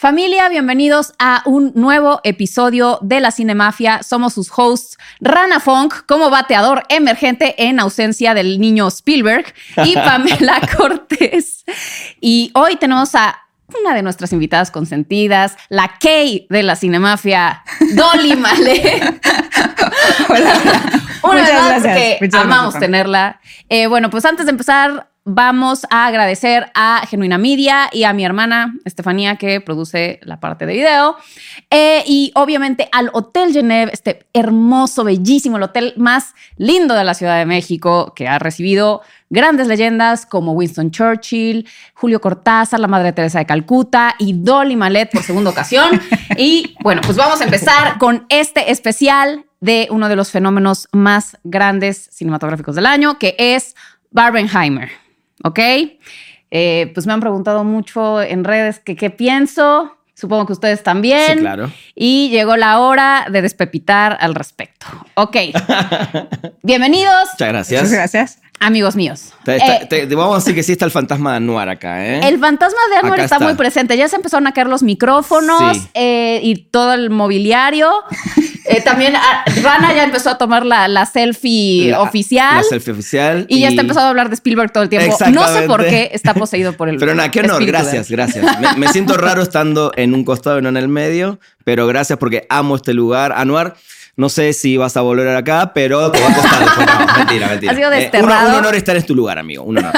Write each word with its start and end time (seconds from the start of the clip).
Familia, 0.00 0.48
bienvenidos 0.48 1.12
a 1.18 1.42
un 1.44 1.72
nuevo 1.74 2.20
episodio 2.22 3.00
de 3.02 3.18
la 3.18 3.32
Cinemafia. 3.32 4.04
Somos 4.04 4.34
sus 4.34 4.48
hosts, 4.56 4.96
Rana 5.18 5.58
Funk, 5.58 6.06
como 6.06 6.30
bateador 6.30 6.84
emergente 6.88 7.56
en 7.58 7.80
ausencia 7.80 8.32
del 8.32 8.60
niño 8.60 8.86
Spielberg, 8.86 9.52
y 9.84 9.94
Pamela 9.96 10.60
Cortés. 10.76 11.64
Y 12.20 12.52
hoy 12.54 12.76
tenemos 12.76 13.16
a 13.16 13.40
una 13.76 13.92
de 13.92 14.04
nuestras 14.04 14.32
invitadas 14.32 14.70
consentidas, 14.70 15.56
la 15.68 15.90
Kay 15.98 16.46
de 16.48 16.62
la 16.62 16.76
Cinemafia, 16.76 17.64
Dolly 17.96 18.36
Male. 18.36 19.00
Hola. 20.28 20.52
Una 21.24 21.40
Muchas 21.40 21.82
gracias. 21.82 22.20
Muchas 22.20 22.40
amamos 22.40 22.74
gracias, 22.74 22.80
tenerla. 22.80 23.40
Eh, 23.68 23.88
bueno, 23.88 24.10
pues 24.10 24.24
antes 24.24 24.46
de 24.46 24.50
empezar, 24.52 25.10
vamos 25.28 25.86
a 25.90 26.06
agradecer 26.06 26.70
a 26.74 27.02
Genuina 27.06 27.36
Media 27.36 27.90
y 27.92 28.04
a 28.04 28.14
mi 28.14 28.24
hermana 28.24 28.74
Estefanía, 28.86 29.36
que 29.36 29.60
produce 29.60 30.20
la 30.22 30.40
parte 30.40 30.64
de 30.64 30.72
video. 30.72 31.16
Eh, 31.70 32.02
y 32.06 32.32
obviamente 32.34 32.88
al 32.92 33.10
Hotel 33.12 33.52
Genève, 33.52 33.90
este 33.92 34.26
hermoso, 34.32 35.04
bellísimo, 35.04 35.58
el 35.58 35.64
hotel 35.64 35.92
más 35.98 36.34
lindo 36.56 36.94
de 36.94 37.04
la 37.04 37.12
Ciudad 37.12 37.38
de 37.38 37.44
México, 37.44 38.14
que 38.16 38.26
ha 38.26 38.38
recibido 38.38 39.02
grandes 39.28 39.66
leyendas 39.66 40.24
como 40.24 40.52
Winston 40.52 40.90
Churchill, 40.90 41.68
Julio 41.92 42.22
Cortázar, 42.22 42.80
la 42.80 42.88
Madre 42.88 43.12
Teresa 43.12 43.38
de 43.38 43.44
Calcuta 43.44 44.14
y 44.18 44.32
Dolly 44.32 44.76
Malet 44.76 45.10
por 45.12 45.22
segunda 45.22 45.50
ocasión. 45.50 46.00
y 46.38 46.74
bueno, 46.80 47.02
pues 47.04 47.18
vamos 47.18 47.42
a 47.42 47.44
empezar 47.44 47.98
con 47.98 48.24
este 48.30 48.70
especial 48.70 49.44
de 49.60 49.88
uno 49.90 50.08
de 50.08 50.16
los 50.16 50.30
fenómenos 50.30 50.88
más 50.92 51.36
grandes 51.44 52.08
cinematográficos 52.12 52.76
del 52.76 52.86
año, 52.86 53.18
que 53.18 53.36
es 53.38 53.76
Barbenheimer. 54.10 55.07
¿Ok? 55.44 55.58
Eh, 56.50 56.90
pues 56.94 57.06
me 57.06 57.12
han 57.12 57.20
preguntado 57.20 57.64
mucho 57.64 58.22
en 58.22 58.44
redes 58.44 58.78
que 58.78 58.96
qué 58.96 59.10
pienso. 59.10 59.94
Supongo 60.14 60.46
que 60.46 60.52
ustedes 60.52 60.82
también. 60.82 61.34
Sí, 61.34 61.38
claro. 61.38 61.70
Y 61.94 62.28
llegó 62.30 62.56
la 62.56 62.80
hora 62.80 63.26
de 63.30 63.40
despepitar 63.40 64.18
al 64.20 64.34
respecto. 64.34 64.86
Ok. 65.14 65.36
Bienvenidos, 66.62 67.28
Muchas 67.34 67.48
gracias. 67.48 67.82
Muchas 67.82 67.96
gracias. 67.96 68.47
Amigos 68.60 68.96
míos. 68.96 69.32
Te- 69.44 69.56
Eh, 69.56 69.86
te- 69.88 70.06
te- 70.06 70.14
vamos 70.14 70.34
a 70.34 70.38
decir 70.38 70.54
que 70.54 70.62
sí 70.62 70.72
está 70.72 70.84
el 70.84 70.90
fantasma 70.90 71.30
de 71.32 71.36
Anuar 71.38 71.68
acá, 71.68 72.04
¿eh? 72.06 72.20
el 72.28 72.38
fantasma 72.38 72.78
de 72.90 72.96
Anuar 72.98 73.20
está, 73.20 73.36
está. 73.36 73.44
muy 73.46 73.54
presente. 73.54 73.96
Ya 73.96 74.08
se 74.08 74.16
empezaron 74.16 74.46
a 74.46 74.52
caer 74.52 74.66
los 74.68 74.82
micrófonos 74.82 75.76
Sí. 75.76 75.88
eh, 75.94 76.40
y 76.42 76.56
todo 76.70 76.92
el 76.94 77.10
mobiliario. 77.10 77.90
Eh, 78.70 78.82
también 78.82 79.14
ah, 79.16 79.44
Rana 79.62 79.94
ya 79.94 80.04
empezó 80.04 80.28
a 80.28 80.36
tomar 80.36 80.66
la, 80.66 80.88
la 80.88 81.06
selfie 81.06 81.90
La- 81.90 82.02
oficial. 82.02 82.56
La 82.56 82.62
selfie 82.62 82.92
oficial. 82.92 83.46
y, 83.48 83.60
ya 83.60 83.68
está 83.68 83.80
empezando 83.80 84.04
a 84.08 84.10
hablar 84.10 84.28
de 84.28 84.34
Spielberg 84.34 84.70
todo 84.72 84.82
el 84.82 84.90
tiempo. 84.90 85.16
No 85.32 85.48
sé 85.48 85.62
por 85.62 85.86
qué 85.86 86.10
está 86.12 86.34
poseído 86.34 86.74
por 86.74 86.90
el. 86.90 86.98
Pero 86.98 87.14
nada, 87.14 87.30
qué 87.30 87.40
honor, 87.40 87.64
gracias, 87.64 88.10
gracias. 88.10 88.44
Me, 88.60 88.74
me 88.76 88.88
siento 88.92 89.16
raro 89.16 89.40
estando 89.40 89.90
en 89.96 90.12
un 90.12 90.22
costado 90.22 90.58
y 90.58 90.62
no 90.62 90.68
en 90.68 90.76
el 90.76 90.88
medio, 90.88 91.40
pero 91.68 91.86
gracias 91.86 92.18
porque 92.18 92.46
amo 92.48 92.76
este 92.76 92.94
lugar. 92.94 93.30
Anuar, 93.36 93.76
no 94.16 94.30
sé 94.30 94.54
si 94.54 94.78
vas 94.78 94.96
a 94.96 95.02
volver 95.02 95.28
acá, 95.36 95.72
pero 95.74 96.10
te 96.10 96.18
va 96.18 96.28
a 96.30 96.34
costar. 96.34 96.60
después. 96.64 96.86
No, 96.86 97.16
mentira, 97.18 97.48
mentira. 97.50 97.72
Ha 97.72 97.76
sido 97.76 97.92
Eh, 97.92 97.94
un- 97.94 98.00
desterrado. 98.00 98.48
un, 98.48 98.54
honor 98.54 98.74
estar 98.74 98.96
en 98.96 99.04
tu 99.04 99.14
lugar, 99.14 99.38
amigo. 99.38 99.64
Un 99.64 99.76
honor. 99.76 99.92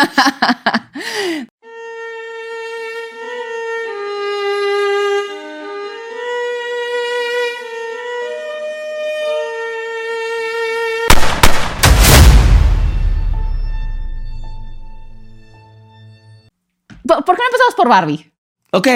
¿Por, 17.06 17.24
por 17.24 17.36
qué 17.36 17.42
no 17.42 17.46
empezamos 17.48 17.74
por 17.76 17.88
Barbie? 17.88 18.32
Ok. 18.72 18.86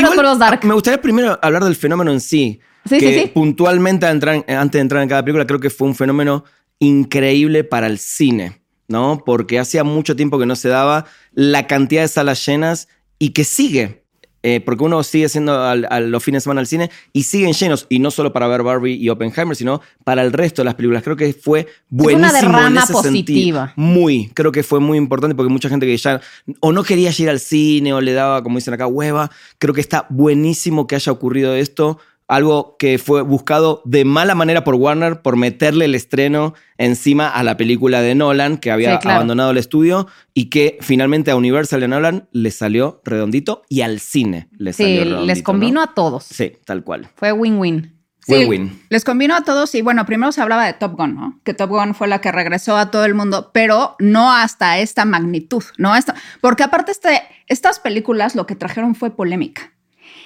luego 0.00 0.36
dark. 0.38 0.64
Me 0.64 0.74
gustaría 0.74 1.00
primero 1.00 1.38
hablar 1.42 1.64
del 1.64 1.76
fenómeno 1.76 2.10
en 2.12 2.20
sí. 2.20 2.60
Sí, 2.88 2.98
que 2.98 3.12
sí, 3.14 3.20
sí. 3.20 3.26
puntualmente 3.32 4.06
al 4.06 4.12
entrar 4.14 4.34
en- 4.46 4.56
antes 4.56 4.78
de 4.78 4.80
entrar 4.80 5.02
en 5.02 5.08
cada 5.08 5.22
película, 5.22 5.46
creo 5.46 5.60
que 5.60 5.70
fue 5.70 5.86
un 5.86 5.94
fenómeno 5.94 6.44
increíble 6.80 7.62
para 7.62 7.86
el 7.86 7.98
cine, 7.98 8.60
¿no? 8.88 9.22
Porque 9.24 9.58
hacía 9.60 9.84
mucho 9.84 10.16
tiempo 10.16 10.38
que 10.38 10.46
no 10.46 10.56
se 10.56 10.68
daba 10.68 11.04
la 11.32 11.66
cantidad 11.68 12.02
de 12.02 12.08
salas 12.08 12.44
llenas 12.44 12.88
y 13.20 13.30
que 13.30 13.44
sigue. 13.44 14.01
Eh, 14.42 14.60
porque 14.60 14.84
uno 14.84 15.02
sigue 15.02 15.28
siendo 15.28 15.62
al- 15.62 15.86
a 15.90 16.00
los 16.00 16.22
fines 16.22 16.42
de 16.42 16.44
semana 16.44 16.60
al 16.60 16.66
cine 16.66 16.90
y 17.12 17.22
siguen 17.24 17.52
llenos, 17.52 17.86
y 17.88 17.98
no 17.98 18.10
solo 18.10 18.32
para 18.32 18.48
ver 18.48 18.62
Barbie 18.62 18.94
y 18.94 19.08
Oppenheimer, 19.08 19.56
sino 19.56 19.80
para 20.04 20.22
el 20.22 20.32
resto 20.32 20.62
de 20.62 20.66
las 20.66 20.74
películas. 20.74 21.02
Creo 21.02 21.16
que 21.16 21.32
fue 21.32 21.66
fue 21.96 22.14
una 22.14 22.28
buenísimo 22.30 22.36
en 22.38 22.52
derrama 22.64 22.82
ese 22.82 22.92
positiva. 22.92 23.66
sentido. 23.66 23.72
Muy, 23.76 24.30
creo 24.34 24.50
que 24.52 24.62
fue 24.62 24.80
muy 24.80 24.98
importante 24.98 25.34
porque 25.34 25.52
mucha 25.52 25.68
gente 25.68 25.86
que 25.86 25.96
ya 25.96 26.20
o 26.60 26.72
no 26.72 26.82
quería 26.82 27.10
ir 27.16 27.28
al 27.30 27.40
cine 27.40 27.92
o 27.92 28.00
le 28.00 28.12
daba, 28.12 28.42
como 28.42 28.56
dicen 28.58 28.74
acá, 28.74 28.86
hueva. 28.86 29.30
Creo 29.58 29.74
que 29.74 29.80
está 29.80 30.06
buenísimo 30.10 30.86
que 30.86 30.94
haya 30.96 31.12
ocurrido 31.12 31.54
esto. 31.54 31.98
Algo 32.32 32.76
que 32.78 32.98
fue 32.98 33.22
buscado 33.22 33.82
de 33.84 34.04
mala 34.04 34.34
manera 34.34 34.64
por 34.64 34.74
Warner 34.76 35.20
por 35.22 35.36
meterle 35.36 35.84
el 35.84 35.94
estreno 35.94 36.54
encima 36.78 37.28
a 37.28 37.42
la 37.42 37.56
película 37.56 38.00
de 38.00 38.14
Nolan 38.14 38.56
que 38.56 38.70
había 38.70 38.92
Sí, 38.94 38.98
claro. 39.02 39.16
abandonado 39.16 39.50
el 39.50 39.58
estudio 39.58 40.06
y 40.32 40.46
que 40.48 40.78
finalmente 40.80 41.30
a 41.30 41.36
Universal 41.36 41.80
de 41.80 41.88
Nolan 41.88 42.28
le 42.32 42.50
salió 42.50 43.00
redondito 43.04 43.62
y 43.68 43.82
al 43.82 44.00
cine 44.00 44.48
le 44.56 44.72
Sí, 44.72 44.82
salió 44.84 45.04
redondito. 45.04 45.26
les 45.26 45.42
convino 45.42 45.74
¿no? 45.74 45.82
a 45.82 45.94
todos. 45.94 46.24
Sí, 46.24 46.52
tal 46.64 46.82
cual. 46.84 47.08
Fue 47.16 47.32
win-win. 47.32 47.98
Sí, 48.24 48.34
Win-win. 48.34 48.82
les 48.88 49.04
convino 49.04 49.34
a 49.34 49.42
todos 49.42 49.74
y 49.74 49.82
bueno, 49.82 50.06
primero 50.06 50.30
se 50.30 50.40
hablaba 50.40 50.64
de 50.64 50.74
Top 50.74 50.92
Gun, 50.96 51.16
¿no? 51.16 51.40
Que 51.42 51.54
Top 51.54 51.70
Gun 51.70 51.92
fue 51.92 52.06
la 52.06 52.20
que 52.20 52.30
regresó 52.30 52.76
a 52.76 52.88
todo 52.92 53.04
el 53.04 53.14
mundo, 53.14 53.50
pero 53.52 53.96
no 53.98 54.32
hasta 54.32 54.78
esta 54.78 55.04
magnitud, 55.04 55.64
¿no? 55.76 55.96
Esta- 55.96 56.14
porque 56.40 56.62
aparte 56.62 56.92
este, 56.92 57.20
estas 57.48 57.80
películas 57.80 58.36
lo 58.36 58.46
que 58.46 58.54
trajeron 58.54 58.94
fue 58.94 59.10
polémica. 59.16 59.71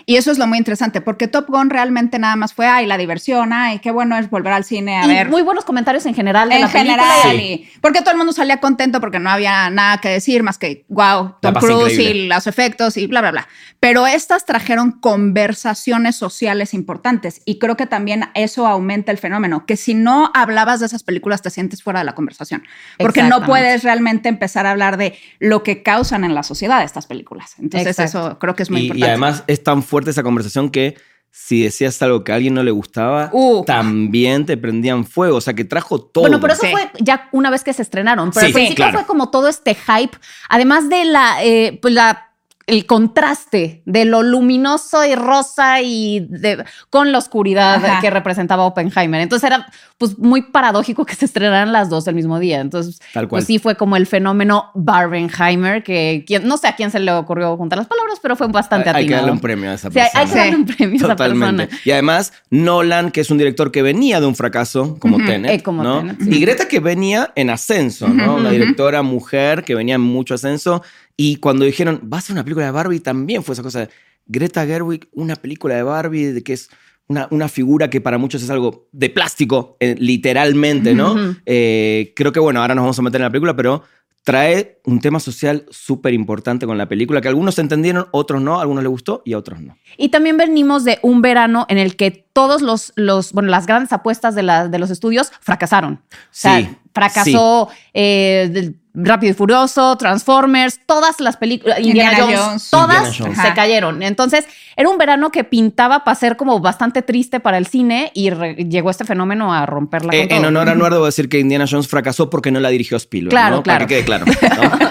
Y 0.08 0.14
eso 0.16 0.30
es 0.30 0.38
lo 0.38 0.46
muy 0.46 0.56
interesante, 0.58 1.00
porque 1.00 1.26
Top 1.26 1.46
Gun 1.48 1.68
realmente 1.68 2.20
nada 2.20 2.36
más 2.36 2.54
fue, 2.54 2.68
ay, 2.68 2.86
la 2.86 2.96
diversión, 2.96 3.52
ay, 3.52 3.80
qué 3.80 3.90
bueno 3.90 4.16
es 4.16 4.30
volver 4.30 4.52
al 4.52 4.62
cine 4.62 4.98
a 4.98 5.04
Y 5.04 5.08
ver. 5.08 5.28
muy 5.28 5.42
buenos 5.42 5.64
comentarios 5.64 6.06
en 6.06 6.14
general 6.14 6.48
de 6.48 6.54
en 6.54 6.60
la 6.60 6.68
película. 6.68 7.02
general, 7.02 7.36
Sí. 7.36 7.42
y- 7.42 7.80
porque 7.80 8.02
todo 8.02 8.12
el 8.12 8.16
mundo 8.18 8.32
salía 8.32 8.60
contento 8.60 9.00
porque 9.00 9.18
no 9.18 9.30
había 9.30 9.68
nada 9.70 9.98
que 9.98 10.08
decir 10.08 10.44
más 10.44 10.58
que, 10.58 10.84
wow, 10.88 11.34
Tom 11.42 11.54
Cruise 11.54 11.94
increíble. 11.94 12.22
y 12.24 12.28
los 12.28 12.46
efectos 12.46 12.96
y 12.96 13.08
bla, 13.08 13.20
bla, 13.20 13.32
bla. 13.32 13.48
Pero 13.80 14.06
estas 14.06 14.46
trajeron 14.46 14.92
conversaciones 14.92 16.14
sociales 16.14 16.72
importantes 16.72 17.42
y 17.44 17.58
creo 17.58 17.76
que 17.76 17.86
también 17.86 18.26
eso 18.34 18.64
aumenta 18.68 19.10
el 19.10 19.18
fenómeno, 19.18 19.66
que 19.66 19.76
si 19.76 19.94
no 19.94 20.30
hablabas 20.34 20.78
de 20.78 20.86
esas 20.86 21.02
películas 21.02 21.42
te 21.42 21.50
sientes 21.50 21.82
fuera 21.82 21.98
de 21.98 22.04
la 22.04 22.14
conversación, 22.14 22.62
porque 22.96 23.24
no 23.24 23.44
puedes 23.44 23.82
realmente 23.82 24.28
empezar 24.28 24.66
a 24.66 24.70
hablar 24.70 24.98
de 24.98 25.18
lo 25.40 25.64
que 25.64 25.82
causan 25.82 26.22
en 26.22 26.32
la 26.36 26.44
sociedad 26.44 26.84
estas 26.84 27.06
películas. 27.08 27.54
Entonces 27.58 27.88
Exacto. 27.98 28.18
eso 28.28 28.38
creo 28.38 28.54
que 28.54 28.62
es 28.62 28.70
muy 28.70 28.80
Y, 28.80 28.82
y 28.82 28.86
importante. 28.86 29.10
además 29.10 29.44
es 29.48 29.64
tan 29.64 29.82
fuerte 29.82 29.95
esa 30.10 30.22
conversación 30.22 30.70
que 30.70 30.96
si 31.30 31.62
decías 31.64 32.00
algo 32.00 32.24
que 32.24 32.32
a 32.32 32.36
alguien 32.36 32.54
no 32.54 32.62
le 32.62 32.70
gustaba, 32.70 33.28
Uh. 33.32 33.62
también 33.66 34.46
te 34.46 34.56
prendían 34.56 35.04
fuego. 35.04 35.36
O 35.36 35.40
sea, 35.42 35.52
que 35.52 35.64
trajo 35.64 36.00
todo. 36.00 36.22
Bueno, 36.22 36.40
pero 36.40 36.54
eso 36.54 36.62
Sí. 36.62 36.70
fue 36.72 36.90
ya 37.00 37.28
una 37.32 37.50
vez 37.50 37.62
que 37.62 37.74
se 37.74 37.82
estrenaron. 37.82 38.30
Pero 38.30 38.40
Sí, 38.40 38.46
al 38.46 38.52
principio 38.54 38.84
claro. 38.84 38.98
fue 39.00 39.06
como 39.06 39.30
todo 39.30 39.48
este 39.48 39.74
hype, 39.74 40.16
además 40.48 40.88
de 40.88 41.04
la, 41.04 41.44
eh, 41.44 41.78
pues 41.82 41.92
la 41.92 42.25
el 42.66 42.84
contraste 42.84 43.82
de 43.86 44.04
lo 44.04 44.22
luminoso 44.24 45.04
y 45.04 45.14
rosa 45.14 45.82
y 45.82 46.26
de- 46.28 46.64
con 46.90 47.12
la 47.12 47.18
oscuridad 47.18 47.76
Ajá. 47.84 48.00
que 48.00 48.10
representaba 48.10 48.64
Oppenheimer. 48.64 49.20
Entonces 49.20 49.46
era 49.46 49.66
pues 49.98 50.18
muy 50.18 50.42
paradójico 50.42 51.06
que 51.06 51.14
se 51.14 51.24
estrenaran 51.26 51.72
las 51.72 51.88
dos 51.88 52.06
el 52.08 52.14
mismo 52.16 52.38
día. 52.38 52.60
Entonces, 52.60 52.98
Tal 53.14 53.28
cual. 53.28 53.38
pues 53.38 53.46
sí 53.46 53.58
fue 53.58 53.76
como 53.76 53.96
el 53.96 54.06
fenómeno 54.06 54.70
Barbenheimer, 54.74 55.82
que 55.82 56.24
quien, 56.26 56.46
no 56.46 56.56
sé 56.56 56.66
a 56.68 56.74
quién 56.76 56.90
se 56.90 56.98
le 56.98 57.12
ocurrió 57.12 57.56
juntar 57.56 57.78
las 57.78 57.86
palabras, 57.86 58.18
pero 58.20 58.36
fue 58.36 58.48
bastante 58.48 58.90
hay, 58.90 58.96
hay 58.96 59.02
que 59.06 59.14
atinado. 59.14 59.22
darle 59.26 59.32
un 59.32 59.40
premio 59.40 59.70
a 59.70 59.74
esa 59.74 59.90
Sí, 59.90 59.98
hay- 59.98 60.04
persona. 60.10 60.20
hay 60.22 60.28
que 60.30 60.36
darle 60.38 60.56
un 60.56 60.66
premio 60.66 60.94
a 60.94 60.96
esa 60.96 61.08
Totalmente. 61.08 61.66
persona. 61.66 61.82
Y 61.84 61.90
además, 61.92 62.32
Nolan, 62.50 63.10
que 63.10 63.20
es 63.20 63.30
un 63.30 63.38
director 63.38 63.70
que 63.72 63.82
venía 63.82 64.20
de 64.20 64.26
un 64.26 64.34
fracaso, 64.34 64.96
como 64.98 65.18
Tenet, 65.18 65.52
Eh, 65.52 65.62
como 65.62 65.82
¿no? 65.82 65.98
Tenet, 66.00 66.20
sí. 66.20 66.30
Y 66.34 66.40
Greta 66.40 66.68
que 66.68 66.80
venía 66.80 67.32
en 67.36 67.50
ascenso, 67.50 68.08
¿no? 68.08 68.34
Una 68.36 68.50
directora 68.50 69.02
mujer 69.02 69.62
que 69.64 69.74
venía 69.74 69.94
en 69.94 70.00
mucho 70.02 70.34
ascenso. 70.34 70.82
Y 71.16 71.36
cuando 71.36 71.64
dijeron, 71.64 72.08
va 72.12 72.18
a 72.18 72.20
ser 72.20 72.34
una 72.34 72.44
película 72.44 72.66
de 72.66 72.72
Barbie, 72.72 73.00
también 73.00 73.42
fue 73.42 73.54
esa 73.54 73.62
cosa 73.62 73.80
de 73.80 73.88
Greta 74.26 74.66
Gerwig, 74.66 75.08
una 75.12 75.36
película 75.36 75.74
de 75.76 75.82
Barbie, 75.82 76.26
de 76.32 76.42
que 76.42 76.52
es 76.52 76.68
una, 77.08 77.28
una 77.30 77.48
figura 77.48 77.88
que 77.88 78.00
para 78.00 78.18
muchos 78.18 78.42
es 78.42 78.50
algo 78.50 78.88
de 78.92 79.08
plástico, 79.10 79.76
eh, 79.80 79.94
literalmente, 79.98 80.94
¿no? 80.94 81.14
Eh, 81.46 82.12
creo 82.16 82.32
que, 82.32 82.40
bueno, 82.40 82.60
ahora 82.60 82.74
nos 82.74 82.82
vamos 82.82 82.98
a 82.98 83.02
meter 83.02 83.20
en 83.20 83.24
la 83.26 83.30
película, 83.30 83.54
pero 83.56 83.82
trae 84.24 84.80
un 84.84 85.00
tema 85.00 85.20
social 85.20 85.64
súper 85.70 86.12
importante 86.12 86.66
con 86.66 86.76
la 86.76 86.88
película, 86.88 87.20
que 87.20 87.28
algunos 87.28 87.56
entendieron, 87.60 88.08
otros 88.10 88.42
no, 88.42 88.58
a 88.58 88.62
algunos 88.62 88.82
les 88.82 88.90
gustó 88.90 89.22
y 89.24 89.34
a 89.34 89.38
otros 89.38 89.60
no. 89.60 89.78
Y 89.96 90.08
también 90.08 90.36
venimos 90.36 90.82
de 90.82 90.98
un 91.02 91.22
verano 91.22 91.64
en 91.68 91.78
el 91.78 91.94
que 91.94 92.10
todos 92.32 92.60
los, 92.60 92.92
los 92.96 93.32
bueno, 93.32 93.50
las 93.50 93.66
grandes 93.66 93.92
apuestas 93.92 94.34
de, 94.34 94.42
la- 94.42 94.66
de 94.66 94.78
los 94.80 94.90
estudios 94.90 95.30
fracasaron. 95.40 96.00
O 96.10 96.16
sea, 96.32 96.58
Sí, 96.58 96.68
fracasó 96.92 97.68
eh, 97.94 98.72
Rápido 98.98 99.32
y 99.32 99.34
Furioso, 99.34 99.94
Transformers, 99.98 100.80
todas 100.86 101.20
las 101.20 101.36
películas, 101.36 101.78
Indiana, 101.80 102.12
Indiana 102.12 102.24
Jones, 102.24 102.40
Jones. 102.48 102.70
todas 102.70 102.96
Indiana 102.96 103.14
Jones. 103.18 103.36
se 103.36 103.42
Ajá. 103.42 103.54
cayeron. 103.54 104.02
Entonces, 104.02 104.46
era 104.74 104.88
un 104.88 104.96
verano 104.96 105.30
que 105.30 105.44
pintaba 105.44 106.02
para 106.02 106.14
ser 106.14 106.36
como 106.38 106.58
bastante 106.60 107.02
triste 107.02 107.38
para 107.38 107.58
el 107.58 107.66
cine 107.66 108.10
y 108.14 108.30
llegó 108.68 108.88
este 108.90 109.04
fenómeno 109.04 109.52
a 109.52 109.66
romperla 109.66 110.14
Eh, 110.14 110.28
en 110.30 110.44
honor 110.46 110.70
a 110.70 110.72
Anuar 110.72 110.92
debo 110.92 111.04
decir 111.04 111.28
que 111.28 111.38
Indiana 111.38 111.66
Jones 111.70 111.88
fracasó 111.88 112.30
porque 112.30 112.50
no 112.50 112.58
la 112.58 112.70
dirigió 112.70 112.96
Spielberg. 112.96 113.30
Claro, 113.30 113.56
¿no? 113.56 113.62
claro. 113.62 113.80
Para 113.80 113.86
que 113.86 113.94
quede 113.96 114.04
claro. 114.04 114.24
¿no? 114.26 114.32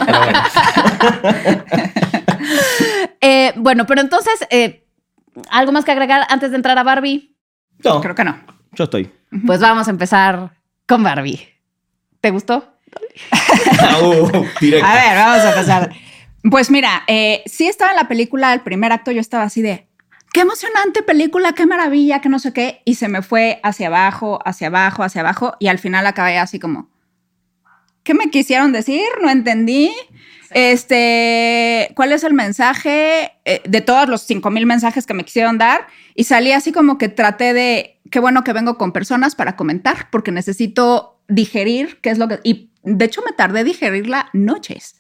Pero 0.06 0.20
bueno. 0.20 0.40
Eh, 3.22 3.54
bueno, 3.56 3.86
pero 3.88 4.02
entonces, 4.02 4.34
eh, 4.52 4.86
¿Algo 5.50 5.72
más 5.72 5.84
que 5.84 5.92
agregar 5.92 6.26
antes 6.30 6.52
de 6.52 6.58
entrar 6.58 6.78
a 6.78 6.84
Barbie? 6.84 7.36
No, 7.84 8.00
Creo 8.02 8.14
que 8.16 8.24
no. 8.24 8.38
yo 8.74 8.84
estoy. 8.86 9.12
Pues 9.46 9.60
vamos 9.60 9.88
a 9.88 9.92
empezar 9.92 10.52
con 10.88 11.04
Barbie. 11.04 11.50
¿Te 12.22 12.30
gustó? 12.32 12.75
Uh, 14.02 14.46
directo. 14.60 14.86
A 14.86 14.96
ver, 14.96 15.16
vamos 15.16 15.46
a 15.46 15.50
empezar. 15.50 15.92
Pues 16.50 16.70
mira, 16.70 17.04
eh, 17.08 17.44
sí 17.46 17.68
estaba 17.68 17.92
en 17.92 17.98
la 17.98 18.08
película, 18.08 18.54
el 18.54 18.62
primer 18.62 18.92
acto 18.92 19.12
yo 19.12 19.22
estaba 19.22 19.44
así 19.44 19.62
de, 19.62 19.88
qué 20.36 20.42
emocionante 20.42 21.02
película, 21.02 21.54
qué 21.54 21.66
maravilla, 21.66 22.20
que 22.22 22.30
no 22.30 22.40
sé 22.40 22.54
qué, 22.54 22.82
y 22.86 22.96
se 22.96 23.08
me 23.08 23.22
fue 23.22 23.60
hacia 23.64 23.88
abajo, 23.88 24.40
hacia 24.46 24.68
abajo, 24.68 25.02
hacia 25.04 25.22
abajo, 25.22 25.54
y 25.60 25.68
al 25.68 25.80
final 25.80 26.06
acabé 26.06 26.38
así 26.38 26.60
como, 26.60 26.90
¿qué 28.04 28.14
me 28.14 28.30
quisieron 28.30 28.72
decir? 28.72 29.06
No 29.22 29.30
entendí. 29.30 29.94
Este, 30.52 31.92
¿cuál 31.96 32.12
es 32.12 32.24
el 32.24 32.34
mensaje 32.34 33.32
eh, 33.46 33.62
de 33.66 33.82
todos 33.82 34.08
los 34.08 34.22
5000 34.22 34.66
mensajes 34.66 35.06
que 35.06 35.14
me 35.14 35.24
quisieron 35.24 35.58
dar? 35.58 35.88
Y 36.14 36.26
salí 36.26 36.52
así 36.52 36.72
como 36.72 36.98
que 36.98 37.10
traté 37.10 37.54
de, 37.54 38.00
qué 38.12 38.20
bueno 38.20 38.44
que 38.44 38.54
vengo 38.54 38.78
con 38.78 38.92
personas 38.92 39.36
para 39.36 39.56
comentar, 39.56 40.10
porque 40.12 40.32
necesito 40.32 41.20
digerir 41.28 42.00
qué 42.02 42.10
es 42.10 42.18
lo 42.18 42.28
que... 42.28 42.40
Y 42.44 42.72
de 42.86 43.06
hecho 43.06 43.22
me 43.26 43.34
tardé 43.34 43.64
digerirla 43.64 44.30
noches, 44.34 44.96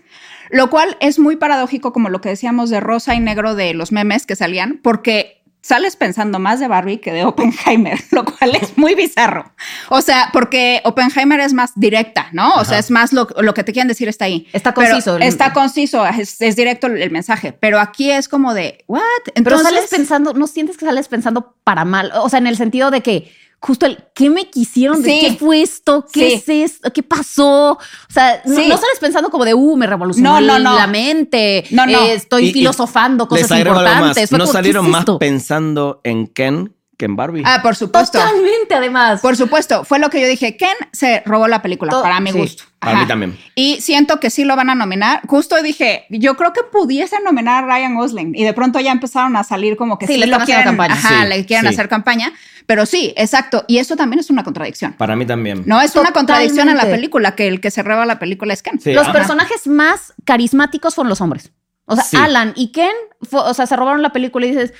lo 0.49 0.69
cual 0.69 0.97
es 0.99 1.19
muy 1.19 1.35
paradójico 1.35 1.93
como 1.93 2.09
lo 2.09 2.21
que 2.21 2.29
decíamos 2.29 2.69
de 2.69 2.79
rosa 2.79 3.15
y 3.15 3.19
negro 3.19 3.55
de 3.55 3.73
los 3.73 3.91
memes 3.91 4.25
que 4.25 4.35
salían, 4.35 4.79
porque 4.83 5.43
sales 5.65 5.95
pensando 5.95 6.37
más 6.37 6.59
de 6.59 6.67
Barbie 6.67 6.99
que 6.99 7.11
de 7.11 7.23
Oppenheimer, 7.23 7.99
lo 8.11 8.23
cual 8.23 8.55
es 8.55 8.77
muy 8.77 8.93
bizarro. 8.93 9.51
O 9.89 9.99
sea, 10.01 10.29
porque 10.31 10.81
Oppenheimer 10.83 11.39
es 11.39 11.53
más 11.53 11.71
directa, 11.75 12.27
¿no? 12.33 12.53
O 12.55 12.65
sea, 12.65 12.77
es 12.77 12.91
más 12.91 13.13
lo, 13.13 13.27
lo, 13.39 13.53
que 13.55 13.63
te 13.63 13.73
quieren 13.73 13.87
decir 13.87 14.07
está 14.07 14.25
ahí. 14.25 14.47
Está 14.53 14.75
Pero 14.75 14.91
conciso. 14.91 15.17
está 15.17 15.53
conciso, 15.53 16.05
es, 16.05 16.39
es, 16.39 16.55
directo 16.55 16.85
el 16.85 17.09
mensaje. 17.09 17.51
Pero 17.51 17.79
aquí 17.79 18.11
es 18.11 18.29
como 18.29 18.53
de, 18.53 18.83
¿what? 18.87 19.01
Entonces, 19.33 19.63
Pero 19.63 19.75
sales 19.75 19.89
pensando, 19.89 20.33
¿no 20.33 20.45
sientes 20.45 20.77
que 20.77 20.85
sales 20.85 21.07
pensando 21.07 21.55
para 21.63 21.83
mal? 21.83 22.11
O 22.13 22.29
sea, 22.29 22.37
en 22.37 22.45
el 22.45 22.57
sentido 22.57 22.91
de 22.91 23.01
que 23.01 23.31
justo 23.59 23.85
el 23.85 24.03
qué 24.13 24.29
me 24.29 24.49
quisieron, 24.49 25.03
sí. 25.03 25.19
¿qué 25.21 25.35
fue 25.37 25.61
esto? 25.61 26.05
¿Qué 26.11 26.29
sí. 26.29 26.33
es 26.35 26.73
esto? 26.73 26.93
¿Qué 26.93 27.03
pasó? 27.03 27.71
O 27.71 27.79
sea, 28.09 28.41
sí. 28.43 28.49
no, 28.49 28.67
no, 28.67 28.77
sales 28.77 28.99
pensando 28.99 29.29
como 29.29 29.45
de, 29.45 29.53
uh, 29.53 29.75
me 29.75 29.87
revolucionó 29.87 30.39
no, 30.41 30.59
no, 30.59 30.75
la 30.75 30.87
mente, 30.87 31.65
no, 31.71 31.85
no. 31.85 31.99
Eh, 31.99 32.13
estoy 32.13 32.49
y, 32.49 32.53
filosofando 32.53 33.25
y 33.25 33.27
cosas 33.27 33.51
importantes. 33.51 34.31
Más. 34.31 34.39
No 34.39 34.47
salieron 34.47 34.89
más 34.89 35.05
pensando 35.19 36.01
en 36.03 36.27
Ken 36.27 36.75
que 36.97 37.05
en 37.05 37.15
Barbie. 37.15 37.43
Ah, 37.45 37.59
por 37.61 37.75
supuesto. 37.75 38.17
Totalmente, 38.19 38.73
además. 38.75 39.21
Por 39.21 39.35
supuesto. 39.35 39.83
Fue 39.83 39.99
lo 39.99 40.09
que 40.09 40.21
yo 40.21 40.27
dije. 40.27 40.55
Ken 40.57 40.75
se 40.91 41.21
robó 41.25 41.47
la 41.47 41.61
película, 41.61 41.91
Todo, 41.91 42.03
para 42.03 42.19
mi 42.19 42.31
sí. 42.31 42.37
gusto. 42.37 42.63
Ajá. 42.79 42.91
Para 42.91 42.99
mí 42.99 43.07
también. 43.07 43.37
Y 43.55 43.81
siento 43.81 44.19
que 44.19 44.29
sí 44.29 44.43
lo 44.45 44.55
van 44.55 44.69
a 44.69 44.75
nominar. 44.75 45.21
Justo 45.27 45.61
dije, 45.61 46.05
yo 46.09 46.37
creo 46.37 46.53
que 46.53 46.61
pudiesen 46.63 47.23
nominar 47.23 47.63
a 47.63 47.67
Ryan 47.67 47.95
Gosling. 47.95 48.33
Y 48.35 48.43
de 48.43 48.53
pronto 48.53 48.79
ya 48.79 48.91
empezaron 48.91 49.35
a 49.35 49.43
salir 49.43 49.75
como 49.75 49.97
que 49.97 50.07
sí, 50.07 50.13
sí 50.13 50.19
le 50.19 50.27
lo 50.27 50.39
quieren, 50.39 50.63
campaña. 50.65 50.93
Ajá, 50.93 51.23
Sí, 51.23 51.27
le 51.29 51.45
quieren 51.45 51.67
sí. 51.67 51.73
hacer 51.73 51.89
campaña. 51.89 52.31
Pero 52.67 52.85
sí, 52.85 53.13
exacto. 53.17 53.63
Y 53.67 53.77
eso 53.79 53.95
también 53.95 54.19
es 54.19 54.29
una 54.29 54.43
contradicción. 54.43 54.93
Para 54.93 55.15
mí 55.15 55.25
también. 55.25 55.63
No 55.65 55.81
es 55.81 55.95
una 55.95 56.11
contradicción 56.11 56.69
en 56.69 56.77
la 56.77 56.83
película, 56.85 57.35
que 57.35 57.47
el 57.47 57.59
que 57.61 57.71
se 57.71 57.83
roba 57.83 58.05
la 58.05 58.19
película 58.19 58.53
es 58.53 58.61
Ken. 58.63 58.79
Sí, 58.79 58.93
Los 58.93 59.03
ajá. 59.03 59.13
personajes 59.13 59.67
más 59.67 60.13
carismáticos 60.23 60.95
fueron 60.95 61.09
los 61.09 61.21
hombres. 61.21 61.51
O 61.85 61.95
sea, 61.95 62.03
Sí. 62.03 62.17
Alan 62.17 62.53
y 62.55 62.71
Ken, 62.71 62.89
o 63.31 63.53
sea, 63.53 63.67
se 63.67 63.75
robaron 63.75 64.01
la 64.01 64.11
película 64.11 64.45
y 64.47 64.49
dices, 64.51 64.73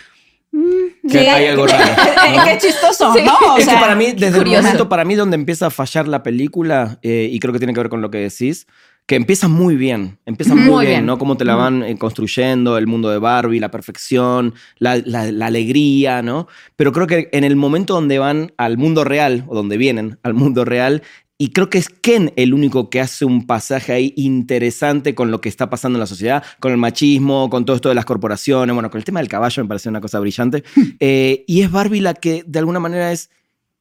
Que 1.04 1.10
sí. 1.10 1.18
hay 1.18 1.46
algo 1.48 1.68
raro. 1.68 1.86
¿no? 2.38 2.44
Qué 2.46 2.58
chistoso, 2.58 3.14
Sí. 3.14 3.22
¿no? 3.24 3.54
O 3.54 3.58
es 3.58 3.66
sea, 3.66 3.76
que 3.76 3.80
para 3.82 3.96
mí, 3.96 4.14
desde 4.16 4.40
el 4.40 4.46
momento, 4.48 4.88
para 4.90 5.04
mí, 5.06 5.16
donde 5.16 5.36
empieza 5.36 5.68
a 5.68 5.70
fallar 5.70 6.08
la 6.08 6.24
película, 6.24 6.98
eh, 7.02 7.30
y 7.32 7.40
creo 7.40 7.52
que 7.54 7.60
tiene 7.60 7.74
que 7.74 7.80
ver 7.82 7.90
con 7.90 8.02
lo 8.02 8.10
que 8.10 8.20
decís, 8.20 8.68
que 9.08 9.16
empieza 9.16 9.48
muy 9.48 9.76
bien, 9.76 10.18
empieza 10.26 10.56
muy, 10.56 10.64
Muy 10.64 10.86
bien, 10.86 10.98
bien. 11.02 11.06
¿no? 11.06 11.20
Cómo 11.20 11.38
te 11.38 11.46
la 11.46 11.56
van 11.56 11.84
eh, 11.84 11.96
construyendo, 11.96 12.78
el 12.80 12.88
mundo 12.88 13.10
de 13.12 13.20
Barbie, 13.20 13.60
la 13.60 13.70
perfección, 13.70 14.56
la, 14.80 14.98
la- 15.06 15.32
la 15.32 15.46
alegría, 15.46 16.24
¿no? 16.24 16.48
Pero 16.76 16.92
creo 16.92 17.06
que 17.06 17.30
en 17.32 17.44
el 17.44 17.56
momento 17.56 17.94
donde 17.94 18.18
van 18.18 18.54
al 18.58 18.78
mundo 18.80 19.04
real, 19.04 19.44
o 19.48 19.54
donde 19.56 19.78
vienen 19.78 20.18
al 20.24 20.34
mundo 20.34 20.66
real, 20.66 21.04
y 21.38 21.50
creo 21.50 21.70
que 21.70 21.78
es 21.78 21.90
Ken 21.90 22.32
el 22.38 22.54
único 22.54 22.90
que 22.90 23.02
hace 23.02 23.26
un 23.26 23.46
pasaje 23.46 23.92
ahí 23.92 24.14
interesante 24.16 25.16
con 25.16 25.32
lo 25.32 25.42
que 25.42 25.50
está 25.50 25.70
pasando 25.70 25.98
en 25.98 26.02
la 26.02 26.08
sociedad, 26.08 26.44
con 26.60 26.72
el 26.72 26.78
machismo, 26.78 27.50
con 27.50 27.66
todo 27.66 27.76
esto 27.76 27.90
de 27.90 27.96
las 27.96 28.06
corporaciones, 28.06 28.74
bueno, 28.74 28.90
con 28.90 29.00
el 29.00 29.06
tema 29.06 29.20
del 29.20 29.28
caballo 29.28 29.64
me 29.64 29.68
parece 29.68 29.90
una 29.90 30.02
cosa 30.02 30.20
brillante. 30.20 30.64
Eh, 31.00 31.44
y 31.48 31.62
es 31.62 31.72
Barbie 31.72 32.00
la 32.00 32.14
que 32.14 32.44
de 32.48 32.60
alguna 32.60 32.80
manera 32.80 33.12
es 33.12 33.30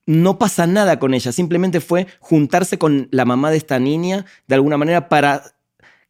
no 0.07 0.39
pasa 0.39 0.67
nada 0.67 0.99
con 0.99 1.15
ella, 1.15 1.33
simplemente 1.33 1.81
fue 1.81 2.07
juntarse 2.19 2.77
con 2.77 3.09
la 3.11 3.25
mamá 3.25 3.51
de 3.51 3.57
esta 3.57 3.79
niña 3.79 4.27
de 4.47 4.55
alguna 4.57 4.77
manera 4.77 5.09
para 5.09 5.55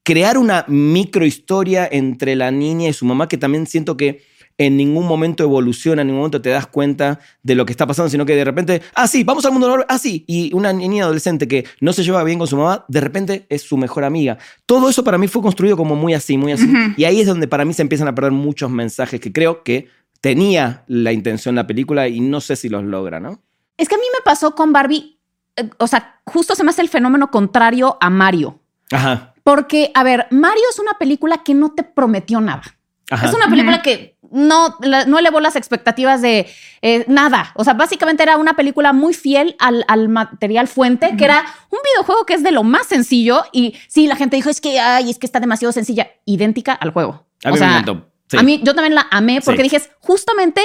crear 0.03 0.37
una 0.39 0.65
microhistoria 0.67 1.89
entre 1.91 2.37
la 2.37 2.51
niña 2.51 2.89
y 2.89 2.93
su 2.93 3.05
mamá 3.05 3.29
que 3.29 3.39
también 3.39 3.67
siento 3.67 3.97
que 3.97 4.23
en 4.57 4.77
ningún 4.77 5.07
momento 5.07 5.43
evoluciona, 5.43 6.03
en 6.03 6.09
ningún 6.09 6.21
momento 6.21 6.41
te 6.41 6.51
das 6.51 6.67
cuenta 6.67 7.19
de 7.43 7.55
lo 7.55 7.67
que 7.67 7.73
está 7.73 7.87
pasando, 7.87 8.09
sino 8.09 8.25
que 8.25 8.37
de 8.37 8.45
repente, 8.45 8.83
ah, 8.95 9.09
sí, 9.09 9.25
vamos 9.25 9.45
al 9.45 9.53
mundo 9.53 9.69
normal, 9.69 9.87
ah, 9.89 9.99
sí, 9.99 10.25
y 10.29 10.55
una 10.55 10.73
niña 10.73 11.05
adolescente 11.05 11.49
que 11.49 11.67
no 11.81 11.93
se 11.93 12.05
lleva 12.05 12.23
bien 12.23 12.39
con 12.39 12.47
su 12.47 12.57
mamá, 12.57 12.85
de 12.89 13.01
repente 13.01 13.47
es 13.49 13.63
su 13.63 13.77
mejor 13.77 14.05
amiga. 14.05 14.39
Todo 14.67 14.89
eso 14.89 15.03
para 15.03 15.19
mí 15.19 15.27
fue 15.27 15.43
construido 15.43 15.77
como 15.77 15.97
muy 15.97 16.15
así, 16.15 16.39
muy 16.39 16.53
así. 16.53 16.69
Y 16.97 17.05
ahí 17.05 17.21
es 17.21 17.27
donde 17.27 17.49
para 17.49 17.65
mí 17.65 17.75
se 17.75 17.83
empiezan 17.83 18.09
a 18.09 18.15
perder 18.15 18.33
muchos 18.33 18.71
mensajes 18.71 19.21
que 19.21 19.33
creo 19.33 19.63
que 19.65 19.89
tenía 20.21 20.85
la 20.87 21.13
intención 21.13 21.55
la 21.55 21.67
película 21.67 22.09
y 22.09 22.21
no 22.21 22.41
sé 22.41 22.57
si 22.57 22.69
los 22.69 22.85
logra, 22.85 23.21
¿no? 23.21 23.43
Es 23.77 23.89
que 23.89 23.97
a 23.97 23.99
mí 23.99 24.05
me 24.13 24.23
pasó 24.25 24.55
con 24.55 24.73
Barbie, 24.73 25.19
eh, 25.57 25.69
o 25.79 25.87
sea, 25.87 26.21
justo 26.25 26.55
se 26.55 26.65
me 26.65 26.71
hace 26.71 26.83
el 26.83 26.89
fenómeno 26.89 27.31
contrario 27.31 27.99
a 28.01 28.09
Mario. 28.09 28.61
Ajá. 28.93 29.35
Porque, 29.43 29.91
a 29.95 30.03
ver, 30.03 30.27
Mario 30.31 30.65
es 30.71 30.79
una 30.79 30.95
película 30.95 31.43
que 31.45 31.55
no 31.55 31.73
te 31.73 31.83
prometió 31.83 32.41
nada. 32.41 32.63
Ajá. 33.11 33.29
Es 33.29 33.35
una 33.35 33.49
película 33.49 33.83
que 33.83 34.14
no, 34.35 34.77
la- 34.81 35.05
no 35.07 35.19
elevó 35.19 35.41
las 35.41 35.57
expectativas 35.57 36.21
de 36.21 36.47
eh, 36.83 37.05
nada. 37.09 37.53
O 37.55 37.65
sea, 37.65 37.73
básicamente 37.75 38.23
era 38.23 38.37
una 38.37 38.55
película 38.55 38.93
muy 38.93 39.15
fiel 39.15 39.57
al, 39.59 39.85
al 39.89 40.09
material 40.09 40.69
fuente, 40.69 41.17
que 41.17 41.25
era 41.25 41.45
un 41.71 41.79
videojuego 41.95 42.27
que 42.27 42.35
es 42.35 42.43
de 42.43 42.51
lo 42.51 42.63
más 42.65 42.87
sencillo. 42.87 43.45
Y 43.53 43.75
sí, 43.89 44.07
la 44.07 44.17
gente 44.17 44.37
dijo, 44.37 44.51
es 44.51 44.61
que, 44.61 44.79
ay, 44.81 45.11
es 45.11 45.19
que 45.19 45.27
está 45.27 45.41
demasiado 45.41 45.73
sencilla, 45.73 46.09
idéntica 46.27 46.73
al 46.75 46.91
juego. 46.93 47.25
A 47.45 47.49
O 47.49 47.53
mí 47.53 47.59
sea, 47.59 47.69
me 47.69 47.73
encantó. 47.79 48.11
Sí. 48.29 48.37
A 48.37 48.43
mí, 48.43 48.61
yo 48.65 48.75
también 48.75 48.95
la 48.95 49.07
amé 49.11 49.41
porque 49.41 49.59
Sí. 49.59 49.63
dije, 49.65 49.77
es 49.77 49.91
justamente 50.01 50.63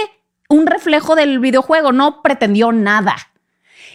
un 0.50 0.66
reflejo 0.66 1.16
del 1.16 1.40
videojuego, 1.40 1.92
no 1.92 2.22
pretendió 2.24 2.72
nada. 2.72 3.16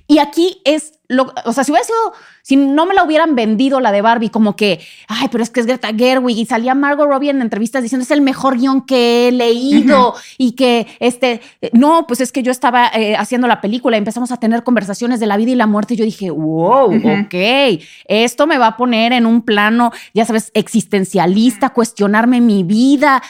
Y 0.07 0.19
aquí 0.19 0.61
es, 0.65 0.93
lo, 1.09 1.33
o 1.47 1.53
sea, 1.55 1.65
si 1.65 1.71
hubiera 1.73 1.87
sido, 1.87 1.97
si 2.43 2.57
no 2.57 2.85
me 2.85 2.95
la 2.95 3.05
hubieran 3.05 3.35
vendido 3.35 3.81
la 3.81 3.91
de 3.91 4.03
Barbie, 4.03 4.29
como 4.29 4.55
que, 4.55 4.81
ay, 5.09 5.29
pero 5.33 5.43
es 5.43 5.49
que 5.49 5.61
es 5.61 5.67
Greta 5.67 5.95
Gerwig 5.97 6.37
y 6.37 6.45
salía 6.45 6.75
Margot 6.75 7.09
Robbie 7.09 7.31
en 7.31 7.41
entrevistas 7.41 7.83
diciendo 7.83 8.03
es 8.05 8.11
el 8.11 8.21
mejor 8.21 8.59
guion 8.59 8.85
que 8.85 9.29
he 9.29 9.33
leído 9.33 10.15
y 10.37 10.53
que, 10.53 10.87
este, 11.01 11.41
no, 11.73 12.07
pues 12.07 12.21
es 12.21 12.33
que 12.33 12.43
yo 12.43 12.53
estaba 12.53 12.89
eh, 12.89 13.17
haciendo 13.17 13.47
la 13.47 13.63
película 13.63 13.97
y 13.97 13.99
empezamos 13.99 14.31
a 14.31 14.37
tener 14.37 14.63
conversaciones 14.63 15.21
de 15.21 15.27
la 15.27 15.39
vida 15.39 15.53
y 15.53 15.55
la 15.55 15.67
muerte 15.67 15.95
y 15.95 15.97
yo 15.97 16.05
dije, 16.05 16.31
wow, 16.31 16.95
Ujú. 16.95 17.09
ok, 17.25 17.81
esto 18.05 18.47
me 18.47 18.59
va 18.59 18.67
a 18.67 18.77
poner 18.77 19.15
en 19.15 19.25
un 19.25 19.41
plano, 19.41 19.91
ya 20.13 20.27
sabes, 20.27 20.51
existencialista, 20.53 21.71
cuestionarme 21.71 22.43
mi 22.43 22.63
vida. 22.63 23.23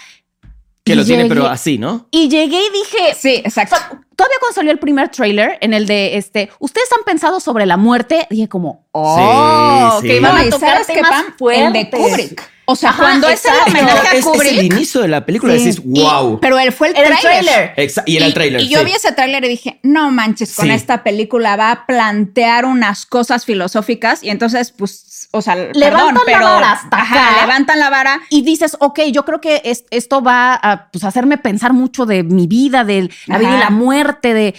Que 0.83 0.93
Y 0.93 0.97
lo 0.97 1.05
tiene, 1.05 1.27
pero 1.27 1.47
así, 1.47 1.79
¿no? 1.79 2.09
Y 2.11 2.29
llegué 2.29 2.59
y 2.59 2.71
dije, 2.73 3.15
Sí, 3.17 3.37
o 3.43 3.49
exacto. 3.49 3.77
sea, 3.77 4.01
todavía 4.17 4.37
cuando 4.41 4.55
salió 4.55 4.71
el 4.73 4.79
primer 4.79 5.09
trailer 5.09 5.59
en 5.61 5.75
el 5.75 5.87
de 5.87 6.17
este, 6.17 6.51
ustedes 6.59 6.89
han 6.97 7.05
pensado 7.05 7.41
sobre 7.41 7.67
la 7.67 7.77
muerte, 7.77 8.27
dije 8.31 8.49
como, 8.49 8.87
oh, 8.93 9.99
Sí, 10.01 10.09
que 10.09 10.17
iban 10.17 10.35
No, 10.35 10.41
a 10.41 10.51
tocar 10.51 10.71
¿sabes 10.71 10.87
qué, 10.87 10.95
temas 10.95 11.11
Pam? 11.11 11.25
El 11.51 11.73
de 11.73 11.87
fuertes. 11.87 12.01
Kubrick. 12.01 12.51
O 12.67 12.75
sea, 12.77 12.91
Ajá, 12.91 13.03
cuando 13.03 13.29
es 13.29 13.45
el 13.45 13.53
homenaje 13.67 14.09
a 14.09 14.13
es 14.15 14.27
el 14.27 14.65
inicio 14.65 15.03
de 15.03 15.09
la 15.09 15.27
película, 15.27 15.53
Sí. 15.53 15.65
decís, 15.67 15.83
y- 15.85 16.01
wow. 16.01 16.41
pero 16.41 16.59
él 16.59 16.73
fue 16.73 16.89
el 16.89 16.97
Era 16.97 17.09
el 17.11 17.19
trailer. 17.19 17.75
y 18.07 18.17
era 18.17 18.25
el 18.25 18.33
trailer. 18.33 18.61
Y 18.63 18.69
yo 18.71 18.79
sí. 18.79 18.85
vi 18.87 18.93
ese 18.93 19.13
tráiler 19.13 19.45
y 19.45 19.49
dije, 19.49 19.81
no 19.83 20.11
manches, 20.11 20.55
con 20.57 20.65
Sí. 20.69 20.71
esta 20.73 21.03
película 21.03 21.57
va 21.57 21.71
a 21.73 21.85
plantear 21.87 22.65
unas 22.65 23.05
cosas 23.05 23.45
filosóficas 23.45 24.23
y 24.23 24.31
entonces, 24.31 24.73
pues, 24.73 25.29
o 25.33 25.43
sea, 25.43 25.57
Levantan 25.57 25.81
perdón, 25.83 26.15
la 26.15 26.21
pero 26.25 26.41
vara 26.47 26.73
hasta 26.73 26.97
ajá, 26.97 27.29
acá. 27.33 27.41
levantan 27.43 27.79
la 27.81 27.91
vara. 27.91 28.21
Y 28.31 28.41
dices, 28.41 28.79
ok, 28.81 29.01
yo 29.13 29.27
creo 29.27 29.43
que 29.43 29.61
es- 29.67 29.85
esto 29.91 30.23
va 30.23 30.55
a 30.55 30.89
pues, 30.91 31.05
hacerme 31.05 31.37
pensar 31.37 31.75
mucho 31.75 32.07
de 32.07 32.23
mi 32.23 32.47
vida, 32.47 32.85
de 32.85 33.11
la 33.27 33.37
vida 33.37 33.57
y 33.57 33.59
la 33.59 33.69
muerte, 33.71 34.04
de... 34.35 34.55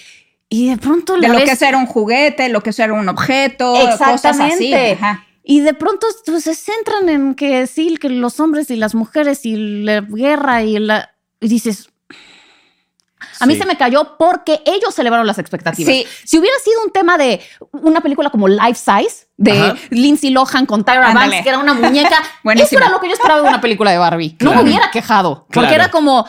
Y 0.50 0.70
de 0.70 0.78
pronto 0.78 1.14
De 1.16 1.22
la 1.22 1.28
lo 1.30 1.34
ves- 1.36 1.46
que 1.46 1.52
es 1.52 1.60
ser 1.60 1.76
un 1.76 1.86
juguete, 1.88 2.50
lo 2.50 2.62
que 2.62 2.70
es 2.70 2.76
ser 2.76 2.92
un 2.92 3.10
objeto, 3.10 3.74
cosas 3.98 4.40
así. 4.40 4.74
Ajá. 4.74 5.26
Y 5.44 5.60
de 5.62 5.74
pronto 5.74 6.08
pues, 6.26 6.44
se 6.44 6.56
centran 6.56 7.10
en 7.10 7.36
que 7.36 7.68
sí, 7.68 7.98
que 7.98 8.10
los 8.10 8.40
hombres 8.40 8.70
y 8.72 8.76
las 8.76 8.96
mujeres 8.96 9.46
y 9.46 9.56
la 9.84 10.02
guerra 10.02 10.64
y 10.64 10.78
la... 10.80 11.12
Y 11.40 11.48
dices... 11.48 11.90
A 13.40 13.46
mí 13.48 13.56
Sí. 13.56 13.60
se 13.62 13.66
me 13.66 13.76
cayó 13.76 14.16
porque 14.18 14.62
ellos 14.66 14.98
elevaron 15.00 15.26
las 15.28 15.40
expectativas. 15.40 15.92
Sí. 15.94 16.06
Si 16.24 16.38
hubiera 16.38 16.56
sido 16.64 16.82
un 16.86 16.92
tema 16.92 17.18
de 17.18 17.42
una 17.74 18.00
película 18.02 18.30
como 18.30 18.48
Life 18.48 18.76
Size, 18.76 19.28
de 19.38 19.52
Ajá. 19.60 19.76
Lindsay 19.90 20.30
Lohan 20.30 20.66
con 20.66 20.86
Tyra 20.86 21.08
Ándale. 21.08 21.28
Banks, 21.32 21.44
que 21.44 21.50
era 21.50 21.60
una 21.60 21.74
muñeca, 21.74 22.22
eso 22.56 22.78
era 22.78 22.90
lo 22.90 23.00
que 23.02 23.08
yo 23.08 23.14
esperaba 23.14 23.42
de 23.42 23.48
una 23.50 23.60
película 23.62 23.92
de 23.92 23.98
Barbie. 23.98 24.32
No 24.40 24.52
Claro. 24.52 24.64
me 24.64 24.70
hubiera 24.70 24.90
quejado. 24.92 25.46
Porque 25.48 25.60
Claro. 25.68 25.74
era 25.76 25.92
como, 25.92 26.26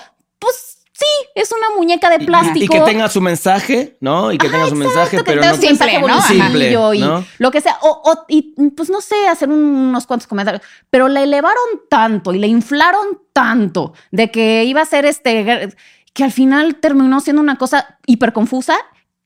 sí, 0.99 1.07
es 1.35 1.51
una 1.53 1.77
muñeca 1.77 2.09
de 2.11 2.21
plástico. 2.25 2.75
Y 2.75 2.79
que 2.79 2.81
tenga 2.85 3.09
su 3.09 3.21
mensaje, 3.21 3.97
¿no? 4.01 4.33
Y 4.33 4.39
que 4.39 4.49
tenga 4.49 4.69
su 4.69 4.75
mensaje, 4.75 5.17
Exacto, 5.17 5.25
pero 5.27 5.41
tenga 5.43 5.55
no. 5.55 5.61
Simple, 5.61 5.87
mensaje 6.01 6.07
¿no? 6.07 6.23
Simple, 6.23 6.71
y 6.97 7.01
¿no? 7.01 7.25
lo 7.39 7.51
que 7.51 7.61
sea. 7.61 7.79
O, 7.83 8.01
o- 8.05 8.25
y 8.29 8.55
pues 8.77 8.89
no 8.91 9.01
sé, 9.01 9.29
hacer 9.29 9.49
unos 9.49 10.07
cuantos 10.07 10.27
comentarios. 10.27 10.63
Pero 10.91 11.09
la 11.09 11.23
elevaron 11.23 11.63
tanto 11.91 12.33
y 12.33 12.39
la 12.39 12.47
inflaron 12.47 13.21
tanto 13.33 13.93
de 14.11 14.31
que 14.31 14.65
iba 14.65 14.81
a 14.81 14.87
ser 14.87 15.05
este. 15.05 15.69
que 16.15 16.25
al 16.25 16.33
final 16.33 16.77
terminó 16.77 17.21
siendo 17.21 17.43
una 17.43 17.57
cosa 17.57 17.99
hiper 18.07 18.33
confusa. 18.33 18.77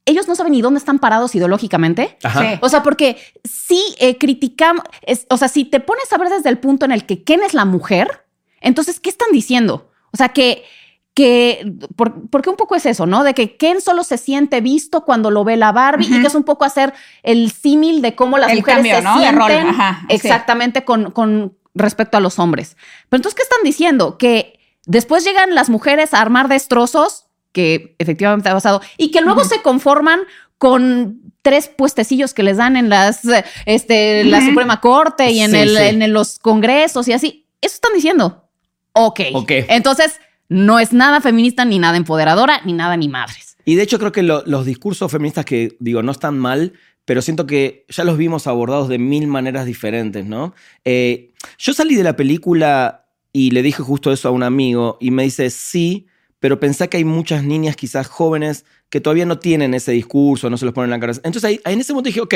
Ellos 0.07 0.27
no 0.27 0.35
saben 0.35 0.53
ni 0.53 0.63
dónde 0.63 0.79
están 0.79 0.99
parados 0.99 1.35
ideológicamente. 1.37 2.17
Ajá. 2.25 2.41
Sí. 2.41 2.59
O 2.63 2.69
sea, 2.69 2.83
porque 2.83 3.19
si 3.45 3.81
eh, 4.01 4.19
criticamos, 4.19 4.83
es- 5.03 5.27
o 5.31 5.37
sea, 5.37 5.47
si 5.49 5.65
te 5.65 5.79
pones 5.79 6.13
a 6.13 6.19
ver 6.19 6.31
desde 6.31 6.49
el 6.49 6.59
punto 6.59 6.85
en 6.87 6.91
el 6.93 7.07
que 7.07 7.23
Ken 7.23 7.43
es 7.43 7.55
la 7.55 7.65
mujer, 7.65 8.25
entonces, 8.61 8.99
¿qué 8.99 9.09
están 9.11 9.29
diciendo? 9.31 9.91
O 10.13 10.17
sea, 10.17 10.31
que, 10.31 10.65
que, 11.15 11.73
por- 11.97 12.29
porque 12.31 12.51
un 12.51 12.57
poco 12.57 12.77
es 12.77 12.87
eso, 12.87 13.05
¿no? 13.07 13.25
De 13.25 13.35
que 13.35 13.57
Ken 13.57 13.81
solo 13.81 14.05
se 14.05 14.17
siente 14.17 14.61
visto 14.61 15.05
cuando 15.05 15.31
lo 15.31 15.45
ve 15.45 15.57
la 15.57 15.73
Barbie 15.73 16.07
y 16.07 16.21
que 16.21 16.27
es 16.29 16.35
un 16.35 16.45
poco 16.45 16.65
hacer 16.65 16.93
el 17.23 17.51
símil 17.51 18.01
de 18.01 18.15
cómo 18.15 18.39
las 18.39 18.51
El 18.53 18.59
mujeres 18.59 18.77
cambio, 18.77 18.97
se 18.97 19.03
¿no? 19.03 19.15
De 19.15 19.21
sienten 19.21 19.39
rol, 19.41 19.53
ajá, 19.71 20.01
sí. 20.09 20.15
exactamente 20.15 20.85
con, 20.85 21.11
con 21.11 21.57
respecto 21.75 22.17
a 22.17 22.21
los 22.21 22.39
hombres. 22.39 22.77
Pero 23.09 23.19
entonces, 23.19 23.37
¿qué 23.37 23.43
están 23.43 23.65
diciendo? 23.65 24.19
Que 24.19 24.59
después 24.87 25.25
llegan 25.25 25.55
las 25.55 25.69
mujeres 25.69 26.15
a 26.15 26.21
armar 26.21 26.49
destrozos, 26.49 27.27
que 27.53 27.97
efectivamente 27.99 28.49
ha 28.49 28.53
pasado, 28.55 28.81
y 28.97 29.11
que 29.11 29.21
luego 29.21 29.45
se 29.45 29.61
conforman 29.63 30.21
con 30.59 31.21
tres 31.43 31.69
puestecillos 31.69 32.35
que 32.35 32.43
les 32.45 32.59
dan 32.59 32.77
en 32.77 32.89
las, 32.89 33.23
este, 33.67 34.25
la. 34.25 34.45
Suprema 34.45 34.81
Corte 34.81 35.31
y 35.31 35.41
en, 35.41 35.51
Sí, 35.51 35.57
el, 35.57 35.77
sí. 35.77 35.83
en 35.85 36.13
los 36.13 36.39
congresos 36.39 37.09
y 37.09 37.13
así. 37.15 37.47
Eso 37.61 37.75
están 37.75 37.93
diciendo. 37.95 38.49
Ok. 38.93 39.21
Ok. 39.35 39.51
Entonces, 39.69 40.21
no 40.51 40.79
es 40.79 40.93
nada 40.93 41.23
feminista, 41.23 41.65
ni 41.65 41.79
nada 41.79 41.97
empoderadora, 41.97 42.61
ni 42.67 42.75
nada 42.75 42.97
ni 42.99 43.09
madres. 43.09 43.57
Y 43.65 43.77
de 43.77 43.83
hecho 43.85 43.99
creo 43.99 44.13
que 44.13 44.23
lo- 44.23 44.43
los 44.47 44.67
discursos 44.67 45.11
feministas 45.11 45.45
que 45.47 45.77
digo 45.81 46.03
no 46.03 46.13
están 46.13 46.39
mal, 46.39 46.75
pero 47.07 47.23
siento 47.23 47.47
que 47.47 47.87
ya 47.89 48.05
los 48.05 48.19
vimos 48.19 48.47
abordados 48.47 48.89
de 48.89 48.99
mil 48.99 49.27
maneras 49.27 49.65
diferentes, 49.65 50.27
¿no? 50.27 50.55
Eh, 50.85 51.33
yo 51.59 51.73
salí 51.73 51.95
de 51.95 52.03
la 52.05 52.17
película 52.17 53.07
y 53.33 53.53
le 53.53 53.63
dije 53.63 53.83
justo 53.83 54.13
eso 54.13 54.29
a 54.29 54.33
un 54.33 54.43
amigo 54.43 54.99
y 55.01 55.11
me 55.11 55.23
dice, 55.23 55.51
sí, 55.51 56.07
pero 56.41 56.59
pensá 56.59 56.89
que 56.89 56.97
hay 56.97 57.05
muchas 57.05 57.45
niñas 57.45 57.77
quizás 57.77 58.07
jóvenes 58.09 58.65
que 58.89 59.01
todavía 59.01 59.27
no 59.27 59.39
tienen 59.39 59.73
ese 59.75 59.93
discurso, 59.93 60.51
no 60.51 60.57
se 60.57 60.65
los 60.65 60.75
ponen 60.75 60.87
en 60.89 60.91
la 60.91 61.01
cara. 61.01 61.13
Entonces 61.25 61.45
ahí 61.45 61.61
en 61.65 61.81
ese 61.81 61.93
momento 61.93 62.09
dije, 62.09 62.21
ok, 62.21 62.35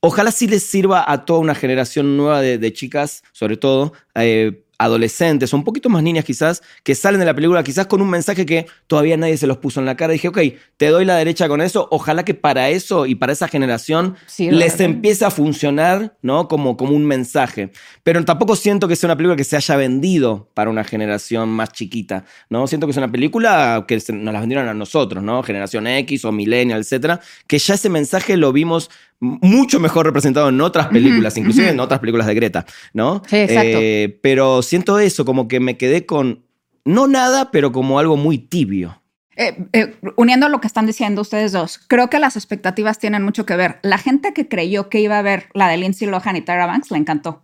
ojalá 0.00 0.30
sí 0.30 0.46
les 0.46 0.62
sirva 0.64 1.04
a 1.10 1.24
toda 1.24 1.40
una 1.40 1.54
generación 1.54 2.16
nueva 2.16 2.40
de, 2.40 2.58
de 2.58 2.72
chicas, 2.72 3.22
sobre 3.32 3.56
todo 3.56 3.92
eh, 4.14 4.64
adolescentes, 4.80 5.52
o 5.52 5.56
un 5.56 5.64
poquito 5.64 5.88
más 5.88 6.02
niñas 6.02 6.24
quizás, 6.24 6.62
que 6.82 6.94
salen 6.94 7.20
de 7.20 7.26
la 7.26 7.34
película 7.34 7.62
quizás 7.62 7.86
con 7.86 8.00
un 8.02 8.10
mensaje 8.10 8.46
que 8.46 8.66
todavía 8.86 9.16
nadie 9.16 9.36
se 9.36 9.46
los 9.46 9.58
puso 9.58 9.78
en 9.80 9.86
la 9.86 9.96
cara. 9.96 10.12
dije, 10.14 10.28
ok, 10.28 10.38
te 10.76 10.86
doy 10.88 11.04
la 11.04 11.16
derecha 11.16 11.48
con 11.48 11.60
eso, 11.60 11.86
ojalá 11.90 12.24
que 12.24 12.34
para 12.34 12.70
eso 12.70 13.06
y 13.06 13.14
para 13.14 13.32
esa 13.32 13.46
generación 13.46 14.16
Sí, 14.26 14.50
les 14.50 14.72
¿verdad? 14.72 14.80
empiece 14.86 15.24
a 15.24 15.30
funcionar, 15.30 16.16
¿no? 16.22 16.48
Como, 16.48 16.76
como 16.76 16.96
un 16.96 17.04
mensaje. 17.04 17.70
Pero 18.02 18.24
tampoco 18.24 18.56
siento 18.56 18.88
que 18.88 18.96
sea 18.96 19.08
una 19.08 19.16
película 19.16 19.36
que 19.36 19.44
se 19.44 19.56
haya 19.56 19.76
vendido 19.76 20.48
para 20.54 20.70
una 20.70 20.82
generación 20.84 21.48
más 21.50 21.72
chiquita, 21.72 22.24
¿no? 22.48 22.66
Siento 22.66 22.86
que 22.86 22.92
es 22.92 22.96
una 22.96 23.12
película 23.12 23.84
que 23.86 24.00
se- 24.00 24.12
nos 24.12 24.32
la 24.32 24.40
vendieron 24.40 24.66
a 24.68 24.74
nosotros, 24.74 25.22
¿no? 25.22 25.42
Generación 25.42 25.86
X 25.86 26.24
o 26.24 26.32
Millennial, 26.32 26.80
etcétera, 26.80 27.20
que 27.46 27.58
ya 27.58 27.74
ese 27.74 27.88
mensaje 27.90 28.36
lo 28.36 28.52
vimos 28.52 28.90
mucho 29.20 29.78
mejor 29.80 30.06
representado 30.06 30.48
en 30.48 30.60
otras 30.60 30.88
películas, 30.88 31.36
inclusive 31.36 31.68
en 31.68 31.80
otras 31.80 32.00
películas 32.00 32.26
de 32.26 32.34
Greta, 32.34 32.66
¿no? 32.94 33.22
Sí, 33.28 33.36
exacto. 33.36 33.78
Eh, 33.80 34.18
pero 34.22 34.62
siento 34.62 34.98
eso, 34.98 35.24
como 35.24 35.46
que 35.46 35.60
me 35.60 35.76
quedé 35.76 36.06
con, 36.06 36.44
no 36.84 37.06
nada, 37.06 37.50
pero 37.50 37.70
como 37.70 37.98
algo 37.98 38.16
muy 38.16 38.38
tibio. 38.38 39.00
Eh, 39.36 39.56
eh, 39.72 39.96
uniendo 40.16 40.48
lo 40.48 40.60
que 40.60 40.66
están 40.66 40.86
diciendo 40.86 41.22
ustedes 41.22 41.52
dos, 41.52 41.78
creo 41.86 42.10
que 42.10 42.18
las 42.18 42.36
expectativas 42.36 42.98
tienen 42.98 43.22
mucho 43.22 43.46
que 43.46 43.56
ver. 43.56 43.78
La 43.82 43.98
gente 43.98 44.32
que 44.32 44.48
creyó 44.48 44.88
que 44.88 45.00
iba 45.00 45.18
a 45.18 45.22
ver 45.22 45.48
la 45.54 45.68
de 45.68 45.76
Lindsay 45.76 46.08
Lohan 46.08 46.36
y 46.36 46.40
Tyra 46.42 46.66
Banks 46.66 46.90
le 46.90 46.98
encantó. 46.98 47.42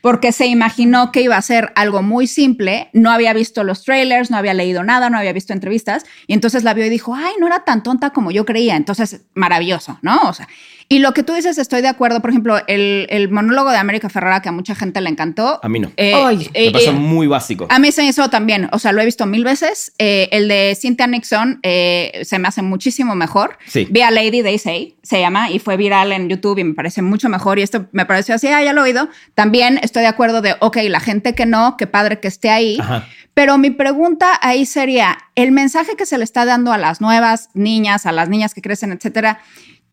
Porque 0.00 0.32
se 0.32 0.46
imaginó 0.46 1.12
que 1.12 1.22
iba 1.22 1.36
a 1.36 1.42
ser 1.42 1.72
algo 1.76 2.02
muy 2.02 2.26
simple, 2.26 2.90
no 2.92 3.10
había 3.10 3.32
visto 3.32 3.64
los 3.64 3.84
trailers, 3.84 4.30
no 4.30 4.36
había 4.36 4.52
leído 4.52 4.84
nada, 4.84 5.08
no 5.08 5.16
había 5.16 5.32
visto 5.32 5.54
entrevistas, 5.54 6.04
y 6.26 6.34
entonces 6.34 6.62
la 6.62 6.74
vio 6.74 6.84
y 6.84 6.90
dijo, 6.90 7.14
ay, 7.14 7.32
no 7.40 7.46
era 7.46 7.64
tan 7.64 7.82
tonta 7.82 8.10
como 8.10 8.30
yo 8.30 8.44
creía, 8.44 8.76
entonces 8.76 9.22
maravilloso, 9.34 9.98
¿no? 10.02 10.20
O 10.28 10.34
sea, 10.34 10.46
y 10.88 10.98
lo 10.98 11.12
que 11.14 11.22
tú 11.22 11.32
dices, 11.34 11.58
estoy 11.58 11.82
de 11.82 11.88
acuerdo, 11.88 12.20
por 12.20 12.30
ejemplo, 12.30 12.58
el, 12.66 13.06
el 13.10 13.30
monólogo 13.30 13.70
de 13.70 13.78
América 13.78 14.08
Ferrara, 14.08 14.40
que 14.42 14.48
a 14.48 14.52
mucha 14.52 14.74
gente 14.74 15.00
le 15.00 15.10
encantó. 15.10 15.60
A 15.62 15.68
mí 15.68 15.80
no. 15.80 15.90
eh, 15.96 16.12
Ay, 16.14 16.50
eh, 16.54 16.66
me 16.66 16.72
pareció 16.72 16.92
eh, 16.92 16.96
muy 16.96 17.26
básico. 17.26 17.66
a 17.70 17.78
mí 17.78 17.90
se 17.92 18.02
me 18.02 18.08
hizo 18.08 18.28
también, 18.30 18.68
o 18.72 18.78
sea, 18.78 18.92
lo 18.92 19.00
he 19.00 19.04
visto 19.04 19.26
mil 19.26 19.44
veces. 19.44 19.92
Eh, 19.98 20.28
el 20.32 20.48
de 20.48 20.76
Cynthia 20.80 21.06
Nixon 21.06 21.60
eh, 21.62 22.20
se 22.24 22.38
me 22.38 22.48
hace 22.48 22.62
muchísimo 22.62 23.14
mejor. 23.14 23.58
Sí. 23.66 23.86
Vi 23.90 24.02
a 24.02 24.10
Lady 24.10 24.42
They 24.42 24.58
Say, 24.58 24.96
se 25.02 25.20
llama, 25.20 25.50
y 25.50 25.58
fue 25.58 25.76
viral 25.76 26.12
en 26.12 26.28
YouTube 26.28 26.58
y 26.58 26.64
me 26.64 26.74
parece 26.74 27.02
mucho 27.02 27.28
mejor. 27.28 27.58
Y 27.58 27.62
esto 27.62 27.86
me 27.92 28.06
pareció 28.06 28.34
así, 28.34 28.48
ah, 28.48 28.62
ya 28.62 28.72
lo 28.72 28.82
he 28.82 28.84
oído. 28.84 29.08
También 29.34 29.78
estoy 29.82 30.02
de 30.02 30.08
acuerdo 30.08 30.42
de, 30.42 30.54
ok, 30.60 30.76
la 30.88 31.00
gente 31.00 31.34
que 31.34 31.46
no, 31.46 31.76
qué 31.76 31.86
padre 31.86 32.20
que 32.20 32.28
esté 32.28 32.50
ahí. 32.50 32.78
Ajá. 32.80 33.06
Pero 33.34 33.58
mi 33.58 33.70
pregunta 33.70 34.38
ahí 34.42 34.64
sería, 34.64 35.18
el 35.34 35.50
mensaje 35.50 35.96
que 35.96 36.06
se 36.06 36.18
le 36.18 36.24
está 36.24 36.44
dando 36.44 36.72
a 36.72 36.78
las 36.78 37.00
nuevas 37.00 37.50
niñas, 37.52 38.06
a 38.06 38.12
las 38.12 38.28
niñas 38.28 38.54
que 38.54 38.62
crecen, 38.62 38.92
etcétera, 38.92 39.40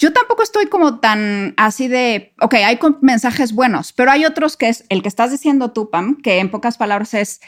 yo 0.01 0.12
tampoco 0.12 0.41
estoy 0.41 0.65
como 0.65 1.00
tan 1.00 1.53
así 1.58 1.88
de, 1.88 2.34
ok, 2.41 2.55
hay 2.55 2.79
mensajes 3.01 3.53
buenos, 3.53 3.93
pero 3.93 4.10
hay 4.10 4.25
otros 4.25 4.58
que 4.58 4.67
es 4.67 4.84
el 4.89 5.03
que 5.03 5.08
estás 5.08 5.29
diciendo 5.29 5.74
tú, 5.74 5.91
Pam, 5.91 6.17
que 6.24 6.39
en 6.39 6.50
pocas 6.50 6.77
palabras 6.77 7.13
es, 7.13 7.39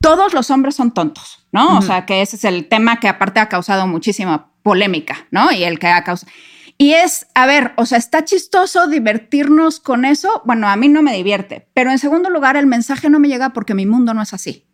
todos 0.00 0.34
los 0.34 0.50
hombres 0.50 0.74
son 0.74 0.92
tontos, 0.92 1.46
¿no? 1.52 1.78
O 1.78 1.82
sea, 1.82 2.04
que 2.04 2.20
ese 2.20 2.34
es 2.34 2.44
el 2.44 2.66
tema 2.66 2.98
que 2.98 3.06
aparte 3.06 3.38
ha 3.38 3.48
causado 3.48 3.86
muchísima 3.86 4.52
polémica, 4.64 5.28
¿no? 5.30 5.52
Y 5.52 5.62
el 5.62 5.78
que 5.78 5.86
ha 5.86 6.02
causado... 6.02 6.32
Y 6.78 6.94
es, 6.94 7.28
a 7.36 7.46
ver, 7.46 7.72
o 7.76 7.86
sea, 7.86 7.98
está 7.98 8.24
chistoso 8.24 8.88
divertirnos 8.88 9.78
con 9.78 10.04
eso. 10.04 10.42
Bueno, 10.44 10.68
a 10.68 10.74
mí 10.74 10.88
no 10.88 11.00
me 11.00 11.14
divierte, 11.14 11.68
pero 11.74 11.92
en 11.92 12.00
segundo 12.00 12.28
lugar, 12.28 12.56
el 12.56 12.66
mensaje 12.66 13.08
no 13.08 13.20
me 13.20 13.28
llega 13.28 13.50
porque 13.50 13.74
mi 13.74 13.86
mundo 13.86 14.14
no 14.14 14.22
es 14.22 14.34
así. 14.34 14.66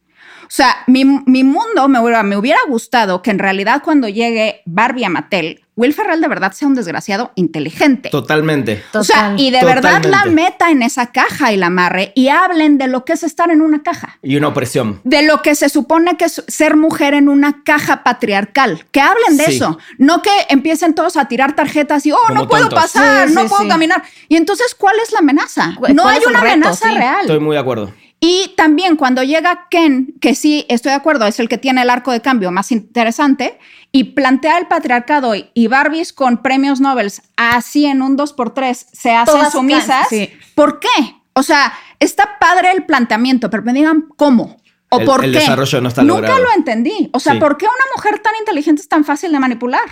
O 0.44 0.52
sea, 0.52 0.78
mi, 0.86 1.04
mi 1.04 1.44
mundo 1.44 1.86
me 1.88 2.00
hubiera, 2.00 2.22
me 2.22 2.38
hubiera 2.38 2.60
gustado 2.66 3.20
que 3.20 3.30
en 3.30 3.38
realidad 3.38 3.82
cuando 3.84 4.08
llegue 4.08 4.62
Barbie 4.64 5.04
a 5.04 5.10
Mattel, 5.10 5.66
Will 5.80 5.94
Ferrell 5.94 6.20
de 6.20 6.28
verdad 6.28 6.52
sea 6.52 6.68
un 6.68 6.74
desgraciado 6.74 7.32
inteligente. 7.36 8.10
Totalmente. 8.10 8.82
O 8.92 9.02
sea, 9.02 9.30
Total. 9.30 9.40
y 9.40 9.50
de 9.50 9.64
verdad 9.64 10.04
la 10.04 10.26
meta 10.26 10.70
en 10.70 10.82
esa 10.82 11.06
caja 11.06 11.52
y 11.52 11.56
la 11.56 11.66
amarre 11.68 12.12
y 12.14 12.28
hablen 12.28 12.76
de 12.76 12.86
lo 12.86 13.06
que 13.06 13.14
es 13.14 13.22
estar 13.22 13.50
en 13.50 13.62
una 13.62 13.82
caja 13.82 14.18
Y 14.22 14.36
una 14.36 14.48
opresión. 14.48 15.00
de 15.04 15.22
lo 15.22 15.40
que 15.40 15.54
se 15.54 15.70
supone 15.70 16.18
que 16.18 16.26
es 16.26 16.44
ser 16.48 16.76
mujer 16.76 17.14
en 17.14 17.30
una 17.30 17.62
caja 17.64 18.02
patriarcal. 18.04 18.84
Que 18.90 19.00
hablen 19.00 19.38
de 19.38 19.44
Sí. 19.46 19.56
eso. 19.56 19.78
No 19.96 20.20
que 20.20 20.30
empiecen 20.50 20.94
todos 20.94 21.16
a 21.16 21.26
tirar 21.28 21.54
tarjetas 21.56 22.04
y, 22.04 22.12
oh, 22.12 22.18
Como 22.28 22.40
no 22.42 22.48
puedo 22.48 22.68
tontos. 22.68 22.82
pasar, 22.92 23.28
Sí, 23.28 23.34
no 23.34 23.42
sí, 23.42 23.48
puedo 23.48 23.62
sí. 23.62 23.68
caminar. 23.68 24.02
Y 24.28 24.36
entonces, 24.36 24.74
¿cuál 24.74 24.96
es 25.02 25.12
la 25.12 25.20
amenaza? 25.20 25.74
¿Cuál 25.78 25.94
No 25.96 26.06
hay 26.06 26.20
una 26.26 26.40
reto? 26.40 26.52
amenaza 26.54 26.88
Sí. 26.90 26.94
real. 26.94 27.20
Estoy 27.22 27.40
muy 27.40 27.54
de 27.56 27.60
acuerdo. 27.60 27.92
Y 28.22 28.52
también 28.56 28.96
cuando 28.96 29.22
llega 29.22 29.66
Ken, 29.70 30.14
que 30.20 30.34
sí, 30.34 30.66
estoy 30.68 30.90
de 30.90 30.96
acuerdo, 30.96 31.26
es 31.26 31.40
el 31.40 31.48
que 31.48 31.56
tiene 31.56 31.80
el 31.82 31.88
arco 31.90 32.12
de 32.12 32.20
cambio 32.20 32.50
más 32.50 32.70
interesante, 32.70 33.58
y 33.92 34.04
plantea 34.04 34.58
el 34.58 34.66
patriarcado 34.66 35.34
y- 35.34 35.66
Barbies 35.68 36.12
con 36.12 36.42
premios 36.42 36.80
Nobel 36.80 37.10
así 37.36 37.86
en 37.86 38.02
un 38.02 38.16
2x3 38.18 38.86
se 38.92 39.10
hacen 39.12 39.34
Todas 39.34 39.52
sumisas. 39.52 40.06
sí. 40.10 40.30
¿Por 40.54 40.78
qué? 40.80 40.88
O 41.32 41.42
sea, 41.42 41.72
está 41.98 42.38
padre 42.38 42.70
el 42.72 42.84
planteamiento, 42.84 43.48
pero 43.50 43.62
me 43.62 43.72
digan 43.72 44.04
cómo. 44.16 44.58
¿O 44.90 44.98
El- 45.00 45.06
por 45.06 45.24
el 45.24 45.32
qué? 45.32 45.38
desarrollo 45.38 45.80
no 45.80 45.88
está 45.88 46.02
Nunca 46.02 46.20
logrado. 46.20 46.42
lo 46.44 46.52
entendí. 46.52 47.08
O 47.12 47.20
sea, 47.20 47.32
Sí. 47.34 47.38
¿por 47.40 47.56
qué 47.56 47.64
una 47.66 47.84
mujer 47.96 48.18
tan 48.18 48.34
inteligente 48.38 48.82
es 48.82 48.88
tan 48.88 49.04
fácil 49.04 49.32
de 49.32 49.38
manipular? 49.38 49.82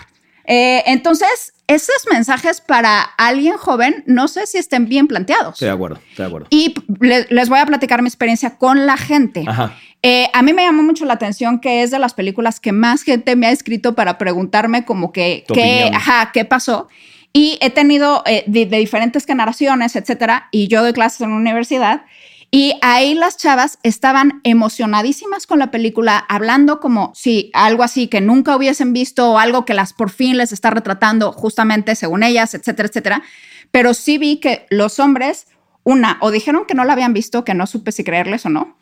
Eh, 0.44 0.82
entonces, 0.86 1.54
esos 1.68 2.06
mensajes 2.10 2.60
para 2.60 3.00
alguien 3.02 3.56
joven, 3.56 4.02
no 4.06 4.26
sé 4.26 4.46
si 4.46 4.58
estén 4.58 4.88
bien 4.88 5.06
planteados. 5.06 5.54
Estoy 5.54 5.66
de 5.68 5.72
acuerdo. 5.74 5.96
Estoy 6.10 6.24
de 6.24 6.26
acuerdo. 6.26 6.46
Y 6.50 6.74
le- 7.00 7.26
les 7.30 7.48
voy 7.48 7.60
a 7.60 7.66
platicar 7.66 8.02
mi 8.02 8.08
experiencia 8.08 8.56
con 8.58 8.86
la 8.86 8.96
gente. 8.96 9.44
Ajá. 9.46 9.76
Eh, 10.02 10.28
a 10.32 10.42
mí 10.42 10.52
me 10.52 10.64
llamó 10.64 10.82
mucho 10.82 11.04
la 11.04 11.14
atención 11.14 11.60
que 11.60 11.82
es 11.82 11.90
de 11.90 11.98
las 11.98 12.14
películas 12.14 12.58
que 12.60 12.72
más 12.72 13.02
gente 13.02 13.36
me 13.36 13.46
ha 13.48 13.50
escrito 13.50 13.94
para 13.94 14.16
preguntarme 14.16 14.84
como 14.84 15.12
que, 15.12 15.44
qué, 15.52 15.90
ajá, 15.94 16.30
qué 16.32 16.44
pasó. 16.44 16.88
Y 17.32 17.58
he 17.60 17.70
tenido 17.70 18.22
eh, 18.24 18.44
de, 18.46 18.64
de 18.66 18.78
diferentes 18.78 19.26
generaciones, 19.26 19.94
etcétera, 19.96 20.48
y 20.50 20.68
yo 20.68 20.82
doy 20.82 20.92
clases 20.92 21.20
en 21.20 21.28
una 21.30 21.36
universidad. 21.40 22.02
Y 22.50 22.74
ahí 22.80 23.14
las 23.14 23.36
chavas 23.36 23.78
estaban 23.82 24.40
emocionadísimas 24.42 25.46
con 25.46 25.58
la 25.58 25.70
película, 25.70 26.24
hablando 26.28 26.80
como 26.80 27.12
si 27.14 27.50
algo 27.52 27.82
así 27.82 28.08
que 28.08 28.22
nunca 28.22 28.56
hubiesen 28.56 28.94
visto 28.94 29.30
o 29.30 29.38
algo 29.38 29.66
que 29.66 29.74
las 29.74 29.92
por 29.92 30.08
fin 30.10 30.38
les 30.38 30.52
está 30.52 30.70
retratando 30.70 31.32
justamente 31.32 31.94
según 31.94 32.22
ellas, 32.22 32.54
etcétera, 32.54 32.88
etcétera. 32.88 33.22
Pero 33.70 33.92
sí 33.92 34.16
vi 34.16 34.38
que 34.38 34.66
los 34.70 34.98
hombres, 34.98 35.46
una, 35.84 36.16
o 36.22 36.30
dijeron 36.30 36.64
que 36.66 36.74
no 36.74 36.84
la 36.84 36.94
habían 36.94 37.12
visto, 37.12 37.44
que 37.44 37.52
no 37.52 37.66
supe 37.66 37.92
si 37.92 38.02
creerles 38.02 38.46
o 38.46 38.48
no, 38.48 38.78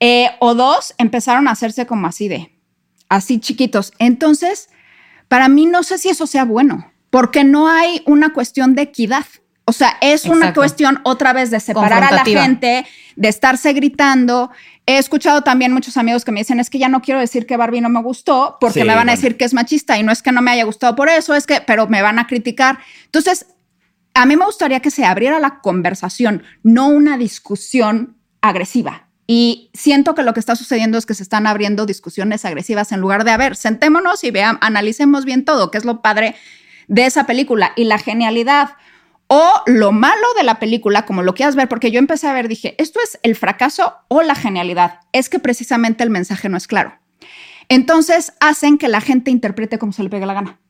eh, 0.00 0.30
o 0.40 0.54
dos, 0.54 0.94
empezaron 0.96 1.48
a 1.48 1.52
hacerse 1.52 1.86
como 1.86 2.06
así 2.06 2.28
de, 2.28 2.58
así 3.10 3.40
chiquitos. 3.40 3.92
Entonces, 3.98 4.70
para 5.28 5.48
mí 5.48 5.66
no 5.66 5.82
sé 5.82 5.98
si 5.98 6.08
eso 6.08 6.26
sea 6.26 6.46
bueno, 6.46 6.90
porque 7.10 7.44
no 7.44 7.68
hay 7.68 8.02
una 8.06 8.32
cuestión 8.32 8.74
de 8.74 8.82
equidad. 8.82 9.26
O 9.72 9.74
sea, 9.74 9.96
es 10.02 10.26
una 10.26 10.52
cuestión 10.52 11.00
otra 11.02 11.32
vez 11.32 11.50
de 11.50 11.58
separar 11.58 12.04
a 12.04 12.10
la 12.10 12.24
gente, 12.26 12.84
de 13.16 13.28
estarse 13.28 13.72
gritando. 13.72 14.50
He 14.84 14.98
escuchado 14.98 15.40
también 15.40 15.72
muchos 15.72 15.96
amigos 15.96 16.26
que 16.26 16.30
me 16.30 16.40
dicen, 16.40 16.60
es 16.60 16.68
que 16.68 16.78
ya 16.78 16.90
no 16.90 17.00
quiero 17.00 17.18
decir 17.18 17.46
que 17.46 17.56
Barbie 17.56 17.80
no 17.80 17.88
me 17.88 18.02
gustó, 18.02 18.58
porque 18.60 18.80
Sí, 18.80 18.86
me 18.86 18.88
van 18.88 18.98
a 18.98 19.12
bueno. 19.12 19.12
decir 19.12 19.38
que 19.38 19.46
es 19.46 19.54
machista 19.54 19.98
y 19.98 20.02
no 20.02 20.12
es 20.12 20.20
que 20.20 20.30
no 20.30 20.42
me 20.42 20.50
haya 20.50 20.64
gustado 20.64 20.94
por 20.94 21.08
eso, 21.08 21.34
es 21.34 21.46
que, 21.46 21.62
pero 21.62 21.86
me 21.86 22.02
van 22.02 22.18
a 22.18 22.26
criticar. 22.26 22.80
Entonces, 23.06 23.46
a 24.12 24.26
mí 24.26 24.36
me 24.36 24.44
gustaría 24.44 24.80
que 24.80 24.90
se 24.90 25.06
abriera 25.06 25.40
la 25.40 25.60
conversación, 25.60 26.42
no 26.62 26.88
una 26.88 27.16
discusión 27.16 28.18
agresiva. 28.42 29.08
Y 29.26 29.70
siento 29.72 30.14
que 30.14 30.22
lo 30.22 30.34
que 30.34 30.40
está 30.40 30.54
sucediendo 30.54 30.98
es 30.98 31.06
que 31.06 31.14
se 31.14 31.22
están 31.22 31.46
abriendo 31.46 31.86
discusiones 31.86 32.44
agresivas 32.44 32.92
en 32.92 33.00
lugar 33.00 33.24
de, 33.24 33.30
a 33.30 33.38
ver, 33.38 33.56
sentémonos 33.56 34.22
y 34.22 34.30
veamos, 34.30 34.60
analicemos 34.60 35.24
bien 35.24 35.46
todo, 35.46 35.70
que 35.70 35.78
es 35.78 35.86
lo 35.86 36.02
padre 36.02 36.34
de 36.88 37.06
esa 37.06 37.24
película 37.24 37.72
y 37.74 37.84
la 37.84 37.96
genialidad 37.96 38.72
o 39.34 39.62
lo 39.64 39.92
malo 39.92 40.26
de 40.36 40.42
la 40.42 40.58
película, 40.58 41.06
como 41.06 41.22
lo 41.22 41.32
quieras 41.32 41.56
ver, 41.56 41.66
porque 41.66 41.90
yo 41.90 41.98
empecé 41.98 42.28
a 42.28 42.34
ver, 42.34 42.48
dije, 42.48 42.74
esto 42.76 43.00
es 43.02 43.18
el 43.22 43.34
fracaso 43.34 43.94
o 44.08 44.20
la 44.20 44.34
genialidad. 44.34 45.00
Es 45.12 45.30
que 45.30 45.38
precisamente 45.38 46.04
el 46.04 46.10
mensaje 46.10 46.50
no 46.50 46.58
es 46.58 46.66
claro. 46.66 46.98
Entonces 47.70 48.34
hacen 48.40 48.76
que 48.76 48.88
la 48.88 49.00
gente 49.00 49.30
interprete 49.30 49.78
como 49.78 49.94
se 49.94 50.02
le 50.02 50.10
pegue 50.10 50.26
la 50.26 50.34
gana. 50.34 50.60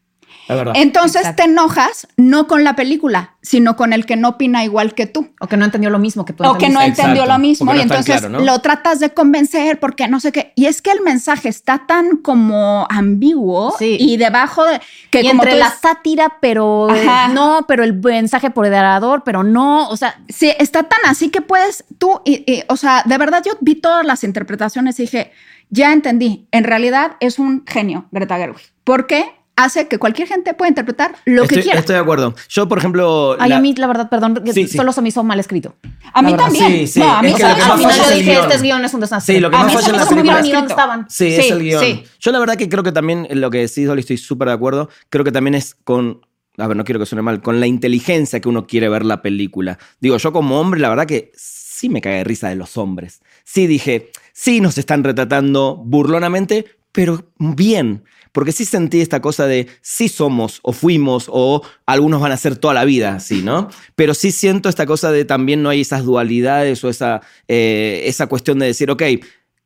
Entonces 0.48 1.36
te 1.36 1.44
enojas 1.44 2.08
no 2.16 2.46
con 2.46 2.64
la 2.64 2.74
película, 2.74 3.36
sino 3.42 3.76
con 3.76 3.92
el 3.92 4.06
que 4.06 4.16
no 4.16 4.30
opina 4.30 4.64
igual 4.64 4.94
que 4.94 5.06
tú. 5.06 5.30
O 5.40 5.46
que 5.46 5.56
no 5.56 5.64
entendió 5.64 5.90
lo 5.90 5.98
mismo 5.98 6.24
que 6.24 6.32
tú. 6.32 6.44
O 6.44 6.58
que 6.58 6.68
no 6.68 6.80
entendió 6.80 7.26
lo 7.26 7.38
mismo. 7.38 7.74
y 7.74 7.80
entonces 7.80 8.22
lo 8.22 8.58
tratas 8.60 9.00
de 9.00 9.10
convencer 9.10 9.78
porque 9.78 10.08
no 10.08 10.18
sé 10.18 10.32
qué. 10.32 10.52
Y 10.56 10.66
es 10.66 10.82
que 10.82 10.90
el 10.90 11.02
mensaje 11.02 11.48
está 11.48 11.86
tan 11.86 12.16
como 12.16 12.86
ambiguo 12.90 13.74
y 13.80 14.16
debajo 14.16 14.64
de... 14.64 14.80
Que 15.10 15.20
entre 15.20 15.56
la 15.56 15.70
sátira, 15.70 16.38
pero 16.40 16.88
no, 17.32 17.64
pero 17.68 17.84
el 17.84 17.94
mensaje 17.94 18.50
por 18.50 18.62
moderador, 18.62 19.22
pero 19.24 19.42
no, 19.42 19.88
o 19.88 19.96
sea... 19.96 20.20
Sí, 20.28 20.52
está 20.58 20.84
tan 20.84 21.00
así 21.06 21.30
que 21.30 21.40
puedes 21.40 21.84
tú, 21.98 22.20
y, 22.24 22.62
o 22.68 22.76
sea, 22.76 23.02
de 23.04 23.18
verdad 23.18 23.42
yo 23.44 23.52
vi 23.60 23.74
todas 23.74 24.06
las 24.06 24.24
interpretaciones 24.24 24.98
y 24.98 25.02
dije, 25.02 25.32
ya 25.68 25.92
entendí, 25.92 26.46
en 26.52 26.64
realidad 26.64 27.16
es 27.20 27.38
un 27.38 27.64
genio 27.66 28.06
Greta 28.12 28.36
Gerwig. 28.36 28.72
¿Por 28.84 29.06
qué? 29.06 29.41
Hace 29.56 29.88
que 29.88 29.98
cualquier 29.98 30.28
gente 30.28 30.54
pueda 30.54 30.68
interpretar 30.68 31.14
lo 31.24 31.46
que 31.46 31.60
quiera. 31.60 31.80
Estoy 31.80 31.94
de 31.94 32.00
acuerdo. 32.00 32.34
Yo, 32.48 32.68
por 32.68 32.78
ejemplo. 32.78 33.36
Ay, 33.38 33.52
a 33.52 33.60
mí, 33.60 33.74
la 33.74 33.86
verdad, 33.86 34.08
perdón, 34.08 34.42
solo 34.68 34.92
se 34.92 35.02
me 35.02 35.08
hizo 35.08 35.22
mal 35.24 35.38
escrito. 35.40 35.76
A 36.12 36.22
mí 36.22 36.34
también. 36.36 36.72
Sí, 36.72 36.86
sí. 36.86 37.00
No, 37.00 37.10
a 37.12 37.22
mí. 37.22 37.32
Al 37.32 37.78
final 37.78 37.96
yo 37.96 38.16
dije, 38.16 38.38
este 38.40 38.58
guion 38.58 38.84
es 38.84 38.94
un 38.94 39.00
desastre. 39.00 39.34
Sí, 39.34 39.40
lo 39.40 39.50
que 39.50 39.56
más 39.56 39.72
falla 39.72 39.88
en 39.88 39.96
la 39.96 40.06
película. 40.06 40.42
Ni 40.42 40.52
dónde 40.52 40.68
estaban. 40.68 41.06
Sí, 41.08 41.26
es 41.26 41.50
el 41.50 41.62
guion. 41.62 42.02
Yo, 42.20 42.32
la 42.32 42.38
verdad, 42.38 42.56
que 42.56 42.68
creo 42.68 42.82
que 42.82 42.92
también 42.92 43.28
lo 43.30 43.50
que 43.50 43.58
decís, 43.58 43.86
Dolly, 43.86 44.00
estoy 44.00 44.18
súper 44.18 44.48
de 44.48 44.54
acuerdo. 44.54 44.88
Creo 45.10 45.24
que 45.24 45.32
también 45.32 45.54
es 45.54 45.76
con. 45.84 46.20
A 46.58 46.66
ver, 46.66 46.76
no 46.76 46.84
quiero 46.84 47.00
que 47.00 47.06
suene 47.06 47.22
mal, 47.22 47.40
con 47.40 47.60
la 47.60 47.66
inteligencia 47.66 48.40
que 48.40 48.48
uno 48.48 48.66
quiere 48.66 48.90
ver 48.90 49.06
la 49.06 49.22
película. 49.22 49.78
Digo, 50.00 50.18
yo 50.18 50.32
como 50.34 50.60
hombre, 50.60 50.80
la 50.80 50.90
verdad 50.90 51.06
que 51.06 51.32
sí 51.34 51.88
me 51.88 52.02
cae 52.02 52.18
de 52.18 52.24
risa 52.24 52.50
de 52.50 52.56
los 52.56 52.76
hombres. 52.76 53.22
Sí 53.44 53.66
dije, 53.66 54.10
sí 54.34 54.60
nos 54.60 54.76
están 54.76 55.02
retratando 55.02 55.76
burlonamente, 55.82 56.66
pero 56.92 57.32
bien. 57.38 58.04
Porque 58.32 58.52
sí 58.52 58.64
sentí 58.64 59.02
esta 59.02 59.20
cosa 59.20 59.46
de 59.46 59.68
sí 59.82 60.08
somos 60.08 60.60
o 60.62 60.72
fuimos 60.72 61.26
o 61.28 61.62
algunos 61.84 62.18
van 62.20 62.32
a 62.32 62.38
ser 62.38 62.56
toda 62.56 62.72
la 62.72 62.86
vida, 62.86 63.20
sí, 63.20 63.42
¿no? 63.42 63.68
Pero 63.94 64.14
sí 64.14 64.32
siento 64.32 64.70
esta 64.70 64.86
cosa 64.86 65.12
de 65.12 65.26
también 65.26 65.62
no 65.62 65.68
hay 65.68 65.82
esas 65.82 66.04
dualidades 66.04 66.82
o 66.82 66.88
esa, 66.88 67.20
eh, 67.46 68.04
esa 68.06 68.28
cuestión 68.28 68.58
de 68.58 68.66
decir, 68.66 68.90
ok, 68.90 69.02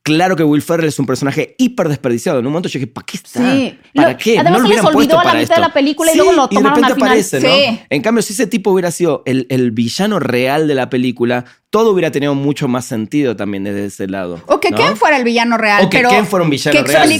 Claro 0.06 0.36
que 0.36 0.44
Will 0.44 0.62
Ferrell 0.62 0.86
es 0.86 1.00
un 1.00 1.06
personaje 1.06 1.56
hiper 1.58 1.88
desperdiciado. 1.88 2.38
En 2.38 2.46
un 2.46 2.52
momento 2.52 2.68
yo 2.68 2.78
dije, 2.78 2.86
¿para 2.86 3.04
qué 3.04 3.16
está? 3.16 3.52
Sí. 3.52 3.76
¿Para 3.92 4.16
qué? 4.16 4.38
Además, 4.38 4.62
no 4.62 4.68
se 4.68 4.74
les 4.74 4.84
olvidó 4.84 5.18
a 5.18 5.24
la 5.24 5.34
mitad 5.34 5.56
de 5.56 5.60
la 5.60 5.72
película 5.72 6.12
y 6.12 6.16
luego 6.16 6.32
lo 6.32 6.48
tomaron 6.48 6.78
y 6.78 6.82
de 6.82 6.88
repente 6.88 7.04
Aparece, 7.04 7.40
¿no? 7.40 7.80
En 7.90 8.02
cambio, 8.02 8.22
si 8.22 8.32
ese 8.32 8.46
tipo 8.46 8.70
hubiera 8.70 8.92
sido 8.92 9.24
el, 9.26 9.48
el, 9.50 9.72
villano 9.72 10.20
real 10.20 10.68
de 10.68 10.76
la 10.76 10.90
película, 10.90 11.44
todo 11.76 11.90
hubiera 11.90 12.10
tenido 12.10 12.34
mucho 12.34 12.68
más 12.68 12.86
sentido 12.86 13.36
también 13.36 13.64
desde 13.64 13.84
ese 13.84 14.08
lado. 14.08 14.40
O 14.46 14.60
que 14.60 14.72
Ken 14.72 14.96
fuera 14.96 15.18
el 15.18 15.24
villano 15.24 15.58
real. 15.58 15.84
O 15.84 15.90
que 15.90 15.98
pero 15.98 16.08
Ken 16.08 16.24
fuera 16.24 16.42
un 16.42 16.48
villano 16.48 16.72
que 16.72 16.90
real. 16.90 17.12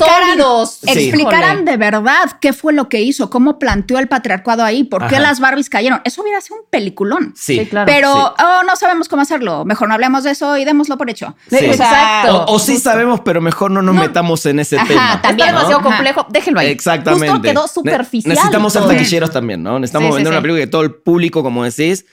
Explicaran, 0.86 1.66
de 1.66 1.76
verdad 1.76 2.38
qué 2.40 2.54
fue 2.54 2.72
lo 2.72 2.88
que 2.88 3.02
hizo, 3.02 3.28
cómo 3.28 3.58
planteó 3.58 3.98
el 3.98 4.08
patriarcado 4.08 4.64
ahí, 4.64 4.82
por 4.82 5.08
qué 5.08 5.20
las 5.20 5.40
Barbies 5.40 5.68
cayeron. 5.68 6.00
Eso 6.04 6.22
hubiera 6.22 6.40
sido 6.40 6.56
un 6.56 6.62
peliculón. 6.70 7.34
Sí, 7.36 7.66
claro. 7.66 7.84
Pero 7.84 8.14
oh, 8.14 8.62
no 8.66 8.76
sabemos 8.76 9.10
cómo 9.10 9.20
hacerlo. 9.20 9.66
Mejor 9.66 9.88
no 9.88 9.94
hablemos 9.94 10.24
de 10.24 10.30
eso 10.30 10.56
y 10.56 10.64
démoslo 10.64 10.96
por 10.96 11.10
hecho. 11.10 11.36
Exacto. 11.50 12.46
O, 12.48 12.58
sí 12.58 12.78
sabemos, 12.78 13.20
pero 13.20 13.42
mejor 13.42 13.70
no 13.70 13.82
nos 13.82 13.94
metamos 13.94 14.46
en 14.46 14.60
ese 14.60 14.78
tema. 14.78 15.20
También 15.20 15.50
es 15.50 15.54
demasiado 15.54 15.82
complejo. 15.82 16.26
Déjenlo 16.30 16.60
ahí. 16.60 16.68
Exactamente. 16.68 17.28
Justo 17.28 17.42
quedó 17.42 17.68
superficial. 17.68 18.34
Necesitamos 18.34 18.72
ser 18.72 18.86
taquilleros 18.86 19.30
también, 19.30 19.62
¿no? 19.62 19.78
Necesitamos 19.78 20.14
vender 20.14 20.32
una 20.32 20.40
película 20.40 20.64
que 20.64 20.70
todo 20.70 20.80
el 20.80 20.94
público, 20.94 21.42
como 21.42 21.62
decís, 21.62 22.06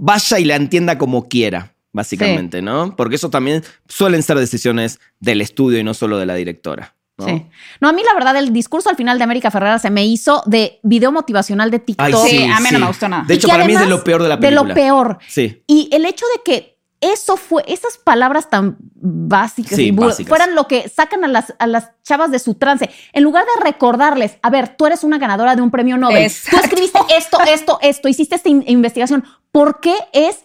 vaya 0.00 0.38
y 0.38 0.44
la 0.44 0.56
entienda 0.56 0.98
como 0.98 1.28
quiera 1.28 1.74
básicamente, 1.94 2.60
¿no? 2.60 2.94
Porque 2.96 3.14
eso 3.14 3.30
también 3.30 3.62
suelen 3.88 4.22
ser 4.22 4.36
decisiones 4.36 5.00
del 5.20 5.40
estudio 5.40 5.78
y 5.78 5.84
no 5.84 5.94
solo 5.94 6.18
de 6.18 6.26
la 6.26 6.34
directora. 6.34 6.96
¿no? 7.16 7.26
Sí. 7.26 7.46
No, 7.80 7.88
a 7.88 7.92
mí 7.92 8.02
la 8.04 8.12
verdad 8.14 8.36
el 8.36 8.52
discurso 8.52 8.90
al 8.90 8.96
final 8.96 9.16
de 9.18 9.24
América 9.24 9.50
Ferrera 9.52 9.78
se 9.78 9.90
me 9.90 10.04
hizo 10.04 10.42
de 10.46 10.80
video 10.82 11.12
motivacional 11.12 11.70
de 11.70 11.78
TikTok. 11.78 12.26
sí, 12.26 12.44
a 12.44 12.58
mí 12.58 12.68
no 12.72 12.80
me 12.80 12.86
gustó 12.88 13.08
nada. 13.08 13.24
De 13.26 13.34
hecho, 13.34 13.46
para 13.46 13.64
mí 13.64 13.72
es 13.72 13.80
de 13.80 13.86
lo 13.86 14.02
peor 14.02 14.22
de 14.24 14.28
la 14.28 14.40
película. 14.40 14.62
De 14.62 14.68
lo 14.68 14.74
peor. 14.74 15.18
Sí. 15.28 15.62
Y 15.68 15.88
el 15.92 16.04
hecho 16.04 16.26
de 16.34 16.42
que 16.44 16.73
eso 17.12 17.36
fue, 17.36 17.64
esas 17.66 17.98
palabras 17.98 18.50
tan 18.50 18.76
básicas, 18.94 19.78
y 19.78 19.92
fueran 20.26 20.54
lo 20.54 20.66
que 20.66 20.88
sacan 20.88 21.24
a 21.24 21.28
las, 21.28 21.54
a 21.58 21.66
las 21.66 21.90
chavas 22.02 22.30
de 22.30 22.38
su 22.38 22.54
trance, 22.54 22.90
en 23.12 23.22
lugar 23.22 23.44
de 23.44 23.64
recordarles, 23.64 24.38
a 24.42 24.50
ver, 24.50 24.76
tú 24.76 24.86
eres 24.86 25.04
una 25.04 25.18
ganadora 25.18 25.56
de 25.56 25.62
un 25.62 25.70
premio 25.70 25.96
Nobel, 25.96 26.30
tú 26.50 26.56
escribiste 26.56 27.00
esto, 27.16 27.38
esto, 27.42 27.78
esto, 27.82 28.08
hiciste 28.08 28.36
esta 28.36 28.48
investigación, 28.48 29.24
¿por 29.50 29.80
qué 29.80 29.96
es 30.12 30.44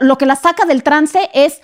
lo 0.00 0.18
que 0.18 0.26
la 0.26 0.36
saca 0.36 0.64
del 0.64 0.82
trance 0.82 1.30
es 1.32 1.60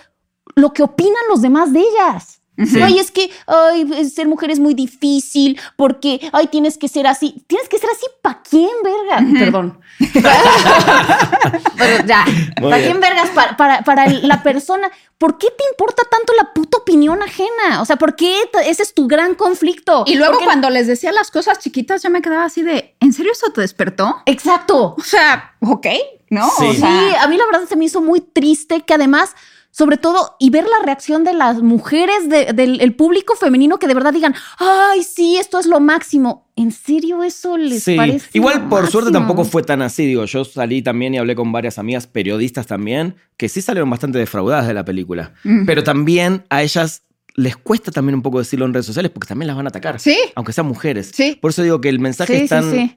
lo 0.55 0.73
que 0.73 0.83
opinan 0.83 1.21
los 1.29 1.41
demás 1.41 1.73
de 1.73 1.81
ellas. 1.81 2.41
Ay, 2.57 2.99
es 2.99 3.09
que 3.09 3.31
ay, 3.47 4.09
ser 4.09 4.27
mujer 4.27 4.51
es 4.51 4.59
muy 4.59 4.75
difícil 4.75 5.59
porque 5.75 6.29
ay, 6.33 6.47
tienes 6.47 6.77
que 6.77 6.87
ser 6.87 7.07
así. 7.07 7.43
Tienes 7.47 7.67
que 7.67 7.79
ser 7.79 7.89
así 7.89 8.05
para 8.21 8.43
quién, 8.43 8.69
verga. 8.83 9.25
Perdón. 9.39 9.79
ya. 12.05 12.25
¿Para 12.61 12.77
quién, 12.77 12.99
vergas? 12.99 13.31
Para, 13.31 13.83
para, 13.83 14.07
la 14.07 14.43
persona. 14.43 14.91
¿Por 15.17 15.39
qué 15.39 15.47
te 15.47 15.63
importa 15.71 16.03
tanto 16.09 16.33
la 16.33 16.53
puta 16.53 16.77
opinión 16.77 17.23
ajena? 17.23 17.81
O 17.81 17.85
sea, 17.85 17.95
¿por 17.95 18.15
qué 18.15 18.35
ese 18.65 18.83
es 18.83 18.93
tu 18.93 19.07
gran 19.07 19.33
conflicto? 19.35 20.03
Y 20.05 20.15
luego 20.15 20.39
cuando 20.43 20.69
les 20.69 20.85
decía 20.85 21.11
las 21.11 21.31
cosas 21.31 21.57
chiquitas, 21.59 22.03
yo 22.03 22.11
me 22.11 22.21
quedaba 22.21 22.45
así 22.45 22.61
de, 22.61 22.95
¿en 22.99 23.13
serio 23.13 23.31
eso 23.31 23.49
te 23.51 23.61
despertó? 23.61 24.21
Exacto. 24.25 24.95
O 24.97 25.03
sea, 25.03 25.55
ok, 25.61 25.87
¿no? 26.29 26.49
Sí, 26.49 26.83
a 27.19 27.27
mí 27.27 27.37
la 27.37 27.45
verdad 27.45 27.67
se 27.67 27.75
me 27.75 27.85
hizo 27.85 28.01
muy 28.01 28.21
triste 28.21 28.81
que 28.81 28.93
además 28.93 29.35
sobre 29.73 29.97
todo, 29.97 30.35
y 30.37 30.51
ver 30.51 30.65
la 30.65 30.85
reacción 30.85 31.23
de 31.23 31.33
las 31.33 31.63
mujeres, 31.63 32.29
del 32.29 32.93
público 32.95 33.35
femenino 33.35 33.79
que 33.79 33.87
de 33.87 33.95
verdad 33.95 34.13
digan, 34.13 34.35
ay, 34.59 35.01
sí, 35.01 35.37
esto 35.37 35.59
es 35.59 35.65
lo 35.65 35.79
máximo. 35.79 36.47
¿En 36.55 36.71
serio 36.71 37.23
eso 37.23 37.57
les 37.57 37.83
sí. 37.83 37.95
parece? 37.95 38.29
Igual, 38.33 38.69
por 38.69 38.87
suerte, 38.87 39.11
tampoco 39.11 39.43
fue 39.45 39.63
tan 39.63 39.81
así. 39.81 40.05
Digo, 40.05 40.25
yo 40.25 40.45
salí 40.45 40.83
también 40.83 41.15
y 41.15 41.17
hablé 41.17 41.33
con 41.33 41.51
varias 41.51 41.79
amigas 41.79 42.05
periodistas 42.05 42.67
también, 42.67 43.15
que 43.35 43.49
sí 43.49 43.63
salieron 43.63 43.89
bastante 43.89 44.19
defraudadas 44.19 44.67
de 44.67 44.75
la 44.75 44.85
película. 44.85 45.33
Mm. 45.43 45.65
Pero 45.65 45.83
también 45.83 46.43
a 46.49 46.61
ellas 46.61 47.01
les 47.33 47.57
cuesta 47.57 47.91
también 47.91 48.13
un 48.13 48.21
poco 48.21 48.37
decirlo 48.37 48.67
en 48.67 48.75
redes 48.75 48.85
sociales 48.85 49.11
porque 49.11 49.27
también 49.27 49.47
las 49.47 49.55
van 49.55 49.65
a 49.65 49.69
atacar. 49.69 49.99
Sí. 49.99 50.15
Aunque 50.35 50.53
sean 50.53 50.67
mujeres. 50.67 51.09
Sí. 51.15 51.39
Por 51.41 51.49
eso 51.49 51.63
digo 51.63 51.81
que 51.81 51.89
el 51.89 51.97
mensaje 51.97 52.43
es 52.43 52.49
tan 52.49 52.95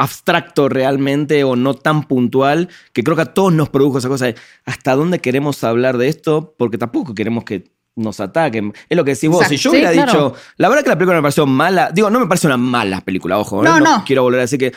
abstracto 0.00 0.70
realmente 0.70 1.44
o 1.44 1.56
no 1.56 1.74
tan 1.74 2.04
puntual, 2.04 2.70
que 2.94 3.04
creo 3.04 3.16
que 3.16 3.22
a 3.22 3.34
todos 3.34 3.52
nos 3.52 3.68
produjo 3.68 3.98
esa 3.98 4.08
cosa 4.08 4.26
de 4.26 4.34
hasta 4.64 4.96
dónde 4.96 5.18
queremos 5.18 5.62
hablar 5.62 5.98
de 5.98 6.08
esto, 6.08 6.54
porque 6.56 6.78
tampoco 6.78 7.14
queremos 7.14 7.44
que 7.44 7.70
nos 7.96 8.18
ataquen. 8.18 8.72
Es 8.88 8.96
lo 8.96 9.04
que 9.04 9.12
decís 9.12 9.28
vos. 9.28 9.46
Si 9.46 9.58
yo 9.58 9.70
hubiera 9.70 9.90
dicho, 9.90 10.34
la 10.56 10.68
verdad 10.70 10.84
que 10.84 10.88
la 10.88 10.96
película 10.96 11.18
me 11.18 11.22
pareció 11.22 11.44
mala, 11.44 11.90
digo, 11.92 12.08
no 12.08 12.18
me 12.18 12.26
parece 12.26 12.46
una 12.46 12.56
mala 12.56 13.02
película, 13.02 13.38
ojo, 13.38 13.60
¿eh? 13.60 13.68
no, 13.68 13.78
no, 13.78 14.02
quiero 14.06 14.22
volver 14.22 14.40
a 14.40 14.42
decir 14.42 14.58
que 14.58 14.72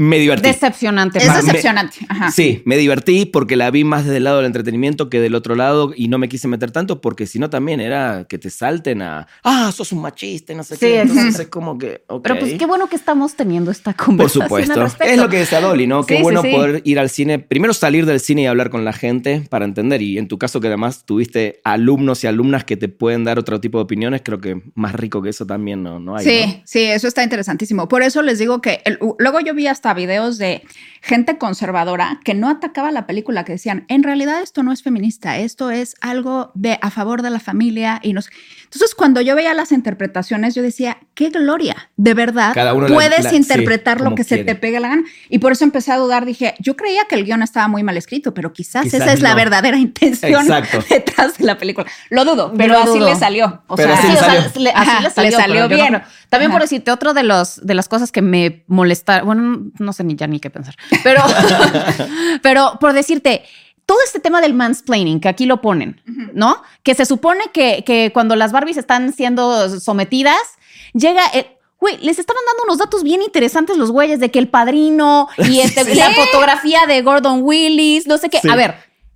me 0.00 0.18
divertí. 0.18 0.48
Decepcionante. 0.48 1.18
Es 1.18 1.34
decepcionante. 1.34 1.98
Sí, 2.32 2.62
me 2.64 2.78
divertí 2.78 3.26
porque 3.26 3.54
la 3.54 3.70
vi 3.70 3.84
más 3.84 4.04
desde 4.04 4.16
el 4.16 4.24
lado 4.24 4.38
del 4.38 4.46
entretenimiento 4.46 5.10
que 5.10 5.20
del 5.20 5.34
otro 5.34 5.54
lado 5.54 5.92
y 5.94 6.08
no 6.08 6.16
me 6.16 6.30
quise 6.30 6.48
meter 6.48 6.70
tanto 6.70 7.02
porque 7.02 7.26
si 7.26 7.38
no 7.38 7.50
también 7.50 7.80
era 7.80 8.24
que 8.26 8.38
te 8.38 8.48
salten 8.48 9.02
a, 9.02 9.26
ah, 9.44 9.70
sos 9.72 9.92
un 9.92 10.00
machista 10.00 10.54
no 10.54 10.62
sé 10.64 10.78
qué. 10.78 11.02
Entonces 11.02 11.40
es 11.40 11.48
como 11.48 11.76
que, 11.76 12.02
Pero 12.22 12.38
pues 12.38 12.54
qué 12.54 12.64
bueno 12.64 12.88
que 12.88 12.96
estamos 12.96 13.34
teniendo 13.34 13.70
esta 13.70 13.92
conversación 13.92 14.48
Por 14.48 14.58
supuesto. 14.68 15.04
Es 15.04 15.18
lo 15.18 15.28
que 15.28 15.38
decía 15.38 15.60
Dolly, 15.60 15.86
¿no? 15.86 16.06
qué 16.06 16.22
bueno 16.22 16.42
poder 16.42 16.80
ir 16.84 16.98
al 16.98 17.10
cine, 17.10 17.38
primero 17.38 17.74
salir 17.74 18.06
del 18.06 18.20
cine 18.20 18.42
y 18.42 18.46
hablar 18.46 18.70
con 18.70 18.86
la 18.86 18.94
gente 18.94 19.44
para 19.50 19.66
entender 19.66 20.00
y 20.00 20.16
en 20.16 20.28
tu 20.28 20.38
caso 20.38 20.60
que 20.60 20.68
además 20.68 21.04
tuviste 21.04 21.60
alumnos 21.62 22.24
y 22.24 22.26
alumnas 22.26 22.64
que 22.64 22.78
te 22.78 22.88
pueden 22.88 23.24
dar 23.24 23.38
otro 23.38 23.60
tipo 23.60 23.76
de 23.76 23.84
opiniones, 23.84 24.22
creo 24.24 24.40
que 24.40 24.62
más 24.74 24.94
rico 24.94 25.20
que 25.20 25.28
eso 25.28 25.44
también 25.44 25.82
no, 25.82 26.00
no 26.00 26.16
hay. 26.16 26.24
Sí, 26.24 26.62
sí, 26.64 26.84
eso 26.84 27.06
está 27.06 27.22
interesantísimo. 27.22 27.86
Por 27.86 28.02
eso 28.02 28.22
les 28.22 28.38
digo 28.38 28.62
que 28.62 28.82
luego 29.18 29.40
yo 29.40 29.54
vi 29.54 29.66
hasta 29.66 29.89
videos 29.94 30.38
de 30.38 30.62
gente 31.02 31.38
conservadora 31.38 32.20
que 32.24 32.34
no 32.34 32.48
atacaba 32.48 32.90
la 32.90 33.06
película, 33.06 33.44
que 33.44 33.52
decían, 33.52 33.86
en 33.88 34.02
realidad 34.02 34.42
esto 34.42 34.62
no 34.62 34.72
es 34.72 34.82
feminista, 34.82 35.38
esto 35.38 35.70
es 35.70 35.94
algo 36.00 36.52
de 36.54 36.78
a 36.82 36.90
favor 36.90 37.22
de 37.22 37.30
la 37.30 37.40
familia 37.40 38.00
y 38.02 38.12
nos... 38.12 38.28
Entonces, 38.64 38.94
cuando 38.94 39.20
yo 39.20 39.34
veía 39.34 39.54
las 39.54 39.72
interpretaciones, 39.72 40.54
yo 40.54 40.62
decía, 40.62 40.98
qué 41.14 41.30
gloria, 41.30 41.90
de 41.96 42.14
verdad, 42.14 42.54
puedes 42.86 43.32
interpretar 43.32 44.00
lo 44.00 44.14
que 44.14 44.24
se 44.24 44.44
te 44.44 44.54
pegue 44.54 44.78
la 44.78 44.88
gana. 44.88 45.02
Y 45.28 45.38
por 45.38 45.52
eso 45.52 45.64
empecé 45.64 45.90
a 45.90 45.96
dudar, 45.96 46.24
dije, 46.24 46.54
yo 46.60 46.76
creía 46.76 47.06
que 47.06 47.16
el 47.16 47.24
guion 47.24 47.42
estaba 47.42 47.66
muy 47.66 47.82
mal 47.82 47.96
escrito, 47.96 48.32
pero 48.32 48.52
quizás, 48.52 48.86
esa 48.86 49.12
es 49.12 49.22
la 49.22 49.34
verdadera 49.34 49.76
intención 49.76 50.46
detrás 50.90 51.38
de 51.38 51.44
la 51.44 51.58
película. 51.58 51.86
Lo 52.10 52.24
dudo, 52.24 52.52
pero 52.56 52.78
así 52.78 53.00
le 53.00 53.16
salió. 53.16 53.62
O 53.66 53.76
sea, 53.76 53.94
así, 53.94 54.60
le 54.60 55.32
salió, 55.32 55.68
bien. 55.68 56.02
También 56.28 56.52
por 56.52 56.60
decirte, 56.60 56.92
otro 56.92 57.12
de, 57.12 57.24
los, 57.24 57.64
de 57.66 57.74
las 57.74 57.88
cosas 57.88 58.12
que 58.12 58.22
me 58.22 58.62
molestaron, 58.68 59.26
bueno, 59.26 59.69
no 59.78 59.92
sé 59.92 60.04
ni 60.04 60.16
ya 60.16 60.26
ni 60.26 60.40
qué 60.40 60.50
pensar, 60.50 60.74
pero, 61.02 61.22
pero 62.42 62.78
por 62.80 62.92
decirte, 62.92 63.44
todo 63.86 63.98
este 64.04 64.20
tema 64.20 64.40
del 64.40 64.54
mansplaining, 64.54 65.20
que 65.20 65.28
aquí 65.28 65.46
lo 65.46 65.60
ponen, 65.60 66.00
¿no? 66.32 66.62
Que 66.82 66.94
se 66.94 67.04
supone 67.06 67.44
que, 67.52 67.82
que 67.84 68.10
cuando 68.12 68.36
las 68.36 68.52
Barbies 68.52 68.76
están 68.76 69.12
siendo 69.12 69.68
sometidas, 69.80 70.40
llega... 70.94 71.24
el- 71.34 71.46
Güey, 71.82 71.96
les 72.02 72.18
estaban 72.18 72.42
dando 72.46 72.64
unos 72.64 72.76
datos 72.76 73.02
bien 73.02 73.22
interesantes 73.22 73.78
los 73.78 73.90
güeyes 73.90 74.20
de 74.20 74.30
que 74.30 74.38
el 74.38 74.48
padrino 74.50 75.28
y 75.38 75.60
este, 75.62 75.94
la 75.94 76.10
fotografía 76.10 76.80
de 76.86 77.00
Gordon 77.00 77.38
Willis, 77.42 78.06
no 78.06 78.18
sé 78.18 78.28
qué. 78.28 78.38
Sí. 78.42 78.50
A 78.50 78.54
ver, 78.54 78.72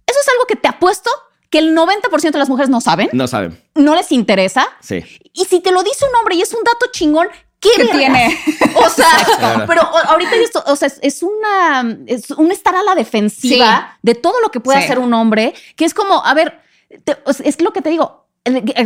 eso 0.07 0.19
es 0.19 0.29
algo 0.31 0.47
que 0.49 0.57
te 0.57 0.69
apuesto 0.69 1.11
que 1.51 1.59
el 1.59 1.77
90% 1.77 2.31
de 2.33 2.38
las 2.38 2.49
mujeres 2.49 2.71
no 2.71 2.81
saben, 2.81 3.11
No 3.12 3.29
saben. 3.29 3.62
no 3.75 3.95
les 3.95 4.11
interesa. 4.12 4.67
Sí. 4.81 5.05
Y 5.35 5.45
si 5.45 5.61
te 5.61 5.73
lo 5.73 5.83
dice 5.83 6.07
un 6.11 6.17
hombre 6.17 6.37
y 6.37 6.40
es 6.40 6.55
un 6.55 6.64
dato 6.64 6.87
chingón, 6.90 7.29
¿qué, 7.77 7.85
tiene? 7.87 8.38
O 8.77 8.88
sea, 8.90 9.64
pero 9.66 9.83
ahorita 9.83 10.35
esto, 10.37 10.62
o 10.66 10.77
sea, 10.77 10.88
es, 11.00 11.22
una, 11.22 11.96
es 12.07 12.31
un 12.31 12.50
estar 12.53 12.74
a 12.74 12.83
la 12.83 12.94
defensiva 12.94 13.94
Sí. 13.94 13.98
de 14.03 14.14
todo 14.14 14.35
lo 14.42 14.50
que 14.50 14.61
puede 14.61 14.79
Sí. 14.79 14.85
hacer 14.85 14.98
un 14.98 15.12
hombre, 15.14 15.55
que 15.77 15.85
es 15.85 15.94
como, 15.94 16.24
a 16.24 16.35
ver, 16.35 16.61
te- 17.05 17.16
es 17.44 17.61
lo 17.61 17.72
que 17.72 17.83
te 17.83 17.90
digo, 17.90 18.22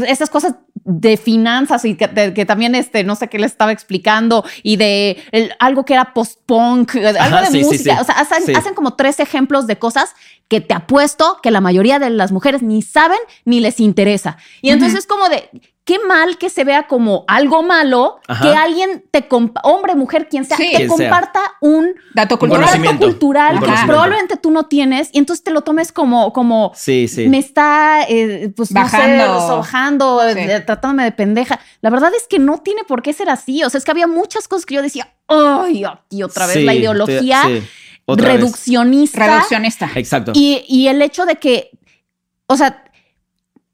esas 0.07 0.31
cosas 0.31 0.55
de 0.85 1.17
finanzas 1.17 1.85
y 1.85 1.97
que, 1.97 2.07
de- 2.07 2.33
que 2.33 2.47
también 2.47 2.77
este, 2.77 3.03
no 3.03 3.17
sé 3.17 3.29
qué 3.29 3.41
le 3.41 3.47
estaba 3.47 3.73
explicando 3.73 4.45
y 4.63 4.77
de 4.77 5.23
el- 5.33 5.53
algo 5.59 5.85
que 5.85 5.95
era 5.95 6.15
post-punk, 6.15 6.95
eh, 6.95 7.09
algo 7.09 7.19
Ajá, 7.39 7.41
de 7.41 7.47
sí, 7.49 7.59
sí, 7.59 7.65
música, 7.65 7.95
sí. 7.97 8.01
o 8.01 8.05
sea, 8.05 8.15
hacen, 8.21 8.45
Sí. 8.47 8.53
hacen 8.55 8.75
como 8.75 8.95
tres 8.95 9.19
ejemplos 9.19 9.67
de 9.67 9.77
cosas 9.77 10.15
que 10.47 10.61
te 10.61 10.75
apuesto 10.75 11.41
que 11.43 11.51
la 11.51 11.61
mayoría 11.61 11.99
de 11.99 12.09
las 12.11 12.31
mujeres 12.31 12.63
ni 12.63 12.83
saben 12.83 13.19
ni 13.45 13.59
les 13.61 13.81
interesa. 13.81 14.37
Y 14.63 14.71
entonces 14.71 15.01
es 15.01 15.07
como 15.07 15.29
de, 15.29 15.51
qué 15.89 15.99
mal 16.07 16.37
que 16.37 16.51
se 16.51 16.65
vea 16.65 16.87
como 16.87 17.25
algo 17.29 17.63
malo 17.63 18.21
Ajá. 18.29 18.43
que 18.45 18.55
alguien 18.55 19.03
te, 19.11 19.27
compa- 19.27 19.61
hombre, 19.63 19.95
mujer, 19.95 20.29
quien 20.29 20.45
sea, 20.45 20.59
Sí. 20.59 20.69
te 20.71 20.77
Quien 20.77 20.91
sea. 20.91 21.09
comparta 21.09 21.41
un 21.63 21.95
Dato 22.15 22.35
Un 22.35 22.39
cultural. 22.41 22.61
dato 22.67 22.73
conocimiento. 22.77 23.07
cultural 23.07 23.55
Un 23.57 23.61
que 23.63 23.73
probablemente 23.87 24.37
tú 24.37 24.51
no 24.51 24.67
tienes 24.67 25.09
y 25.15 25.19
entonces 25.19 25.43
te 25.43 25.51
lo 25.51 25.63
tomes 25.63 25.91
como, 25.91 26.35
como 26.35 26.73
Sí, 26.75 27.09
sí. 27.09 27.27
me 27.29 27.39
está, 27.39 28.03
eh, 28.07 28.53
pues, 28.55 28.71
Bajando. 28.71 29.27
no 29.29 29.41
sé, 29.41 29.47
sobajando, 29.47 30.21
Sí. 30.35 30.39
eh, 30.41 30.61
tratándome 30.61 31.05
de 31.05 31.13
pendeja. 31.13 31.59
La 31.81 31.89
verdad 31.89 32.13
es 32.15 32.27
que 32.29 32.39
no 32.39 32.59
tiene 32.59 32.85
por 32.85 33.01
qué 33.03 33.15
ser 33.15 33.31
así. 33.31 33.65
O 33.65 33.71
sea, 33.71 33.79
es 33.79 33.85
que 33.87 33.91
había 33.91 34.07
muchas 34.07 34.47
cosas 34.47 34.67
que 34.67 34.75
yo 34.75 34.83
decía, 34.83 35.09
ay, 35.27 35.85
y 36.11 36.23
otra 36.23 36.47
vez 36.47 36.57
Sí, 36.57 36.65
la 36.65 36.73
estoy- 36.73 36.83
ideología 36.83 37.43
sí. 37.47 37.63
Otra 38.05 38.29
vez. 38.29 38.37
reduccionista. 38.41 39.27
Reduccionista. 39.27 39.91
Exacto. 39.95 40.33
Y, 40.35 40.65
y 40.69 40.89
el 40.89 41.01
hecho 41.01 41.25
de 41.25 41.37
que, 41.37 41.71
o 42.47 42.57
sea, 42.57 42.85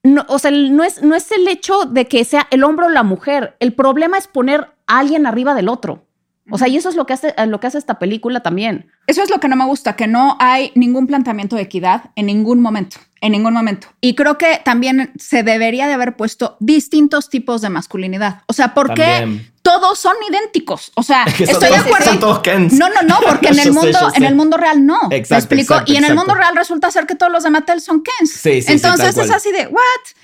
no, 0.05 0.25
o 0.29 0.39
sea, 0.39 0.51
no 0.51 0.85
es, 0.85 1.03
no 1.03 1.17
es 1.17 1.33
el 1.33 1.49
hecho 1.49 1.87
de 1.87 2.07
que 2.07 2.25
sea 2.25 2.47
el 2.51 2.63
hombre 2.63 2.87
o 2.87 2.91
la 2.91 3.03
mujer. 3.03 3.57
El 3.59 3.73
problema 3.73 4.19
es 4.19 4.29
poner 4.29 4.69
a 4.87 4.99
alguien 4.99 5.27
arriba 5.27 5.55
del 5.55 5.69
otro. 5.69 6.07
O 6.51 6.59
sea, 6.59 6.69
y 6.69 6.77
eso 6.77 6.91
es 6.91 6.95
lo 6.95 7.07
que 7.07 7.15
hace, 7.15 7.35
lo 7.47 7.59
que 7.59 7.67
hace 7.67 7.79
esta 7.79 7.99
película 7.99 8.41
también. 8.41 8.91
Eso 9.07 9.23
es 9.23 9.31
lo 9.31 9.41
que 9.41 9.49
no 9.49 9.57
me 9.57 9.65
gusta, 9.65 9.97
que 9.97 10.07
no 10.07 10.37
hay 10.41 10.73
ningún 10.75 11.07
planteamiento 11.07 11.57
de 11.57 11.63
equidad 11.63 12.11
en 12.17 12.27
ningún 12.27 12.61
momento, 12.61 12.99
en 13.23 13.33
ningún 13.33 13.55
momento. 13.55 13.87
Y 14.03 14.15
creo 14.15 14.37
que 14.37 14.61
también 14.63 15.13
se 15.19 15.43
debería 15.43 15.87
de 15.87 15.95
haber 15.95 16.17
puesto 16.17 16.59
distintos 16.61 17.31
tipos 17.31 17.63
de 17.63 17.71
masculinidad. 17.71 18.43
O 18.47 18.53
sea, 18.53 18.75
¿por 18.75 18.93
qué. 18.93 19.41
Todos 19.65 19.99
son 19.99 20.15
idénticos? 20.31 20.93
O 20.95 21.03
sea, 21.03 21.25
Que 21.37 21.47
son 21.47 21.55
estoy 21.55 21.71
de 21.71 21.77
acuerdo. 21.77 22.05
son 22.05 22.21
todos 22.21 22.39
Kens. 22.41 22.75
No, 22.75 22.89
no, 22.91 23.03
no, 23.03 23.19
porque 23.27 23.49
en 23.49 23.59
el 23.67 23.73
mundo, 23.73 24.11
sé. 24.11 24.19
en 24.19 24.25
el 24.25 24.35
mundo 24.37 24.57
real 24.59 24.85
no. 24.87 25.09
¿Me 25.09 25.17
Exacto, 25.17 25.55
explico? 25.55 25.75
exacto, 25.75 25.93
y 25.93 25.97
en 25.97 26.05
el 26.05 26.15
mundo 26.15 26.35
real 26.35 26.55
resulta 26.55 26.91
ser 26.91 27.07
que 27.07 27.15
todos 27.15 27.33
los 27.33 27.43
de 27.43 27.51
Mattel 27.51 27.81
son 27.81 28.03
Kens. 28.05 28.31
Sí, 28.31 28.61
sí, 28.63 28.73
Entonces 28.73 29.17
es 29.17 29.31
así 29.31 29.51
de, 29.51 29.67
¿what? 29.67 29.81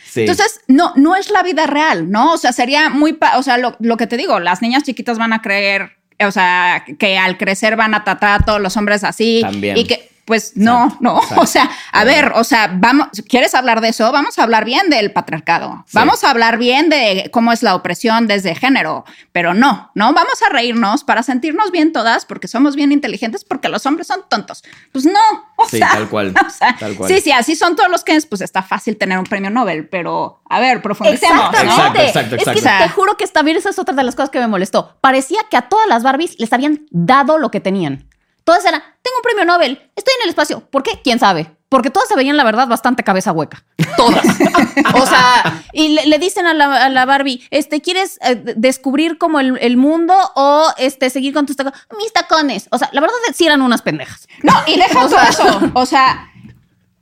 Sí. 0.09 0.21
Entonces, 0.21 0.61
no, 0.69 0.93
no 0.97 1.17
es 1.17 1.31
la 1.31 1.43
vida 1.43 1.67
real, 1.67 2.11
¿no? 2.11 2.35
O 2.35 2.39
sea, 2.39 2.53
sería 2.53 2.91
muy, 2.91 3.19
o 3.37 3.43
sea, 3.43 3.57
lo, 3.59 3.77
lo 3.81 3.97
que 3.97 4.07
te 4.07 4.17
digo, 4.17 4.39
las 4.41 4.61
niñas 4.63 4.83
chiquitas 4.83 5.19
van 5.19 5.33
a 5.33 5.41
creer, 5.41 5.97
o 6.23 6.31
sea, 6.31 6.85
que 6.99 7.17
al 7.17 7.39
crecer 7.39 7.77
van 7.77 7.95
a 7.95 8.05
tratar 8.05 8.43
a 8.43 8.45
todos 8.45 8.61
los 8.61 8.77
hombres 8.77 9.05
así. 9.05 9.41
También. 9.41 9.77
Y 9.79 9.85
que, 9.87 10.11
pues 10.31 10.53
no, 10.55 10.85
Exacto, 10.85 10.99
no. 11.01 11.17
exacto. 11.23 11.43
O 11.43 11.47
sea, 11.47 11.71
a 11.91 12.05
ver, 12.05 12.31
o 12.37 12.45
sea, 12.45 12.71
vamos, 12.73 13.09
¿quieres 13.29 13.53
hablar 13.57 13.81
de 13.81 13.89
eso? 13.89 14.13
Vamos 14.13 14.39
a 14.39 14.45
hablar 14.45 14.65
bien 14.65 14.89
del 14.89 15.11
patriarcado. 15.13 15.83
Sí. 15.89 15.91
Vamos 15.95 16.23
a 16.23 16.31
hablar 16.31 16.57
bien 16.57 16.89
de 16.89 17.31
cómo 17.33 17.51
es 17.51 17.65
la 17.65 17.75
opresión 17.75 18.29
desde 18.29 18.55
género. 18.55 19.05
Pero 19.33 19.55
no, 19.55 19.91
no, 19.97 20.13
vamos 20.13 20.41
a 20.47 20.53
reírnos 20.53 21.03
para 21.03 21.25
sentirnos 21.25 21.73
bien 21.73 21.93
todas 21.93 22.27
porque 22.27 22.47
somos 22.47 22.77
bien 22.77 22.93
inteligentes 22.93 23.43
porque 23.45 23.69
los 23.69 23.85
hombres 23.87 24.07
son 24.07 24.21
tontos. 24.29 24.63
Pues 24.93 25.05
no, 25.05 25.19
o 25.57 25.69
Sí, 25.69 25.79
sea. 25.79 25.89
tal 25.91 26.09
cual, 26.09 26.33
o 26.47 26.51
sea, 26.51 26.77
tal 26.79 26.95
cual. 26.95 27.11
Sí, 27.11 27.21
sí, 27.21 27.33
así 27.33 27.57
son 27.57 27.75
todos 27.75 27.91
los 27.91 28.05
Kens, 28.05 28.27
pues 28.27 28.41
está 28.41 28.63
fácil 28.63 28.97
tener 28.97 29.19
un 29.19 29.25
premio 29.25 29.51
Nobel, 29.51 29.89
pero 29.89 30.43
a 30.49 30.61
ver, 30.61 30.81
profundicemos. 30.81 31.47
Exactamente. 31.51 32.07
Exacto, 32.07 32.37
exacto, 32.37 32.37
Es 32.37 32.45
que 32.45 32.51
exacto. 32.61 32.85
te 32.85 32.91
juro 32.91 33.17
que 33.17 33.27
también 33.27 33.57
esa 33.57 33.71
es 33.71 33.81
otra 33.81 33.97
de 33.97 34.05
las 34.05 34.15
cosas 34.15 34.31
que 34.31 34.39
me 34.39 34.47
molestó. 34.47 34.97
Parecía 35.01 35.41
que 35.51 35.57
a 35.57 35.63
todas 35.63 35.89
las 35.89 36.05
Barbies 36.05 36.39
les 36.39 36.53
habían 36.53 36.87
dado 36.93 37.37
lo 37.39 37.51
que 37.51 37.59
tenían. 37.59 38.07
Todas 38.45 38.65
eran, 38.65 38.83
tengo 39.11 39.19
un 39.19 39.23
premio 39.23 39.45
Nobel, 39.45 39.91
estoy 39.97 40.15
en 40.19 40.25
el 40.25 40.29
espacio. 40.31 40.61
¿Por 40.71 40.83
qué? 40.83 41.01
¿Quién 41.03 41.19
sabe? 41.19 41.51
Porque 41.69 41.91
todas 41.91 42.09
se 42.09 42.17
veían, 42.17 42.37
la 42.37 42.43
verdad, 42.43 42.67
bastante 42.67 43.05
cabeza 43.05 43.31
hueca. 43.31 43.65
Todas. 43.97 44.25
o 44.95 45.07
sea, 45.07 45.63
y 45.73 45.91
le, 45.91 46.07
le 46.07 46.19
dicen 46.19 46.47
a 46.47 46.55
la, 46.55 46.85
a 46.85 46.89
la 46.89 47.05
Barbie, 47.05 47.47
este, 47.51 47.81
¿quieres 47.81 48.19
eh, 48.23 48.55
descubrir 48.57 49.19
como 49.19 49.39
el, 49.39 49.57
el 49.61 49.77
mundo 49.77 50.15
o 50.35 50.67
este, 50.79 51.11
seguir 51.11 51.33
con 51.33 51.47
tus 51.47 51.57
tacones? 51.57 51.81
Mis 51.97 52.13
tacones. 52.13 52.67
O 52.73 52.79
sea, 52.79 52.91
la 52.93 53.01
verdad 53.01 53.15
sí 53.35 53.47
eran 53.47 53.63
unas 53.63 53.83
pendejas. 53.83 54.27
No, 54.43 54.53
y 54.67 54.77
deja 54.77 55.01
todo 55.09 55.17
eso. 55.29 55.71
O 55.75 55.87
sea, 55.87 56.30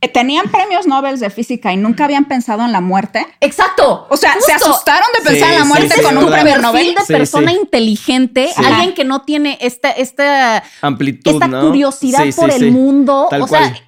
tenían 0.06 0.48
premios 0.50 0.86
Nobel 0.86 1.18
de 1.18 1.28
física 1.30 1.72
y 1.72 1.76
nunca 1.76 2.04
habían 2.04 2.26
pensado 2.26 2.64
en 2.64 2.70
la 2.70 2.80
muerte. 2.80 3.26
Exacto. 3.40 4.06
O 4.10 4.16
sea, 4.16 4.36
se 4.40 4.52
asustaron 4.52 5.08
de 5.18 5.28
pensar 5.28 5.48
Sí, 5.48 5.54
en 5.54 5.58
la 5.58 5.64
muerte 5.64 5.94
sí, 5.96 6.00
con 6.02 6.16
un 6.18 6.24
verdad. 6.26 6.40
premio 6.42 6.52
perfil 6.54 6.62
Nobel. 6.62 6.94
de 6.94 7.14
persona 7.18 7.50
sí. 7.50 7.58
inteligente, 7.60 8.48
Sí. 8.56 8.62
alguien 8.64 8.94
que 8.94 9.04
no 9.04 9.22
tiene 9.22 9.58
esta, 9.60 9.90
esta, 9.90 10.62
Amplitud, 10.82 11.32
esta 11.32 11.48
¿no? 11.48 11.62
curiosidad 11.66 12.22
Sí, 12.22 12.32
sí, 12.32 12.40
por 12.40 12.52
sí. 12.52 12.64
el 12.64 12.70
mundo. 12.72 13.26
Tal 13.28 13.42
o 13.42 13.48
sea, 13.48 13.58
cual. 13.60 13.82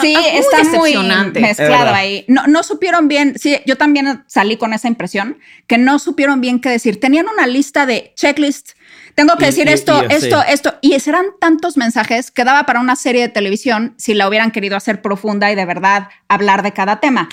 Sí, 0.00 0.14
ah, 0.16 0.20
muy 0.20 0.38
está 0.38 0.62
muy 0.64 0.96
mezclado 1.40 1.94
ahí. 1.94 2.24
No, 2.28 2.46
no 2.46 2.62
supieron 2.62 3.08
bien. 3.08 3.36
Sí, 3.38 3.58
yo 3.66 3.76
también 3.76 4.24
salí 4.28 4.56
con 4.56 4.72
esa 4.72 4.88
impresión 4.88 5.38
que 5.66 5.76
no 5.76 5.98
supieron 5.98 6.40
bien 6.40 6.60
qué 6.60 6.68
decir. 6.70 7.00
Tenían 7.00 7.26
una 7.28 7.46
lista 7.46 7.84
de 7.84 8.12
checklist. 8.14 8.70
Tengo 9.16 9.34
que 9.36 9.44
Y- 9.44 9.46
decir 9.46 9.66
y- 9.68 9.72
esto, 9.72 10.04
y, 10.08 10.12
esto, 10.12 10.40
sí. 10.42 10.46
esto. 10.52 10.74
Y 10.82 11.00
serán 11.00 11.24
tantos 11.40 11.76
mensajes 11.76 12.30
que 12.30 12.44
daba 12.44 12.64
para 12.64 12.78
una 12.80 12.94
serie 12.94 13.22
de 13.22 13.28
televisión 13.28 13.94
si 13.96 14.14
la 14.14 14.28
hubieran 14.28 14.52
querido 14.52 14.76
hacer 14.76 15.02
profunda 15.02 15.50
y 15.50 15.56
de 15.56 15.64
verdad 15.64 16.08
hablar 16.28 16.62
de 16.62 16.72
cada 16.72 17.00
tema. 17.00 17.28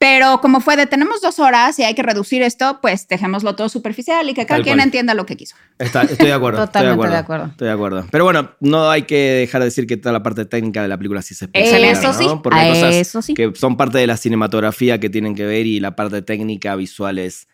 Pero 0.00 0.40
como 0.40 0.60
fue 0.60 0.76
de 0.76 0.86
tenemos 0.86 1.20
dos 1.20 1.40
horas 1.40 1.76
y 1.80 1.82
hay 1.82 1.94
que 1.96 2.04
reducir 2.04 2.40
esto, 2.42 2.78
pues 2.80 3.08
dejémoslo 3.08 3.56
todo 3.56 3.68
superficial 3.68 4.28
y 4.30 4.34
que 4.34 4.46
cada 4.46 4.58
Tal 4.58 4.62
quien 4.62 4.76
cual. 4.76 4.84
entienda 4.86 5.12
lo 5.14 5.26
que 5.26 5.36
quiso. 5.36 5.56
Está- 5.76 6.02
estoy 6.02 6.28
de 6.28 6.32
acuerdo. 6.34 6.64
Totalmente 6.66 6.94
estoy 7.02 7.10
de 7.12 7.18
acuerdo. 7.18 7.46
Estoy 7.46 7.66
de 7.66 7.74
acuerdo. 7.74 8.06
Pero 8.12 8.22
bueno, 8.24 8.50
no 8.60 8.90
hay 8.90 9.02
que 9.02 9.16
dejar 9.16 9.60
de 9.60 9.64
decir 9.64 9.88
que 9.88 9.96
toda 9.96 10.12
la 10.12 10.22
parte 10.22 10.44
técnica 10.44 10.82
de 10.82 10.88
la 10.88 10.96
película 10.98 11.20
sí 11.20 11.34
se 11.34 11.46
especial. 11.46 11.82
Eso 11.84 12.12
sí, 12.12 12.26
Porque 12.44 12.58
hay 12.60 12.70
cosas 12.74 12.94
eso 12.94 13.22
sí. 13.22 13.34
que 13.34 13.52
son 13.56 13.76
parte 13.76 13.98
de 13.98 14.06
la 14.06 14.16
cinematografía 14.16 15.00
que 15.00 15.10
tienen 15.10 15.34
que 15.34 15.46
ver 15.46 15.66
y 15.66 15.80
la 15.80 15.96
parte 15.96 16.22
técnica 16.22 16.76
visual 16.76 17.18
es 17.18 17.48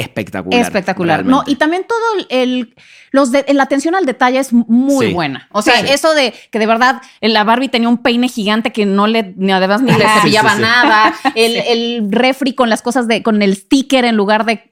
espectacular. 0.00 0.60
Espectacular. 0.60 1.24
No, 1.24 1.42
y 1.46 1.56
también 1.56 1.84
todo 1.88 1.98
el, 2.18 2.26
el- 2.30 2.74
los 3.12 3.32
de, 3.32 3.44
la 3.52 3.64
atención 3.64 3.94
al 3.96 4.06
detalle 4.06 4.38
es 4.38 4.52
muy 4.52 5.06
Sí. 5.08 5.12
buena. 5.12 5.48
O 5.50 5.62
sea, 5.62 5.80
Sí. 5.80 5.86
eso 5.90 6.12
de 6.14 6.32
que 6.50 6.58
de 6.60 6.66
verdad 6.66 7.02
la 7.20 7.42
Barbie 7.44 7.68
tenía 7.68 7.88
un 7.88 7.98
peine 7.98 8.28
gigante 8.28 8.70
que 8.72 8.86
no 8.86 9.06
le, 9.08 9.34
ni 9.36 9.50
además 9.52 9.82
ni 9.82 9.90
le 9.92 10.04
cepillaba 10.20 10.50
Sí, 10.54 10.56
sí, 10.56 10.62
sí. 10.62 10.68
nada. 10.68 11.14
El, 11.34 11.56
el 11.56 12.12
refri 12.12 12.54
con 12.54 12.70
las 12.70 12.82
cosas 12.82 13.08
de, 13.08 13.22
con 13.22 13.42
el 13.42 13.56
sticker 13.56 14.04
en 14.04 14.16
lugar 14.16 14.44
de 14.44 14.70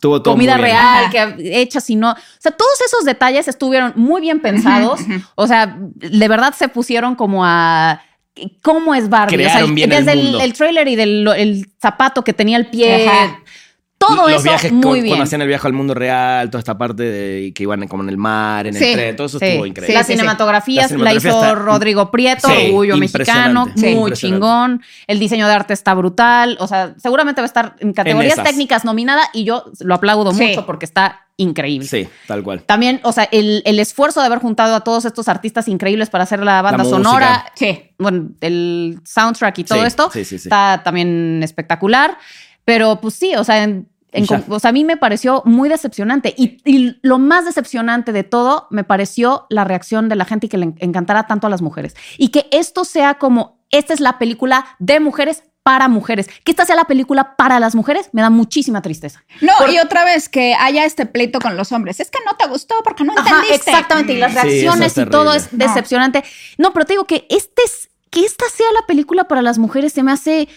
Tuvo 0.00 0.22
todo 0.22 0.32
comida 0.32 0.56
real, 0.56 1.04
Ajá. 1.04 1.10
que 1.36 1.60
hecha 1.60 1.78
si 1.78 1.94
no. 1.94 2.12
O 2.12 2.16
sea, 2.38 2.52
todos 2.52 2.80
esos 2.86 3.04
detalles 3.04 3.48
estuvieron 3.48 3.92
muy 3.96 4.22
bien 4.22 4.40
pensados. 4.40 5.00
O 5.34 5.46
sea, 5.46 5.76
de 5.78 6.26
verdad 6.28 6.54
se 6.56 6.68
pusieron 6.68 7.14
como 7.16 7.44
a 7.44 8.00
cómo 8.62 8.94
es 8.94 9.10
Barbie. 9.10 9.36
Crearon 9.36 9.62
o 9.62 9.66
sea, 9.66 9.74
bien 9.74 9.92
el 9.92 9.98
desde 10.06 10.12
el, 10.18 10.22
mundo. 10.24 10.40
el 10.40 10.52
trailer 10.54 10.88
y 10.88 10.96
del 10.96 11.28
el 11.36 11.66
zapato 11.82 12.24
que 12.24 12.32
tenía 12.32 12.56
el 12.56 12.68
pie. 12.70 13.06
Ajá. 13.06 13.38
Todo 14.08 14.22
los 14.28 14.32
eso 14.32 14.42
viajes 14.42 14.72
muy 14.72 14.82
cu- 14.82 14.92
bien. 14.92 15.06
cuando 15.08 15.24
hacían 15.24 15.42
el 15.42 15.48
viaje 15.48 15.66
al 15.66 15.72
mundo 15.72 15.94
real, 15.94 16.50
toda 16.50 16.58
esta 16.60 16.76
parte 16.78 17.02
de 17.02 17.52
que 17.54 17.62
iban 17.62 17.86
como 17.88 18.02
en 18.02 18.08
el 18.08 18.16
mar, 18.16 18.66
en 18.66 18.74
Sí, 18.74 18.84
el 18.84 18.92
tren, 18.94 19.16
todo 19.16 19.26
eso 19.26 19.38
Sí, 19.38 19.44
estuvo 19.46 19.66
increíble. 19.66 19.94
La 19.94 20.00
Sí, 20.00 20.06
sí, 20.06 20.12
sí. 20.12 20.18
cinematografía 20.18 20.86
La 20.88 20.96
la 20.98 21.14
hizo 21.14 21.28
está- 21.28 21.54
Rodrigo 21.54 22.10
Prieto, 22.10 22.48
Sí, 22.48 22.66
orgullo 22.66 22.96
mexicano, 22.96 23.66
muy 23.76 24.12
chingón. 24.12 24.82
El 25.06 25.18
diseño 25.18 25.46
de 25.46 25.52
arte 25.54 25.72
está 25.74 25.94
brutal. 25.94 26.56
O 26.60 26.66
sea, 26.66 26.94
seguramente 26.98 27.40
va 27.40 27.44
a 27.44 27.46
estar 27.46 27.76
en 27.80 27.92
categorías 27.92 28.42
técnicas 28.42 28.84
nominada 28.84 29.28
y 29.32 29.44
yo 29.44 29.64
lo 29.80 29.94
aplaudo 29.94 30.32
Sí. 30.32 30.44
mucho 30.48 30.66
porque 30.66 30.84
está 30.84 31.20
increíble. 31.36 31.88
Sí, 31.88 32.08
tal 32.28 32.44
cual. 32.44 32.62
También, 32.62 33.00
o 33.02 33.10
sea, 33.10 33.24
el, 33.32 33.60
el 33.66 33.80
esfuerzo 33.80 34.20
de 34.20 34.26
haber 34.26 34.38
juntado 34.38 34.76
a 34.76 34.80
todos 34.82 35.04
estos 35.04 35.26
artistas 35.28 35.66
increíbles 35.66 36.08
para 36.08 36.22
hacer 36.24 36.38
la 36.44 36.62
banda 36.62 36.84
sonora, 36.84 37.46
Sí. 37.56 37.90
bueno, 37.98 38.28
el 38.40 39.00
soundtrack 39.04 39.58
y 39.58 39.64
todo 39.64 39.80
Sí, 39.80 39.86
esto 39.86 40.10
sí, 40.12 40.24
sí, 40.24 40.38
sí. 40.38 40.48
está 40.48 40.82
también 40.84 41.40
espectacular. 41.42 42.16
Pero 42.64 43.00
pues 43.00 43.14
sí, 43.14 43.34
o 43.36 43.42
sea, 43.44 43.64
en- 43.64 43.88
en 44.14 44.26
o 44.48 44.60
sea, 44.60 44.70
a 44.70 44.72
mí 44.72 44.84
me 44.84 44.96
pareció 44.96 45.42
muy 45.44 45.68
decepcionante. 45.68 46.34
Y, 46.36 46.58
y 46.64 46.96
lo 47.02 47.18
más 47.18 47.44
decepcionante 47.44 48.12
de 48.12 48.22
todo 48.24 48.66
me 48.70 48.84
pareció 48.84 49.46
la 49.50 49.64
reacción 49.64 50.08
de 50.08 50.16
la 50.16 50.24
gente 50.24 50.46
y 50.46 50.48
que 50.48 50.56
le 50.58 50.64
en- 50.66 50.76
encantara 50.78 51.26
tanto 51.26 51.46
a 51.46 51.50
las 51.50 51.60
mujeres. 51.62 51.94
Y 52.16 52.28
que 52.28 52.46
esto 52.52 52.84
sea 52.84 53.14
como, 53.14 53.58
esta 53.70 53.92
es 53.92 54.00
la 54.00 54.18
película 54.18 54.64
de 54.78 55.00
mujeres 55.00 55.42
para 55.62 55.88
mujeres. 55.88 56.28
Que 56.44 56.52
esta 56.52 56.66
sea 56.66 56.76
la 56.76 56.84
película 56.84 57.36
para 57.36 57.58
las 57.58 57.74
mujeres 57.74 58.10
me 58.12 58.20
da 58.20 58.28
muchísima 58.30 58.82
tristeza. 58.82 59.24
No, 59.40 59.52
y 59.72 59.78
otra 59.78 60.04
vez 60.04 60.28
que 60.28 60.54
haya 60.54 60.84
este 60.84 61.06
pleito 61.06 61.38
con 61.40 61.56
los 61.56 61.72
hombres. 61.72 62.00
Es 62.00 62.10
que 62.10 62.18
no 62.26 62.36
te 62.36 62.46
gustó 62.46 62.74
porque 62.84 63.02
no 63.02 63.14
Ajá, 63.16 63.36
entendiste. 63.36 63.70
exactamente. 63.70 64.12
Y 64.12 64.18
las 64.18 64.32
Sí, 64.32 64.38
reacciones 64.38 64.96
es 64.98 65.06
y 65.06 65.10
todo 65.10 65.32
es 65.32 65.48
decepcionante. 65.52 66.22
No. 66.58 66.72
pero 66.74 66.84
te 66.84 66.92
digo 66.92 67.06
que 67.06 67.26
este 67.30 67.62
es 67.64 67.88
que 68.10 68.24
esta 68.26 68.44
sea 68.54 68.66
la 68.78 68.86
película 68.86 69.24
para 69.24 69.40
las 69.42 69.56
mujeres 69.58 69.92
se 69.94 70.02
me 70.02 70.12
hace 70.12 70.48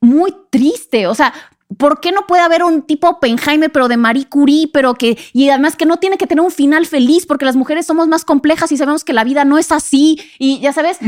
muy 0.00 0.34
triste. 0.50 1.06
O 1.06 1.14
sea, 1.14 1.32
¿por 1.76 2.00
qué 2.00 2.12
no 2.12 2.26
puede 2.26 2.42
haber 2.42 2.64
un 2.64 2.82
tipo 2.82 3.08
Oppenheimer, 3.08 3.70
pero 3.70 3.88
de 3.88 3.96
Marie 3.96 4.26
Curie, 4.28 4.70
pero 4.72 4.94
que, 4.94 5.18
y 5.32 5.48
además 5.50 5.76
que 5.76 5.84
no 5.86 5.98
tiene 5.98 6.16
que 6.16 6.26
tener 6.26 6.42
un 6.44 6.50
final 6.50 6.86
feliz, 6.86 7.26
porque 7.26 7.44
las 7.44 7.56
mujeres 7.56 7.86
somos 7.86 8.08
más 8.08 8.24
complejas 8.24 8.72
y 8.72 8.76
sabemos 8.76 9.04
que 9.04 9.12
la 9.12 9.24
vida 9.24 9.44
no 9.44 9.58
es 9.58 9.70
así, 9.72 10.18
y 10.38 10.60
ya 10.60 10.72
sabes. 10.72 10.98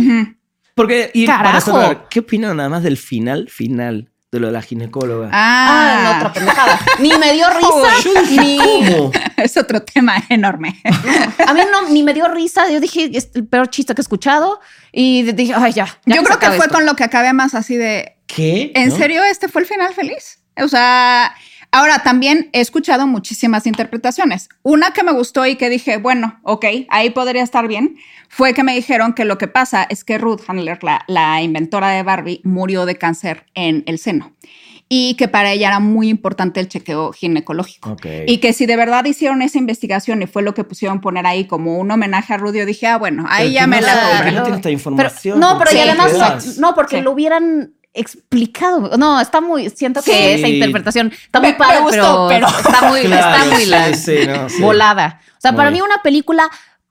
Porque, 0.75 1.11
y 1.15 1.27
para 1.27 1.43
Carajo. 1.43 1.73
cerrar, 1.73 2.09
¿qué 2.09 2.21
opinan 2.21 2.57
nada 2.57 2.69
más 2.69 2.83
del 2.83 2.97
final, 2.97 3.49
final 3.51 4.11
de 4.33 4.39
lo 4.41 4.47
de 4.47 4.53
la 4.53 4.63
ginecóloga? 4.63 5.29
Ah, 5.33 6.01
no, 6.05 6.17
otra 6.19 6.33
pendejada. 6.33 6.79
Ni 7.01 7.11
me 7.19 7.33
dio 7.33 7.47
risa, 7.57 8.11
dije, 8.21 8.41
ni. 8.41 8.59
¿cómo? 8.59 9.13
Es 9.37 9.57
otro 9.57 9.83
tema 9.83 10.23
enorme. 10.29 10.79
A 11.47 11.55
mí 11.55 11.61
no, 11.73 11.89
ni 11.89 12.03
me 12.03 12.13
dio 12.13 12.29
risa. 12.29 12.71
Yo 12.71 12.79
dije, 12.79 13.11
es 13.15 13.31
el 13.35 13.47
peor 13.47 13.69
chiste 13.71 13.95
que 13.95 14.01
he 14.01 14.05
escuchado. 14.05 14.61
Y 14.93 15.23
dije, 15.33 15.55
ay, 15.57 15.73
ya. 15.73 15.87
ya 16.05 16.17
Yo 16.17 16.23
creo 16.23 16.39
que 16.39 16.47
fue 16.49 16.67
esto. 16.67 16.75
con 16.75 16.85
lo 16.85 16.95
que 16.95 17.05
acabé 17.05 17.33
más 17.33 17.55
así 17.55 17.77
de, 17.77 18.17
¿Qué? 18.27 18.71
¿en 18.75 18.91
¿No? 18.91 18.97
serio 18.97 19.25
este 19.25 19.49
fue 19.49 19.63
el 19.63 19.67
final 19.67 19.95
feliz? 19.95 20.40
O 20.63 20.69
sea, 20.69 21.35
ahora 21.73 22.03
también 22.03 22.51
he 22.53 22.61
escuchado 22.61 23.07
muchísimas 23.07 23.67
interpretaciones. 23.67 24.49
Una 24.63 24.93
que 24.93 25.03
me 25.03 25.13
gustó 25.13 25.47
y 25.47 25.57
que 25.57 25.69
dije, 25.69 25.97
bueno, 25.99 26.41
ok, 26.43 26.65
ahí 26.89 27.11
podría 27.11 27.43
estar 27.43 27.67
bien, 27.69 27.97
fue 28.29 28.55
que 28.55 28.63
me 28.65 28.75
dijeron 28.75 29.13
que 29.15 29.25
lo 29.25 29.39
que 29.39 29.49
pasa 29.49 29.87
es 29.89 30.05
que 30.05 30.19
Ruth 30.19 30.43
Handler, 30.47 30.83
la, 30.83 31.05
la 31.09 31.43
inventora 31.43 31.91
de 31.91 32.03
Barbie, 32.03 32.41
murió 32.45 32.87
de 32.87 32.97
cáncer 32.97 33.47
en 33.55 33.83
el 33.87 33.99
seno. 33.99 34.33
Y 34.93 35.15
que 35.15 35.29
para 35.29 35.53
ella 35.53 35.69
era 35.69 35.79
muy 35.79 36.09
importante 36.09 36.59
el 36.59 36.67
chequeo 36.67 37.13
ginecológico. 37.13 37.91
Ok. 37.93 38.07
Y 38.27 38.39
que 38.39 38.53
si 38.53 38.67
de 38.67 38.75
verdad 38.75 39.05
hicieron 39.05 39.41
esa 39.41 39.57
investigación 39.59 40.21
y 40.21 40.27
fue 40.27 40.43
lo 40.43 40.53
que 40.53 40.65
pusieron 40.65 41.01
poner 41.01 41.27
ahí 41.27 41.45
como 41.47 41.79
un 41.79 41.93
homenaje 41.93 42.35
a 42.35 42.39
Ruth, 42.39 42.55
yo 42.57 42.67
dije, 42.67 42.89
ah, 42.89 42.99
bueno, 42.99 43.25
ahí 43.29 43.51
Pero 43.51 43.55
ya 43.55 43.61
¿qué 43.61 43.67
me 43.69 43.81
la 43.83 43.95
no 43.95 44.01
Pero- 44.97 45.13
no, 45.39 45.59
pero 45.59 45.71
¿por 45.71 45.77
y 45.77 45.81
además, 45.81 46.19
das? 46.19 46.59
no, 46.59 46.75
porque 46.75 46.97
Sí. 46.97 47.03
lo 47.03 47.13
hubieran 47.13 47.75
explicado. 47.95 48.97
No, 48.97 49.21
está 49.21 49.41
muy, 49.41 49.71
siento 49.71 50.03
que 50.03 50.13
Sí. 50.13 50.19
esa 50.41 50.49
interpretación 50.49 51.13
está 51.13 51.41
muy 51.41 51.49
Me- 51.49 51.53
me 51.53 51.59
padre, 51.59 51.81
gustó, 51.81 52.27
pero, 52.29 52.47
pero- 52.47 52.69
está 52.69 52.89
muy, 52.89 53.01
Claro, 53.07 53.37
está 53.37 53.45
muy 53.55 53.63
sí, 53.65 53.67
la- 53.71 53.95
sí, 53.95 54.19
no, 54.27 54.49
sí. 54.49 54.63
volada. 54.63 55.21
O 55.37 55.41
sea, 55.41 55.55
para 55.55 55.71
mí 55.71 55.81
una 55.81 56.03
película 56.03 56.49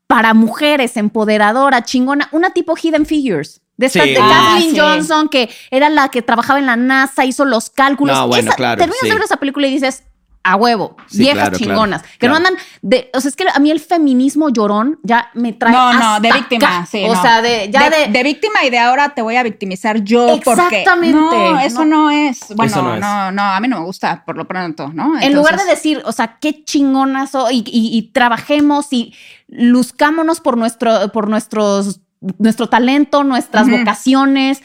para 0.07 0.33
mujeres, 0.33 0.97
empoderadora, 0.97 1.83
chingona, 1.83 2.29
una 2.31 2.49
tipo 2.51 2.75
Hidden 2.75 3.05
Figures. 3.05 3.62
De, 3.77 3.85
esta, 3.85 4.03
Sí. 4.03 4.09
de 4.09 4.19
Ah, 4.21 4.55
Kathleen. 4.55 4.77
Johnson, 4.77 5.29
que 5.29 5.49
era 5.71 5.88
la 5.89 6.09
que 6.09 6.21
trabajaba 6.21 6.59
en 6.59 6.65
la 6.65 6.75
NASA, 6.75 7.23
hizo 7.23 7.45
los 7.45 7.69
cálculos. 7.69 8.17
No, 8.17 8.27
bueno, 8.27 8.49
Esa- 8.49 8.55
claro, 8.57 8.77
Terminas 8.79 9.01
de 9.03 9.13
ver 9.13 9.23
esa 9.23 9.38
película 9.38 9.67
y 9.67 9.71
dices, 9.71 10.03
a 10.41 10.56
huevo, 10.56 10.95
Sí, 11.08 11.19
viejas 11.19 11.49
claro, 11.49 11.58
claro, 11.58 11.65
chingonas. 11.73 12.02
que 12.04 12.17
claro. 12.19 12.34
no 12.34 12.38
andan 12.47 12.54
de. 12.82 13.10
O 13.13 13.19
sea, 13.19 13.30
es 13.30 13.36
que 13.36 13.45
a 13.54 13.60
mí 13.60 13.71
el 13.71 13.80
feminismo 13.82 14.49
llorón 14.49 14.97
ya 15.04 15.30
me 15.34 15.52
trae. 15.54 15.71
No, 15.73 15.93
no, 15.93 16.19
de 16.21 16.30
hasta 16.30 16.39
víctima, 16.39 16.78
acá. 16.78 16.86
sí. 16.86 17.04
O 17.06 17.13
no. 17.13 17.21
sea, 17.21 17.41
de, 17.41 17.69
ya 17.71 17.89
de. 17.89 18.08
de 18.08 18.23
víctima 18.23 18.63
y 18.65 18.69
de 18.69 18.80
ahora 18.80 19.10
te 19.10 19.21
voy 19.21 19.36
a 19.36 19.43
victimizar 19.43 20.02
yo 20.04 20.39
porque 20.45 20.62
Exactamente. 20.62 21.19
no, 21.19 21.60
eso 21.60 21.84
no, 21.86 22.10
es. 22.10 22.39
Bueno, 22.56 22.71
Eso 22.71 22.82
no 22.82 22.89
no, 22.97 23.28
es. 23.30 23.34
no, 23.36 23.41
a 23.43 23.60
mí 23.60 23.67
no 23.67 23.80
me 23.80 23.86
gusta 23.86 24.23
por 24.25 24.38
lo 24.38 24.47
pronto, 24.47 24.89
¿no? 24.93 25.19
en 25.19 25.34
lugar 25.36 25.58
de 25.58 25.65
decir, 25.65 26.02
o 26.06 26.12
sea, 26.13 26.38
qué 26.39 26.63
chingonas 26.63 27.32
y, 27.52 27.58
y- 27.67 27.97
y 27.97 28.02
trabajemos 28.13 28.88
y 28.91 29.13
luzcámonos 29.47 30.39
por 30.41 30.58
nuestro, 30.58 31.12
por 31.12 31.28
nuestros, 31.30 32.02
nuestro 32.38 32.67
talento, 32.69 33.23
nuestras 33.23 33.69
vocaciones. 33.69 34.62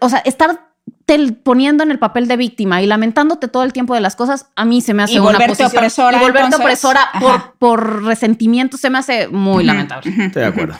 O 0.00 0.08
sea, 0.10 0.18
estar 0.20 0.69
poniendo 1.42 1.82
en 1.84 1.90
el 1.90 1.98
papel 1.98 2.28
de 2.28 2.36
víctima 2.36 2.82
y 2.82 2.86
lamentándote 2.86 3.48
todo 3.48 3.62
el 3.64 3.72
tiempo 3.72 3.94
de 3.94 4.00
las 4.00 4.16
cosas, 4.16 4.46
a 4.56 4.64
mí 4.64 4.80
se 4.80 4.94
me 4.94 5.02
hace 5.02 5.14
Y 5.14 5.18
una 5.18 5.32
volverte 5.32 5.48
posición- 5.64 5.78
opresora, 5.78 6.16
Y 6.16 6.20
volverte 6.20 6.44
entonces, 6.56 6.84
opresora 6.84 7.52
por, 7.58 8.04
resentimiento 8.04 8.76
se 8.76 8.90
me 8.90 8.98
hace 8.98 9.28
muy 9.28 9.64
lamentable. 9.64 10.10
Estoy 10.10 10.42
de 10.42 10.48
acuerdo. 10.48 10.78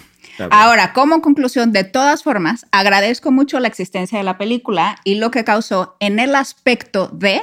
Ahora, 0.50 0.92
como 0.94 1.20
conclusión, 1.20 1.70
de 1.72 1.84
todas 1.84 2.22
formas, 2.22 2.64
agradezco 2.72 3.30
mucho 3.30 3.60
la 3.60 3.68
existencia 3.68 4.16
de 4.18 4.24
la 4.24 4.38
película 4.38 4.96
y 5.04 5.16
lo 5.16 5.30
que 5.30 5.44
causó 5.44 5.96
en 6.00 6.18
el 6.18 6.34
aspecto 6.34 7.08
de 7.12 7.42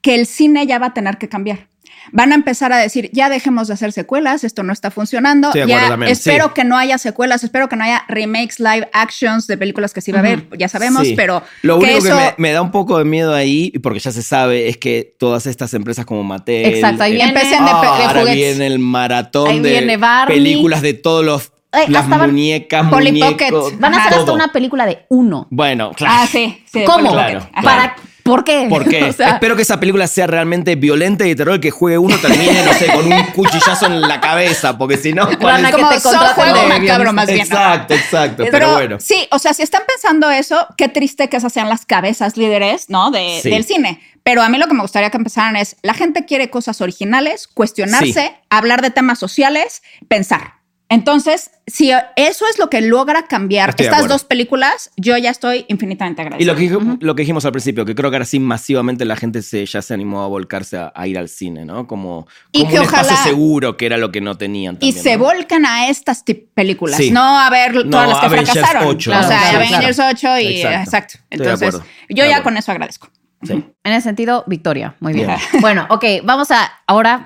que 0.00 0.14
el 0.14 0.24
cine 0.26 0.66
ya 0.66 0.78
va 0.78 0.86
a 0.86 0.94
tener 0.94 1.18
que 1.18 1.28
cambiar. 1.28 1.66
Van 2.12 2.32
a 2.32 2.34
empezar 2.34 2.72
a 2.72 2.78
decir, 2.78 3.10
ya 3.12 3.28
dejemos 3.28 3.68
de 3.68 3.74
hacer 3.74 3.92
secuelas, 3.92 4.42
esto 4.44 4.62
no 4.62 4.72
está 4.72 4.90
funcionando. 4.90 5.52
Ya 5.52 5.96
espero 6.08 6.46
sí. 6.46 6.50
que 6.54 6.64
no 6.64 6.76
haya 6.76 6.98
secuelas, 6.98 7.44
espero 7.44 7.68
que 7.68 7.76
no 7.76 7.84
haya 7.84 8.04
remakes, 8.08 8.58
live 8.58 8.88
actions 8.92 9.46
de 9.46 9.56
películas 9.58 9.92
que 9.92 10.00
sí 10.00 10.10
va 10.12 10.18
a 10.18 10.20
haber, 10.20 10.46
ya 10.58 10.68
sabemos, 10.68 11.06
Sí. 11.06 11.14
pero 11.16 11.42
Lo 11.62 11.78
que 11.78 11.84
único 11.86 12.02
que 12.02 12.08
eso- 12.08 12.16
me, 12.16 12.34
me 12.38 12.52
da 12.52 12.62
un 12.62 12.70
poco 12.70 12.98
de 12.98 13.04
miedo 13.04 13.34
ahí, 13.34 13.70
porque 13.82 14.00
ya 14.00 14.12
se 14.12 14.22
sabe, 14.22 14.68
es 14.68 14.76
que 14.76 15.14
todas 15.18 15.46
estas 15.46 15.72
empresas 15.74 16.04
como 16.06 16.24
Mattel. 16.24 16.66
Exacto, 16.66 17.02
ahí 17.02 17.12
eh, 17.12 17.16
viene. 17.16 17.28
Empecen 17.30 17.64
de, 17.64 17.70
ah, 17.70 18.08
ahora 18.08 18.24
viene 18.32 18.66
el 18.66 18.78
maratón 18.78 19.48
Ahí 19.48 19.60
de 19.60 19.70
viene 19.70 19.98
películas 20.26 20.82
de 20.82 20.94
todos 20.94 21.24
los 21.24 21.52
Ay, 21.72 21.86
las 21.88 22.04
hasta 22.04 22.26
muñecas, 22.26 22.88
Polly 22.88 23.12
muñecos. 23.12 23.64
Pocket. 23.64 23.76
Van 23.78 23.94
a 23.94 24.04
hacer 24.04 24.18
hasta 24.18 24.32
una 24.32 24.50
película 24.52 24.86
de 24.86 25.06
uno. 25.08 25.46
Bueno, 25.50 25.92
claro. 25.92 26.14
Ah, 26.18 26.26
sí. 26.26 26.64
¿Cómo? 26.84 27.12
Claro. 27.12 27.48
Ajá. 27.52 27.94
¿Para, 28.22 28.36
¿Por 28.36 28.44
qué? 28.44 28.66
¿Por 28.68 28.88
qué? 28.88 29.04
O 29.10 29.12
sea, 29.12 29.30
Espero 29.30 29.56
que 29.56 29.62
esa 29.62 29.80
película 29.80 30.06
sea 30.06 30.26
realmente 30.26 30.76
violenta 30.76 31.24
y 31.26 31.30
de 31.30 31.36
terror, 31.36 31.60
que 31.60 31.70
juegue 31.70 31.98
uno 31.98 32.16
termine, 32.18 32.64
no 32.64 32.72
sé, 32.74 32.86
con 32.92 33.06
un 33.12 33.22
cuchillazo 33.34 33.86
en 33.86 34.00
la 34.02 34.20
cabeza, 34.20 34.76
porque 34.78 34.96
si 34.96 35.12
no... 35.12 35.26
¿cuál 35.26 35.62
Van 35.62 35.66
a 35.66 35.68
es? 35.70 35.74
que 35.74 35.80
Como 35.82 35.94
te 35.94 36.00
contraten 36.02 36.54
de 36.98 37.12
más 37.12 37.26
bien. 37.26 37.40
Exacto, 37.40 37.94
exacto, 37.94 38.36
pero, 38.44 38.50
Pero 38.52 38.72
bueno. 38.72 38.96
sí, 39.00 39.26
o 39.30 39.38
sea, 39.38 39.54
si 39.54 39.62
están 39.62 39.82
pensando 39.86 40.30
eso, 40.30 40.66
qué 40.76 40.88
triste 40.88 41.28
que 41.28 41.36
esas 41.36 41.52
sean 41.52 41.68
las 41.68 41.86
cabezas 41.86 42.36
líderes, 42.36 42.88
¿no? 42.88 43.10
De, 43.10 43.40
Sí. 43.42 43.50
Del 43.50 43.64
cine. 43.64 44.00
Pero 44.22 44.42
a 44.42 44.48
mí 44.48 44.58
lo 44.58 44.68
que 44.68 44.74
me 44.74 44.82
gustaría 44.82 45.10
que 45.10 45.16
empezaran 45.16 45.56
es, 45.56 45.76
la 45.82 45.94
gente 45.94 46.26
quiere 46.26 46.50
cosas 46.50 46.80
originales, 46.80 47.48
cuestionarse, 47.48 48.12
Sí. 48.12 48.30
hablar 48.50 48.82
de 48.82 48.90
temas 48.90 49.18
sociales, 49.18 49.82
pensar. 50.08 50.54
Entonces, 50.88 51.52
si 51.70 51.90
eso 52.16 52.44
es 52.50 52.58
lo 52.58 52.68
que 52.68 52.80
logra 52.80 53.26
cambiar 53.26 53.70
Estoy 53.70 53.86
estas 53.86 54.08
dos 54.08 54.24
películas, 54.24 54.90
yo 54.96 55.16
ya 55.16 55.30
estoy 55.30 55.64
infinitamente 55.68 56.20
Y 56.20 56.24
agradecida. 56.26 56.52
lo 56.52 56.58
que, 56.58 56.70
dij- 56.70 56.98
lo 57.00 57.14
que 57.14 57.22
dijimos 57.22 57.44
al 57.44 57.52
principio, 57.52 57.84
que 57.84 57.94
creo 57.94 58.10
que 58.10 58.16
ahora 58.16 58.24
sí 58.26 58.40
masivamente 58.40 59.04
la 59.04 59.16
gente 59.16 59.40
se, 59.42 59.64
ya 59.64 59.80
se 59.80 59.94
animó 59.94 60.22
a 60.22 60.26
volcarse 60.26 60.76
a, 60.78 60.92
a 60.94 61.06
ir 61.06 61.16
al 61.18 61.28
cine, 61.28 61.64
¿no? 61.64 61.86
Como, 61.86 62.26
Y 62.52 62.60
como 62.60 62.70
que 62.72 62.78
un 62.80 62.84
espacio 62.84 63.12
ojalá- 63.12 63.22
seguro, 63.24 63.76
que 63.76 63.86
era 63.86 63.96
lo 63.96 64.10
que 64.12 64.20
no 64.20 64.36
tenían. 64.36 64.74
y 64.80 64.92
también, 64.92 65.02
se 65.02 65.16
¿no? 65.16 65.24
volcan 65.24 65.64
a 65.66 65.88
estas 65.88 66.24
películas, 66.54 66.96
Sí. 66.98 67.10
no 67.10 67.38
a 67.40 67.48
ver 67.50 67.72
todas 67.72 67.86
No, 67.86 68.06
las 68.06 68.18
que 68.20 68.26
Avengers 68.26 68.50
fracasaron. 68.52 68.88
8, 68.88 69.10
o 69.10 69.14
¿no? 69.14 69.22
sea, 69.28 69.38
Claro, 69.50 69.58
Avengers 69.58 69.98
8 69.98 70.38
y 70.38 70.46
Exacto. 70.62 70.78
exacto. 70.84 71.14
Entonces, 71.30 71.74
yo 72.08 72.24
ya 72.26 72.42
con 72.42 72.56
eso 72.56 72.72
agradezco. 72.72 73.08
Sí. 73.42 73.52
En 73.84 73.92
ese 73.94 74.02
sentido, 74.02 74.44
victoria. 74.46 74.96
Muy 75.00 75.14
bien. 75.14 75.28
Bien. 75.28 75.38
Bueno, 75.62 75.86
ok, 75.88 76.04
vamos 76.24 76.50
a 76.50 76.70
ahora 76.86 77.24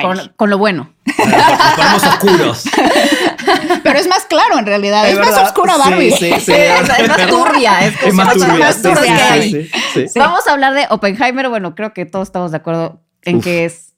con, 0.00 0.32
con 0.36 0.50
lo 0.50 0.58
bueno. 0.58 0.92
Ponemos 1.16 2.04
oscuros. 2.04 2.62
Pero 3.82 3.98
es 3.98 4.06
más 4.08 4.24
claro 4.26 4.58
en 4.58 4.66
realidad. 4.66 5.08
Es, 5.08 5.18
más 5.18 5.36
oscura 5.38 5.76
Barbie. 5.76 6.10
Sí, 6.12 6.32
sí, 6.40 6.52
Es- 6.52 6.88
es 6.98 7.08
más 7.08 7.26
turbia, 7.28 7.80
es 7.86 8.02
Es 8.02 8.14
más 8.14 8.34
turbia. 8.34 8.54
más 8.54 8.82
turbia 8.82 9.02
sí, 9.02 9.08
que 9.08 9.16
sí, 9.16 9.22
hay. 9.32 9.50
sí, 9.50 9.70
sí, 9.94 10.08
sí. 10.08 10.18
Vamos 10.18 10.46
a 10.46 10.52
hablar 10.52 10.74
de 10.74 10.86
Oppenheimer. 10.90 11.48
Bueno, 11.48 11.74
creo 11.74 11.92
que 11.92 12.06
todos 12.06 12.28
estamos 12.28 12.50
de 12.50 12.56
acuerdo 12.58 13.00
en 13.22 13.36
Uf. 13.36 13.44
que 13.44 13.64
es. 13.64 13.94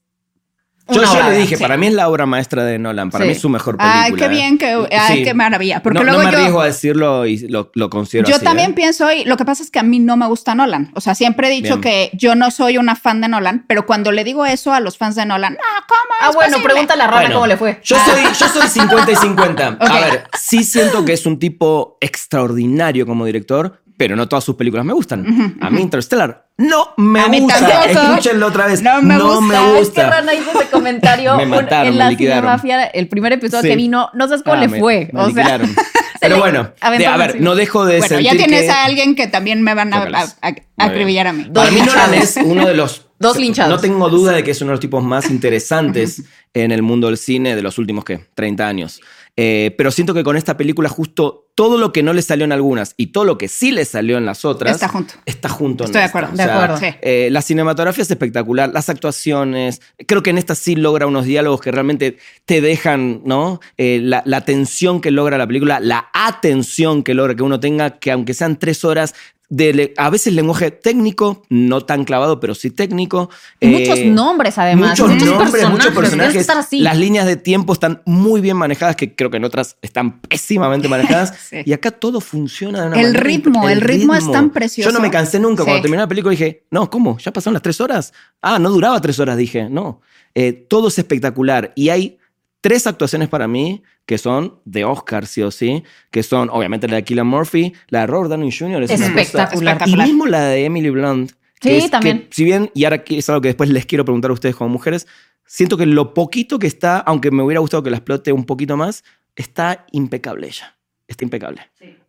Yo, 0.92 1.02
obra, 1.02 1.28
le 1.30 1.38
dije, 1.38 1.56
sí. 1.56 1.62
para 1.62 1.76
mí 1.76 1.86
es 1.88 1.94
la 1.94 2.08
obra 2.08 2.26
maestra 2.26 2.64
de 2.64 2.78
Nolan. 2.78 3.10
Para 3.10 3.24
Sí. 3.24 3.28
mí 3.28 3.32
es 3.36 3.40
su 3.40 3.48
mejor 3.48 3.76
película. 3.76 4.02
Ay, 4.02 4.12
qué 4.14 4.28
bien, 4.28 4.58
que, 4.58 4.66
ay, 4.96 5.18
Sí. 5.18 5.24
qué 5.24 5.34
maravilla. 5.34 5.82
Porque 5.82 5.98
no, 6.00 6.04
no 6.04 6.12
luego 6.12 6.24
me 6.26 6.32
yo, 6.32 6.38
arriesgo 6.38 6.60
a 6.60 6.66
decirlo 6.66 7.26
y 7.26 7.38
lo, 7.48 7.70
lo 7.74 7.90
considero 7.90 8.28
yo 8.28 8.36
así, 8.36 8.44
también 8.44 8.70
¿eh? 8.70 8.74
pienso, 8.74 9.10
y 9.12 9.24
lo 9.24 9.36
que 9.36 9.44
pasa 9.44 9.62
es 9.62 9.70
que 9.70 9.78
a 9.78 9.82
mí 9.82 9.98
no 9.98 10.16
me 10.16 10.26
gusta 10.26 10.54
Nolan. 10.54 10.90
O 10.94 11.00
sea, 11.00 11.14
siempre 11.14 11.48
he 11.48 11.50
dicho 11.50 11.78
Bien. 11.78 11.80
que 11.80 12.10
yo 12.16 12.34
no 12.34 12.50
soy 12.50 12.78
una 12.78 12.96
fan 12.96 13.20
de 13.20 13.28
Nolan, 13.28 13.64
pero 13.68 13.86
cuando 13.86 14.12
le 14.12 14.24
digo 14.24 14.44
eso 14.46 14.72
a 14.72 14.80
los 14.80 14.98
fans 14.98 15.14
de 15.16 15.26
Nolan, 15.26 15.56
ah, 15.60 15.84
¿cómo? 15.88 16.00
Ah, 16.20 16.28
es 16.30 16.34
bueno, 16.34 16.52
posible?" 16.52 16.72
pregúntale 16.72 17.02
a 17.02 17.06
Rana 17.06 17.20
Bueno, 17.20 17.34
cómo 17.34 17.46
le 17.46 17.56
fue. 17.56 17.80
Yo 17.84 17.96
soy, 18.04 18.22
yo 18.38 18.48
soy 18.48 18.68
50 18.68 19.12
y 19.12 19.16
50. 19.16 19.68
Ok. 19.80 19.82
A 19.90 20.00
ver, 20.00 20.24
sí 20.38 20.64
siento 20.64 21.04
que 21.04 21.12
es 21.12 21.26
un 21.26 21.38
tipo 21.38 21.96
extraordinario 22.00 23.06
como 23.06 23.24
director, 23.26 23.80
pero 24.00 24.16
no 24.16 24.26
todas 24.26 24.42
sus 24.44 24.56
películas 24.56 24.86
me 24.86 24.94
gustan. 24.94 25.58
A 25.60 25.68
mí 25.68 25.82
Interstellar 25.82 26.46
no 26.56 26.94
me 26.96 27.20
A 27.20 27.28
mí 27.28 27.40
gusta. 27.40 27.84
Escúchenlo 27.84 28.46
otra 28.46 28.64
vez. 28.66 28.80
No 28.80 29.02
me 29.02 29.18
gusta. 29.18 29.40
me 29.42 29.54
Es 29.56 29.60
que 29.60 29.78
gusta. 29.78 30.08
Rana 30.10 30.32
hizo 30.32 30.58
ese 30.58 30.70
comentario 30.70 31.36
Me 31.36 31.44
mataron, 31.44 31.88
en 31.88 31.92
me 31.92 31.98
la 31.98 32.08
liquidaron. 32.10 32.44
Cinemafia, 32.60 32.84
el 32.86 33.08
primer 33.08 33.34
episodio 33.34 33.60
Sí. 33.64 33.68
que 33.68 33.76
vino. 33.76 34.08
No 34.14 34.26
sabes 34.26 34.42
cómo 34.42 34.56
Ah, 34.56 34.60
le 34.60 34.68
me- 34.68 34.80
fue. 34.80 35.10
me 35.12 35.20
o 35.20 35.24
sea, 35.24 35.34
liquidaron. 35.36 35.76
Pero 36.22 36.38
bueno, 36.38 36.70
de- 36.96 37.06
a 37.06 37.16
ver, 37.18 37.42
no 37.42 37.54
dejo 37.54 37.84
de 37.84 37.98
Bueno, 37.98 38.08
sentir 38.08 38.24
ya 38.32 38.36
tienes 38.38 38.62
que- 38.62 38.70
a 38.70 38.84
alguien 38.86 39.14
que 39.14 39.26
también 39.26 39.60
me 39.60 39.74
van 39.74 39.92
a, 39.92 39.96
a, 39.98 40.00
Chócalas. 40.00 40.38
a- 40.40 40.48
a 40.78 40.84
acribillar 40.86 41.26
a 41.26 41.32
bien. 41.32 41.48
mí. 41.48 41.52
Para 41.52 41.70
mí 41.70 41.76
Dos 41.80 41.86
Nolan 41.88 42.10
linchados. 42.12 42.36
es 42.38 42.42
uno 42.42 42.66
de 42.66 42.74
los... 42.74 43.06
Dos 43.18 43.36
linchados. 43.38 43.70
No 43.74 43.78
tengo 43.82 44.08
duda 44.08 44.32
de 44.32 44.42
que 44.42 44.52
es 44.52 44.62
uno 44.62 44.70
de 44.70 44.76
los 44.76 44.80
tipos 44.80 45.04
más 45.04 45.28
interesantes 45.30 46.22
en 46.54 46.72
el 46.72 46.80
mundo 46.80 47.08
del 47.08 47.18
cine 47.18 47.54
de 47.54 47.60
los 47.60 47.76
últimos, 47.76 48.02
¿qué? 48.02 48.24
30 48.34 48.66
años. 48.66 49.02
Eh, 49.36 49.74
pero 49.78 49.90
siento 49.90 50.12
que 50.14 50.22
con 50.24 50.36
esta 50.36 50.56
película 50.56 50.88
justo 50.88 51.46
todo 51.54 51.78
lo 51.78 51.92
que 51.92 52.02
no 52.02 52.12
le 52.12 52.22
salió 52.22 52.44
en 52.44 52.52
algunas 52.52 52.94
y 52.96 53.08
todo 53.08 53.24
lo 53.24 53.38
que 53.38 53.48
sí 53.48 53.70
le 53.70 53.84
salió 53.84 54.16
en 54.18 54.24
las 54.26 54.44
otras... 54.44 54.74
Está 54.74 54.88
junto. 54.88 55.14
Está 55.26 55.48
junto. 55.48 55.84
en 55.84 55.88
Estoy 55.88 56.00
de 56.02 56.06
acuerdo. 56.08 56.28
O 56.32 56.36
De 56.36 56.42
sea, 56.44 56.54
acuerdo. 56.54 56.76
Sí. 56.78 56.86
eh, 57.02 57.28
la 57.30 57.42
cinematografía 57.42 58.02
es 58.02 58.10
espectacular, 58.10 58.70
las 58.72 58.88
actuaciones. 58.88 59.82
Creo 60.06 60.22
que 60.22 60.30
en 60.30 60.38
esta 60.38 60.54
sí 60.54 60.74
logra 60.76 61.06
unos 61.06 61.24
diálogos 61.26 61.60
que 61.60 61.70
realmente 61.70 62.16
te 62.44 62.60
dejan, 62.60 63.22
¿no? 63.24 63.60
Eh, 63.76 64.00
la, 64.02 64.22
la 64.24 64.44
tensión 64.44 65.00
que 65.00 65.10
logra 65.10 65.38
la 65.38 65.46
película, 65.46 65.80
la 65.80 66.08
atención 66.12 67.02
que 67.02 67.14
logra 67.14 67.34
que 67.34 67.42
uno 67.42 67.60
tenga, 67.60 67.98
que 67.98 68.10
aunque 68.10 68.34
sean 68.34 68.58
tres 68.58 68.84
horas, 68.84 69.14
de 69.52 69.92
a 69.96 70.10
veces 70.10 70.32
lenguaje 70.32 70.70
técnico, 70.70 71.42
no 71.48 71.80
tan 71.84 72.04
clavado, 72.04 72.38
pero 72.38 72.54
sí 72.54 72.70
técnico. 72.70 73.28
Y 73.58 73.66
muchos 73.66 73.98
Eh, 73.98 74.06
nombres, 74.06 74.56
además. 74.58 74.98
Muchos 75.00 75.24
nombres, 75.24 75.68
muchos 75.68 75.92
personajes. 75.92 76.48
así. 76.48 76.78
Las 76.78 76.96
líneas 76.96 77.26
de 77.26 77.36
tiempo 77.36 77.72
están 77.72 78.00
muy 78.06 78.40
bien 78.40 78.56
manejadas, 78.56 78.94
que 78.94 79.14
creo 79.14 79.28
que 79.28 79.38
en 79.38 79.44
otras 79.44 79.76
están 79.82 80.20
pésimamente 80.20 80.88
manejadas. 80.88 81.34
Sí. 81.50 81.56
Y 81.64 81.72
acá 81.72 81.90
todo 81.90 82.20
funciona 82.20 82.80
de 82.82 82.86
una 82.86 82.96
El 83.00 83.06
manera 83.08 83.20
ritmo, 83.24 83.68
el 83.68 83.80
ritmo 83.80 84.14
es 84.14 84.30
tan 84.30 84.50
precioso. 84.50 84.88
Yo 84.88 84.94
no 84.94 85.00
me 85.02 85.10
cansé 85.10 85.40
nunca. 85.40 85.64
Sí. 85.64 85.66
Cuando 85.66 85.82
terminé 85.82 86.00
la 86.00 86.08
película 86.08 86.30
dije, 86.30 86.64
no, 86.70 86.88
¿cómo? 86.88 87.18
¿Ya 87.18 87.32
pasaron 87.32 87.54
las 87.54 87.62
tres 87.62 87.80
horas? 87.80 88.12
Ah, 88.40 88.60
no 88.60 88.70
duraba 88.70 89.00
tres 89.00 89.18
horas, 89.18 89.36
dije. 89.36 89.68
No. 89.68 90.00
Eh, 90.36 90.52
todo 90.52 90.86
es 90.88 90.98
espectacular. 90.98 91.72
Y 91.74 91.88
hay 91.88 92.18
tres 92.60 92.86
actuaciones 92.86 93.28
para 93.28 93.48
mí 93.48 93.82
que 94.06 94.18
son 94.18 94.60
de 94.64 94.84
Oscar, 94.84 95.26
sí 95.26 95.42
o 95.42 95.50
sí, 95.50 95.82
que 96.10 96.22
son 96.22 96.50
obviamente 96.50 96.88
la 96.88 96.96
de 96.96 97.04
Killian 97.04 97.26
Murphy, 97.26 97.72
la 97.88 98.00
de 98.00 98.06
Robert 98.08 98.30
Downey 98.30 98.50
Jr. 98.50 98.82
es 98.82 98.90
cosa- 98.90 99.06
Espectacular. 99.06 99.82
y 99.88 99.96
mismo 99.96 100.26
la 100.26 100.44
de 100.46 100.64
Emily 100.64 100.90
Blunt. 100.90 101.32
que 101.60 101.68
Sí, 101.70 101.76
es 101.76 101.84
que, 101.84 101.90
también. 101.90 102.26
si 102.30 102.44
bien, 102.44 102.70
y 102.74 102.84
ahora 102.84 102.96
aquí 102.96 103.18
es 103.18 103.28
algo 103.28 103.42
que 103.42 103.48
después 103.48 103.68
les 103.70 103.84
quiero 103.86 104.04
preguntar 104.04 104.30
a 104.30 104.34
ustedes 104.34 104.56
como 104.56 104.70
mujeres, 104.70 105.06
siento 105.44 105.76
que 105.76 105.84
lo 105.86 106.14
poquito 106.14 106.58
que 106.58 106.66
está, 106.66 106.98
aunque 106.98 107.30
me 107.30 107.42
hubiera 107.42 107.60
gustado 107.60 107.82
que 107.82 107.90
la 107.90 107.98
explote 107.98 108.32
un 108.32 108.44
poquito 108.46 108.76
más, 108.78 109.04
está 109.36 109.84
impecable 109.92 110.46
ella. 110.48 110.76
Está 111.06 111.24
impecable. 111.24 111.60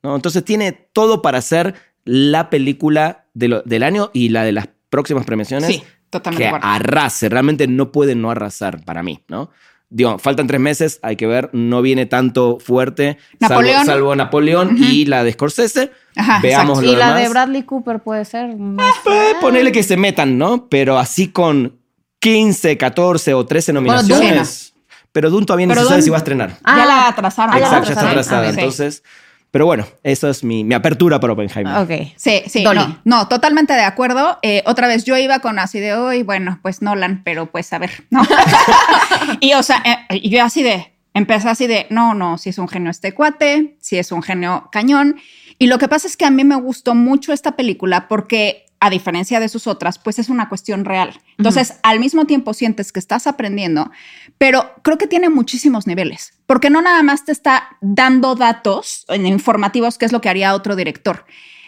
¿no? 0.03 0.15
Entonces 0.15 0.43
tiene 0.45 0.71
todo 0.71 1.21
para 1.21 1.41
ser 1.41 1.75
la 2.05 2.49
película 2.49 3.25
de 3.33 3.47
lo- 3.49 3.61
del 3.63 3.83
año 3.83 4.09
y 4.13 4.29
la 4.29 4.43
de 4.43 4.53
las 4.53 4.69
próximas 4.89 5.25
premiaciones 5.25 5.67
Sí, 5.69 5.83
totalmente 6.09 6.49
que 6.49 6.59
arrase. 6.61 7.27
Realmente 7.29 7.67
no 7.67 7.91
puede 7.91 8.15
no 8.15 8.31
arrasar 8.31 8.83
para 8.85 9.03
mí, 9.03 9.19
¿no? 9.27 9.49
Digo, 9.93 10.17
faltan 10.19 10.47
tres 10.47 10.61
meses, 10.61 10.99
hay 11.03 11.17
que 11.17 11.27
ver, 11.27 11.49
no 11.51 11.81
viene 11.81 12.05
tanto 12.05 12.59
fuerte, 12.63 13.17
salvo- 13.41 13.49
Napoleón. 13.55 13.85
salvo, 13.85 14.15
Napoleón 14.15 14.77
y 14.79 15.03
la 15.05 15.23
de 15.25 15.33
Scorsese. 15.33 15.91
Ajá, 16.15 16.39
Veamos 16.41 16.81
lo 16.81 16.89
Y 16.91 16.95
la 16.95 17.13
de 17.13 17.27
Bradley 17.27 17.63
Cooper 17.63 17.99
puede 17.99 18.23
ser. 18.23 18.55
más- 18.57 18.93
Eh, 19.05 19.33
ponele 19.41 19.73
que 19.73 19.83
se 19.83 19.97
metan, 19.97 20.37
¿no? 20.37 20.67
Pero 20.69 20.97
así 20.97 21.27
con 21.27 21.77
15, 22.19 22.77
14 22.77 23.33
o 23.33 23.45
13 23.45 23.73
nominaciones. 23.73 24.73
pero 25.11 25.29
Dune 25.29 25.45
todavía 25.45 25.67
no 25.67 25.75
se 25.75 25.83
sabe 25.83 26.01
si 26.01 26.09
va 26.09 26.15
a 26.15 26.19
estrenar. 26.19 26.57
Ah, 26.63 26.77
ya 26.77 26.85
la 26.85 27.07
atrasaron. 27.09 27.53
ah, 27.53 27.59
ya 27.59 27.61
la 27.63 27.67
Exacto, 27.67 27.87
ya 27.87 27.93
está 27.93 28.09
atrasaron. 28.11 28.11
atrasada. 28.11 28.47
Ah. 28.47 28.49
Entonces, 28.51 29.03
pero 29.51 29.65
bueno, 29.65 29.85
esa 30.03 30.29
es 30.29 30.45
mi, 30.45 30.63
mi 30.63 30.73
apertura 30.73 31.19
para 31.19 31.33
Oppenheimer. 31.33 31.77
Ok. 31.77 32.13
Sí, 32.15 32.41
sí, 32.47 32.63
no, 32.63 33.01
no, 33.03 33.27
totalmente 33.27 33.73
de 33.73 33.83
acuerdo. 33.83 34.39
Eh, 34.41 34.63
otra 34.65 34.87
vez 34.87 35.03
yo 35.03 35.17
iba 35.17 35.39
con 35.39 35.59
así 35.59 35.79
de 35.81 35.93
hoy, 35.93 36.23
bueno, 36.23 36.59
pues 36.61 36.81
Nolan, 36.81 37.21
pero 37.25 37.51
pues 37.51 37.71
a 37.73 37.77
ver, 37.77 38.05
¿no? 38.09 38.23
y 39.41 39.53
o 39.53 39.61
sea, 39.61 39.83
eh, 40.09 40.21
yo 40.29 40.41
así 40.43 40.63
de, 40.63 40.93
empecé 41.13 41.49
así 41.49 41.67
de, 41.67 41.85
no, 41.89 42.13
no, 42.13 42.37
si 42.37 42.49
es 42.49 42.57
un 42.57 42.69
genio 42.69 42.89
este 42.89 43.13
cuate, 43.13 43.75
si 43.81 43.97
es 43.97 44.13
un 44.13 44.23
genio 44.23 44.69
cañón. 44.71 45.17
Y 45.59 45.67
lo 45.67 45.77
que 45.77 45.89
pasa 45.89 46.07
es 46.07 46.15
que 46.15 46.25
a 46.25 46.31
mí 46.31 46.43
me 46.45 46.55
gustó 46.55 46.95
mucho 46.95 47.33
esta 47.33 47.55
película 47.57 48.07
porque, 48.07 48.65
a 48.79 48.89
diferencia 48.89 49.39
de 49.39 49.49
sus 49.49 49.67
otras, 49.67 49.99
pues 49.99 50.17
es 50.17 50.29
una 50.29 50.49
cuestión 50.49 50.85
real. 50.85 51.19
Entonces, 51.37 51.75
al 51.83 51.99
mismo 51.99 52.25
tiempo 52.25 52.53
sientes 52.53 52.91
que 52.91 52.99
estás 52.99 53.27
aprendiendo, 53.27 53.91
pero 54.39 54.71
creo 54.81 54.97
que 54.97 55.05
tiene 55.05 55.29
muchísimos 55.29 55.85
niveles, 55.85 56.33
porque 56.51 56.69
no 56.69 56.81
nada 56.81 57.01
más 57.01 57.23
te 57.23 57.31
está 57.31 57.77
dando 57.79 58.35
datos 58.35 59.05
informativos, 59.07 59.97
que 59.97 60.03
es 60.03 60.11
lo 60.11 60.19
que 60.19 60.27
haría 60.27 60.53
otro 60.53 60.75
director. 60.75 61.25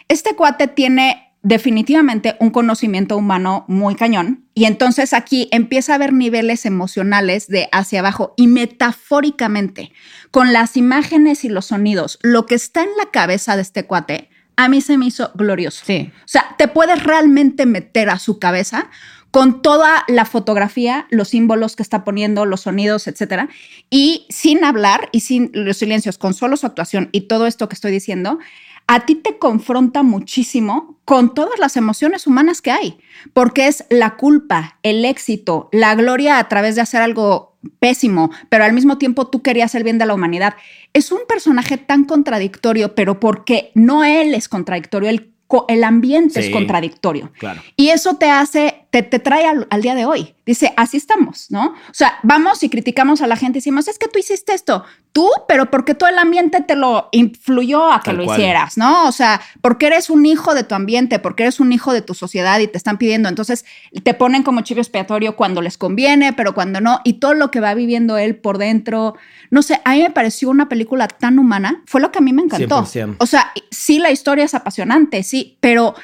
Este 0.08 0.36
cuate 0.36 0.68
tiene 0.68 1.32
definitivamente 1.40 2.36
un 2.38 2.50
conocimiento 2.50 3.16
humano 3.16 3.64
muy 3.66 3.94
cañón 3.94 4.44
y 4.52 4.66
entonces 4.66 5.14
aquí 5.14 5.48
empieza 5.52 5.92
a 5.92 5.94
haber 5.94 6.12
niveles 6.12 6.66
emocionales 6.66 7.48
de 7.48 7.66
hacia 7.72 8.00
abajo 8.00 8.34
y 8.36 8.46
metafóricamente 8.46 9.90
con 10.30 10.52
las 10.52 10.76
imágenes 10.76 11.46
y 11.46 11.48
los 11.48 11.64
sonidos, 11.64 12.18
lo 12.20 12.44
que 12.44 12.54
está 12.54 12.82
en 12.82 12.90
la 12.98 13.10
cabeza 13.10 13.56
de 13.56 13.62
este 13.62 13.86
cuate, 13.86 14.28
a 14.56 14.68
mí 14.68 14.82
se 14.82 14.98
me 14.98 15.06
hizo 15.06 15.30
glorioso. 15.34 15.82
Sí. 15.86 16.12
O 16.14 16.28
sea, 16.28 16.56
te 16.58 16.68
puedes 16.68 17.02
realmente 17.02 17.64
meter 17.64 18.10
a 18.10 18.18
su 18.18 18.38
cabeza 18.38 18.90
con 19.34 19.62
toda 19.62 20.04
la 20.06 20.26
fotografía, 20.26 21.08
los 21.10 21.30
símbolos 21.30 21.74
que 21.74 21.82
está 21.82 22.04
poniendo, 22.04 22.46
los 22.46 22.60
sonidos, 22.60 23.08
etcétera, 23.08 23.48
y 23.90 24.26
sin 24.28 24.62
hablar 24.62 25.08
y 25.10 25.20
sin 25.22 25.50
los 25.52 25.76
silencios, 25.76 26.18
con 26.18 26.34
solo 26.34 26.56
su 26.56 26.66
actuación 26.66 27.08
y 27.10 27.22
todo 27.22 27.48
esto 27.48 27.68
que 27.68 27.74
estoy 27.74 27.90
diciendo, 27.90 28.38
a 28.86 29.06
ti 29.06 29.16
te 29.16 29.38
confronta 29.38 30.04
muchísimo 30.04 31.00
con 31.04 31.34
todas 31.34 31.58
las 31.58 31.76
emociones 31.76 32.28
humanas 32.28 32.62
que 32.62 32.70
hay, 32.70 32.96
porque 33.32 33.66
es 33.66 33.86
la 33.90 34.14
culpa, 34.14 34.78
el 34.84 35.04
éxito, 35.04 35.68
la 35.72 35.96
gloria 35.96 36.38
a 36.38 36.48
través 36.48 36.76
de 36.76 36.82
hacer 36.82 37.02
algo 37.02 37.56
pésimo, 37.80 38.30
pero 38.50 38.62
al 38.62 38.72
mismo 38.72 38.98
tiempo 38.98 39.26
tú 39.26 39.42
querías 39.42 39.74
el 39.74 39.82
bien 39.82 39.98
de 39.98 40.06
la 40.06 40.14
humanidad. 40.14 40.54
Es 40.92 41.10
un 41.10 41.22
personaje 41.26 41.76
tan 41.76 42.04
contradictorio, 42.04 42.94
pero 42.94 43.18
porque 43.18 43.72
no 43.74 44.04
él 44.04 44.32
es 44.32 44.48
contradictorio, 44.48 45.08
el, 45.10 45.32
el 45.68 45.84
ambiente 45.84 46.40
Sí. 46.40 46.48
es 46.48 46.52
contradictorio. 46.52 47.32
Claro. 47.38 47.62
Y 47.76 47.88
eso 47.88 48.16
te 48.16 48.30
hace, 48.30 48.83
te, 48.94 49.02
te 49.02 49.18
trae 49.18 49.44
al, 49.44 49.66
al 49.70 49.82
día 49.82 49.96
de 49.96 50.04
hoy. 50.04 50.36
Dice, 50.46 50.72
así 50.76 50.98
estamos, 50.98 51.50
¿no? 51.50 51.68
O 51.90 51.94
sea, 51.94 52.20
vamos 52.22 52.62
y 52.62 52.68
criticamos 52.68 53.22
a 53.22 53.26
la 53.26 53.34
gente 53.34 53.58
y 53.58 53.60
decimos, 53.60 53.88
es 53.88 53.98
que 53.98 54.06
tú 54.06 54.20
hiciste 54.20 54.54
esto, 54.54 54.84
tú, 55.12 55.28
pero 55.48 55.68
porque 55.68 55.94
todo 55.94 56.08
el 56.10 56.18
ambiente 56.18 56.60
te 56.60 56.76
lo 56.76 57.08
influyó 57.10 57.90
a 57.90 58.00
que 58.00 58.10
Tal 58.10 58.18
lo 58.18 58.24
cual. 58.24 58.38
hicieras, 58.38 58.76
¿no? 58.76 59.08
O 59.08 59.12
sea, 59.12 59.40
porque 59.62 59.86
eres 59.86 60.10
un 60.10 60.26
hijo 60.26 60.54
de 60.54 60.62
tu 60.62 60.76
ambiente, 60.76 61.18
porque 61.18 61.42
eres 61.42 61.58
un 61.58 61.72
hijo 61.72 61.92
de 61.92 62.02
tu 62.02 62.14
sociedad 62.14 62.60
y 62.60 62.68
te 62.68 62.76
están 62.76 62.98
pidiendo. 62.98 63.28
Entonces, 63.28 63.64
te 64.04 64.14
ponen 64.14 64.44
como 64.44 64.60
chivo 64.60 64.80
expiatorio 64.80 65.34
cuando 65.34 65.60
les 65.60 65.76
conviene, 65.76 66.32
pero 66.32 66.54
cuando 66.54 66.80
no. 66.80 67.00
Y 67.02 67.14
todo 67.14 67.34
lo 67.34 67.50
que 67.50 67.58
va 67.58 67.74
viviendo 67.74 68.16
él 68.16 68.36
por 68.36 68.58
dentro. 68.58 69.16
No 69.50 69.62
sé, 69.62 69.80
a 69.84 69.94
mí 69.94 70.02
me 70.02 70.10
pareció 70.10 70.50
una 70.50 70.68
película 70.68 71.08
tan 71.08 71.38
humana. 71.40 71.82
Fue 71.86 72.00
lo 72.00 72.12
que 72.12 72.18
a 72.18 72.22
mí 72.22 72.32
me 72.32 72.42
encantó. 72.42 72.82
100%. 72.82 73.16
O 73.18 73.26
sea, 73.26 73.50
sí, 73.70 73.98
la 73.98 74.10
historia 74.12 74.44
es 74.44 74.54
apasionante, 74.54 75.22
sí, 75.22 75.56
pero 75.60 75.94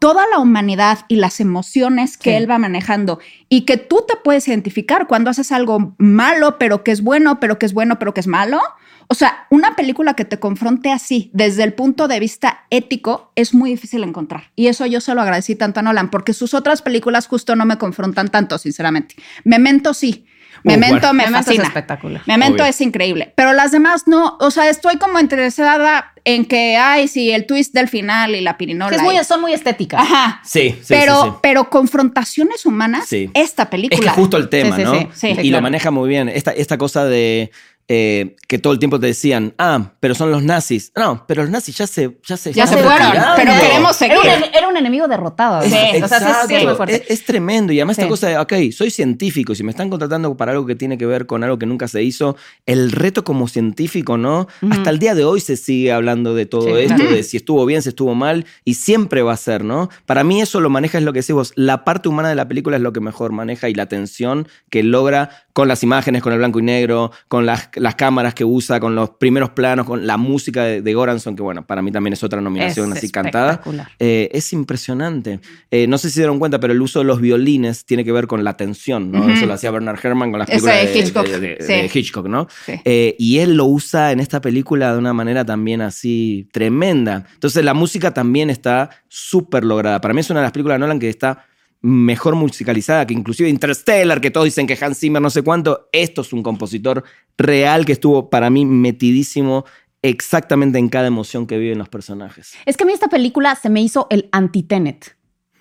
toda 0.00 0.24
la 0.28 0.38
humanidad 0.40 1.00
y 1.08 1.16
las 1.16 1.38
emociones 1.40 2.16
que 2.18 2.30
Sí. 2.30 2.36
él 2.36 2.50
va 2.50 2.58
manejando 2.58 3.20
y 3.48 3.60
que 3.60 3.76
tú 3.76 4.04
te 4.08 4.16
puedes 4.16 4.48
identificar 4.48 5.06
cuando 5.06 5.30
haces 5.30 5.52
algo 5.52 5.94
malo, 5.98 6.58
pero 6.58 6.82
que 6.82 6.90
es 6.90 7.02
bueno, 7.02 7.38
pero 7.38 7.58
que 7.60 7.66
es 7.66 7.74
bueno, 7.74 7.98
pero 8.00 8.12
que 8.14 8.20
es 8.20 8.26
malo. 8.26 8.60
O 9.08 9.14
sea, 9.14 9.46
una 9.50 9.76
película 9.76 10.14
que 10.14 10.24
te 10.24 10.38
confronte 10.38 10.90
así 10.90 11.30
desde 11.34 11.64
el 11.64 11.74
punto 11.74 12.08
de 12.08 12.18
vista 12.18 12.60
ético 12.70 13.32
es 13.36 13.52
muy 13.52 13.70
difícil 13.70 14.02
encontrar. 14.04 14.52
Y 14.56 14.68
eso 14.68 14.86
yo 14.86 15.00
se 15.00 15.14
lo 15.14 15.20
agradecí 15.20 15.54
tanto 15.54 15.80
a 15.80 15.82
Nolan, 15.82 16.10
porque 16.10 16.32
sus 16.32 16.54
otras 16.54 16.80
películas 16.80 17.26
justo 17.26 17.54
no 17.54 17.64
me 17.66 17.76
confrontan 17.76 18.28
tanto, 18.28 18.56
sinceramente. 18.56 19.16
Memento 19.44 19.94
sí. 19.94 20.26
Memento 20.64 21.12
me 21.12 21.24
Memento 21.24 21.38
es 21.40 21.44
fascina. 21.46 21.64
espectacular. 21.64 22.22
Memento 22.26 22.62
Obvio. 22.62 22.70
es 22.70 22.80
increíble, 22.80 23.32
pero 23.36 23.52
las 23.52 23.70
demás 23.72 24.04
no. 24.06 24.36
O 24.40 24.50
sea, 24.50 24.68
estoy 24.68 24.96
como 24.98 25.18
interesada 25.20 26.12
en 26.24 26.44
que, 26.44 26.76
ay, 26.76 27.08
sí, 27.08 27.30
el 27.30 27.46
twist 27.46 27.72
del 27.74 27.88
final 27.88 28.34
y 28.34 28.40
la 28.42 28.58
pirinola. 28.58 28.90
Que 28.90 28.96
es 28.96 29.02
muy, 29.02 29.18
y- 29.18 29.24
son 29.24 29.40
muy 29.40 29.52
estéticas. 29.54 30.00
Ajá. 30.02 30.40
Sí, 30.44 30.70
sí, 30.80 30.86
pero, 30.88 31.22
sí, 31.22 31.28
sí. 31.30 31.36
pero 31.42 31.70
confrontaciones 31.70 32.66
humanas, 32.66 33.06
Sí. 33.08 33.30
esta 33.34 33.62
Es 33.64 33.68
película. 33.68 34.12
que 34.12 34.20
justo 34.20 34.36
el 34.36 34.48
tema, 34.48 34.76
¿no? 34.78 34.92
sí, 34.94 35.08
sí, 35.14 35.28
y 35.28 35.34
sí, 35.36 35.40
y 35.40 35.44
lo 35.44 35.50
claro. 35.58 35.62
maneja 35.62 35.90
muy 35.90 36.08
bien. 36.08 36.28
Esta, 36.28 36.50
esta 36.52 36.76
cosa 36.78 37.04
de 37.06 37.50
eh, 37.92 38.36
que 38.46 38.60
todo 38.60 38.72
el 38.72 38.78
tiempo 38.78 39.00
te 39.00 39.08
decían, 39.08 39.52
ah, 39.58 39.94
pero 39.98 40.14
son 40.14 40.30
los 40.30 40.44
nazis. 40.44 40.92
No, 40.94 41.24
pero 41.26 41.42
los 41.42 41.50
nazis 41.50 41.76
ya 41.76 41.88
se 41.88 42.16
ya 42.24 42.36
se, 42.36 42.52
Ya 42.52 42.64
se 42.64 42.76
fueron, 42.76 43.10
pero 43.34 43.52
queremos 43.60 43.96
seguir. 43.96 44.16
Era 44.22 44.36
un, 44.36 44.44
era 44.54 44.68
un 44.68 44.76
enemigo 44.76 45.08
derrotado. 45.08 45.60
Sí, 45.62 45.74
o 46.00 46.06
sea, 46.06 46.46
sí, 46.46 46.54
sí, 46.54 47.02
es 47.08 47.24
tremendo. 47.24 47.72
Y 47.72 47.80
además 47.80 47.96
Sí. 47.96 48.02
esta 48.02 48.08
cosa 48.08 48.28
de, 48.28 48.38
ok, 48.38 48.72
soy 48.72 48.90
científico 48.92 49.52
y 49.52 49.56
si 49.56 49.64
me 49.64 49.72
están 49.72 49.90
contratando 49.90 50.36
para 50.36 50.52
algo 50.52 50.66
que 50.66 50.76
tiene 50.76 50.96
que 50.98 51.04
ver 51.06 51.26
con 51.26 51.42
algo 51.42 51.58
que 51.58 51.66
nunca 51.66 51.88
se 51.88 52.04
hizo, 52.04 52.36
el 52.64 52.92
reto 52.92 53.24
como 53.24 53.48
científico, 53.48 54.16
¿no? 54.16 54.46
Hasta 54.70 54.90
el 54.90 55.00
día 55.00 55.16
de 55.16 55.24
hoy 55.24 55.40
se 55.40 55.56
sigue 55.56 55.90
hablando 55.90 56.32
de 56.36 56.46
todo 56.46 56.66
Sí, 56.76 56.82
esto, 56.82 56.94
claro. 56.94 57.10
de 57.10 57.22
si 57.24 57.38
estuvo 57.38 57.66
bien, 57.66 57.82
si 57.82 57.88
estuvo 57.88 58.14
mal, 58.14 58.46
y 58.64 58.74
siempre 58.74 59.22
va 59.22 59.32
a 59.32 59.36
ser, 59.36 59.64
¿no? 59.64 59.88
Para 60.06 60.22
mí 60.22 60.40
eso 60.40 60.60
lo 60.60 60.70
maneja, 60.70 60.98
es 60.98 61.02
lo 61.04 61.12
que 61.12 61.22
decís 61.22 61.34
vos, 61.34 61.52
la 61.56 61.84
parte 61.84 62.08
humana 62.08 62.28
de 62.28 62.36
la 62.36 62.46
película 62.46 62.76
es 62.76 62.82
lo 62.82 62.92
que 62.92 63.00
mejor 63.00 63.32
maneja 63.32 63.68
y 63.68 63.74
la 63.74 63.86
tensión 63.86 64.46
que 64.70 64.84
logra 64.84 65.30
con 65.52 65.66
las 65.66 65.82
imágenes, 65.82 66.22
con 66.22 66.32
el 66.32 66.38
blanco 66.38 66.60
y 66.60 66.62
negro, 66.62 67.10
con 67.26 67.44
las, 67.46 67.68
las 67.80 67.94
cámaras 67.94 68.34
que 68.34 68.44
usa, 68.44 68.78
con 68.78 68.94
los 68.94 69.10
primeros 69.10 69.50
planos, 69.50 69.86
con 69.86 70.06
la 70.06 70.18
música 70.18 70.64
de, 70.64 70.82
de 70.82 70.94
Goranson, 70.94 71.34
que 71.34 71.42
bueno, 71.42 71.66
para 71.66 71.80
mí 71.80 71.90
también 71.90 72.12
es 72.12 72.22
otra 72.22 72.40
nominación 72.42 72.92
Es 72.92 72.98
así 72.98 73.10
cantada. 73.10 73.62
Eh, 73.98 74.28
es 74.32 74.52
impresionante. 74.52 75.40
Eh, 75.70 75.86
no 75.86 75.96
sé 75.96 76.08
si 76.08 76.16
se 76.16 76.20
dieron 76.20 76.38
cuenta, 76.38 76.60
pero 76.60 76.74
el 76.74 76.82
uso 76.82 76.98
de 76.98 77.06
los 77.06 77.22
violines 77.22 77.86
tiene 77.86 78.04
que 78.04 78.12
ver 78.12 78.26
con 78.26 78.44
la 78.44 78.56
tensión, 78.58 79.10
¿no? 79.10 79.30
Eso 79.30 79.46
lo 79.46 79.54
hacía 79.54 79.70
Bernard 79.70 79.98
Herrmann 80.02 80.30
con 80.30 80.40
las 80.40 80.50
películas 80.50 80.76
de 80.76 80.86
de, 80.86 80.98
Hitchcock, 80.98 81.26
sí. 81.26 81.32
de 81.40 81.90
Hitchcock, 81.92 82.26
¿no? 82.26 82.48
Sí. 82.66 82.74
Eh, 82.84 83.16
y 83.18 83.38
él 83.38 83.56
lo 83.56 83.64
usa 83.64 84.12
en 84.12 84.20
esta 84.20 84.42
película 84.42 84.92
de 84.92 84.98
una 84.98 85.14
manera 85.14 85.44
también 85.46 85.80
así 85.80 86.48
tremenda. 86.52 87.24
Entonces 87.32 87.64
la 87.64 87.72
música 87.72 88.12
también 88.12 88.50
está 88.50 88.90
súper 89.08 89.64
lograda. 89.64 90.02
Para 90.02 90.12
mí 90.12 90.20
es 90.20 90.28
una 90.28 90.40
de 90.40 90.44
las 90.44 90.52
películas 90.52 90.76
de 90.76 90.80
Nolan 90.80 90.98
que 90.98 91.08
está 91.08 91.46
mejor 91.82 92.34
musicalizada 92.34 93.06
que 93.06 93.14
inclusive 93.14 93.48
Interstellar, 93.48 94.20
que 94.20 94.30
todos 94.30 94.44
dicen 94.44 94.66
que 94.66 94.78
Hans 94.80 94.98
Zimmer 94.98 95.22
no 95.22 95.30
sé 95.30 95.42
cuánto. 95.42 95.88
Esto 95.92 96.20
es 96.22 96.32
un 96.32 96.42
compositor 96.42 97.04
real 97.38 97.84
que 97.86 97.92
estuvo 97.92 98.30
para 98.30 98.50
mí 98.50 98.66
metidísimo 98.66 99.64
exactamente 100.02 100.78
en 100.78 100.88
cada 100.88 101.06
emoción 101.06 101.46
que 101.46 101.58
viven 101.58 101.78
los 101.78 101.88
personajes. 101.88 102.54
Es 102.66 102.76
que 102.76 102.84
a 102.84 102.86
mí 102.86 102.92
esta 102.92 103.08
película 103.08 103.54
se 103.54 103.70
me 103.70 103.82
hizo 103.82 104.06
el 104.10 104.28
anti-Tenet. 104.32 105.16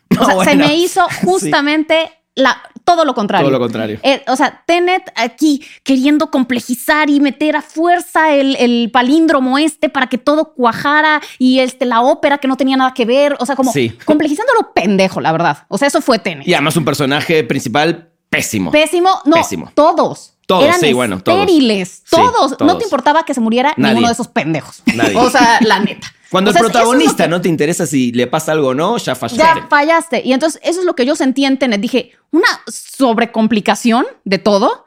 O 0.20 0.26
sea, 0.26 0.44
se 0.44 0.56
me 0.56 0.76
hizo 0.76 1.08
justamente 1.24 2.10
la, 2.36 2.62
todo 2.94 3.06
lo 3.06 3.14
contrario. 3.14 3.46
Todo 3.48 3.58
lo 3.58 3.64
contrario. 3.64 4.00
Eh, 4.04 4.24
o 4.28 4.36
sea, 4.36 4.64
Tenet 4.66 5.12
aquí 5.16 5.64
queriendo 5.84 6.32
complejizar 6.32 7.10
y 7.10 7.20
meter 7.20 7.56
a 7.56 7.62
fuerza 7.62 8.34
el, 8.34 8.56
el 8.56 8.90
palíndromo 8.92 9.58
este 9.58 9.90
para 9.90 10.08
que 10.08 10.18
todo 10.18 10.54
cuajara 10.54 11.22
y 11.38 11.60
este, 11.60 11.86
la 11.86 12.02
ópera 12.02 12.38
que 12.40 12.48
no 12.48 12.58
tenía 12.58 12.78
nada 12.78 12.94
que 12.94 13.06
ver. 13.06 13.36
O 13.40 13.46
sea, 13.46 13.56
como 13.56 13.72
Sí. 13.72 13.90
complejizándolo 14.06 14.74
pendejo, 14.74 15.22
la 15.22 15.32
verdad. 15.32 15.66
O 15.68 15.78
sea, 15.78 15.88
eso 15.88 16.02
fue 16.02 16.20
Tenet. 16.20 16.48
Y 16.48 16.54
además 16.54 16.76
un 16.78 16.86
personaje 16.86 17.44
principal 17.44 18.10
pésimo. 18.30 18.72
Pésimo. 18.72 19.10
No, 19.26 19.36
Pésimo. 19.36 19.72
todos. 19.76 20.34
Todos, 20.48 20.64
Eran 20.64 20.80
sí, 20.80 20.94
bueno, 20.94 21.20
todos. 21.22 21.42
estériles. 21.42 22.02
Sí, 22.06 22.16
todos. 22.16 22.56
No 22.60 22.78
te 22.80 22.84
importaba 22.86 23.24
que 23.24 23.36
se 23.36 23.40
muriera 23.40 23.74
Nadie. 23.78 23.94
ninguno 23.94 24.08
de 24.08 24.14
esos 24.14 24.28
pendejos. 24.30 24.82
Nadie. 24.96 25.16
O 25.16 25.30
sea, 25.30 25.60
la 25.62 25.80
neta. 25.80 26.12
Cuando 26.32 26.52
O 26.52 26.54
sea, 26.54 26.62
el 26.62 26.66
es 26.68 26.72
protagonista 26.72 27.24
que- 27.24 27.30
no 27.30 27.42
te 27.42 27.50
interesa 27.50 27.86
si 27.86 28.12
le 28.12 28.28
pasa 28.28 28.52
algo 28.52 28.70
o 28.70 28.74
no, 28.76 28.98
ya 28.98 29.16
fallaste. 29.16 29.44
Ya 29.44 29.68
fallaste. 29.70 30.22
Y 30.24 30.34
entonces 30.34 30.62
eso 30.64 30.80
es 30.82 30.86
lo 30.86 30.96
que 30.96 31.06
yo 31.06 31.16
sentí 31.16 31.46
en 31.46 31.58
Tenet. 31.58 31.82
Dije, 31.82 32.12
una 32.32 32.48
sobrecomplicación 32.68 34.06
de 34.26 34.38
todo. 34.38 34.86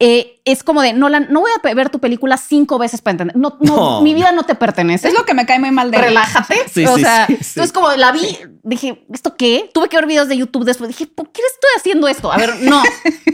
Eh, 0.00 0.40
es 0.46 0.64
como 0.64 0.80
de, 0.82 0.94
Nolan, 0.94 1.28
no 1.30 1.40
voy 1.40 1.50
a 1.52 1.74
ver 1.74 1.90
tu 1.90 2.00
película 2.00 2.36
cinco 2.38 2.78
veces 2.78 3.02
para 3.02 3.12
entender. 3.12 3.36
No, 3.36 3.56
no, 3.60 3.76
No. 3.76 4.00
mi 4.00 4.14
vida 4.14 4.32
no 4.32 4.42
te 4.44 4.54
pertenece. 4.54 5.08
Es 5.08 5.14
lo 5.14 5.24
que 5.26 5.34
me 5.34 5.44
cae 5.46 5.58
muy 5.60 5.70
mal 5.70 5.90
de. 5.90 5.98
Relájate. 5.98 6.56
Sí, 6.72 6.84
o 6.86 6.96
sí, 6.96 7.02
sea, 7.02 7.26
sí, 7.26 7.34
entonces 7.34 7.72
como 7.72 7.90
la 7.92 8.10
vi, 8.12 8.36
dije, 8.62 9.04
¿esto 9.12 9.36
qué? 9.36 9.70
Tuve 9.74 9.88
que 9.88 9.96
ver 9.96 10.06
videos 10.06 10.28
de 10.28 10.36
YouTube 10.38 10.64
después. 10.64 10.88
Dije, 10.88 11.06
¿por 11.06 11.30
qué 11.30 11.42
estoy 11.54 11.70
haciendo 11.76 12.08
esto? 12.08 12.32
A 12.32 12.36
ver, 12.38 12.56
no. 12.62 12.82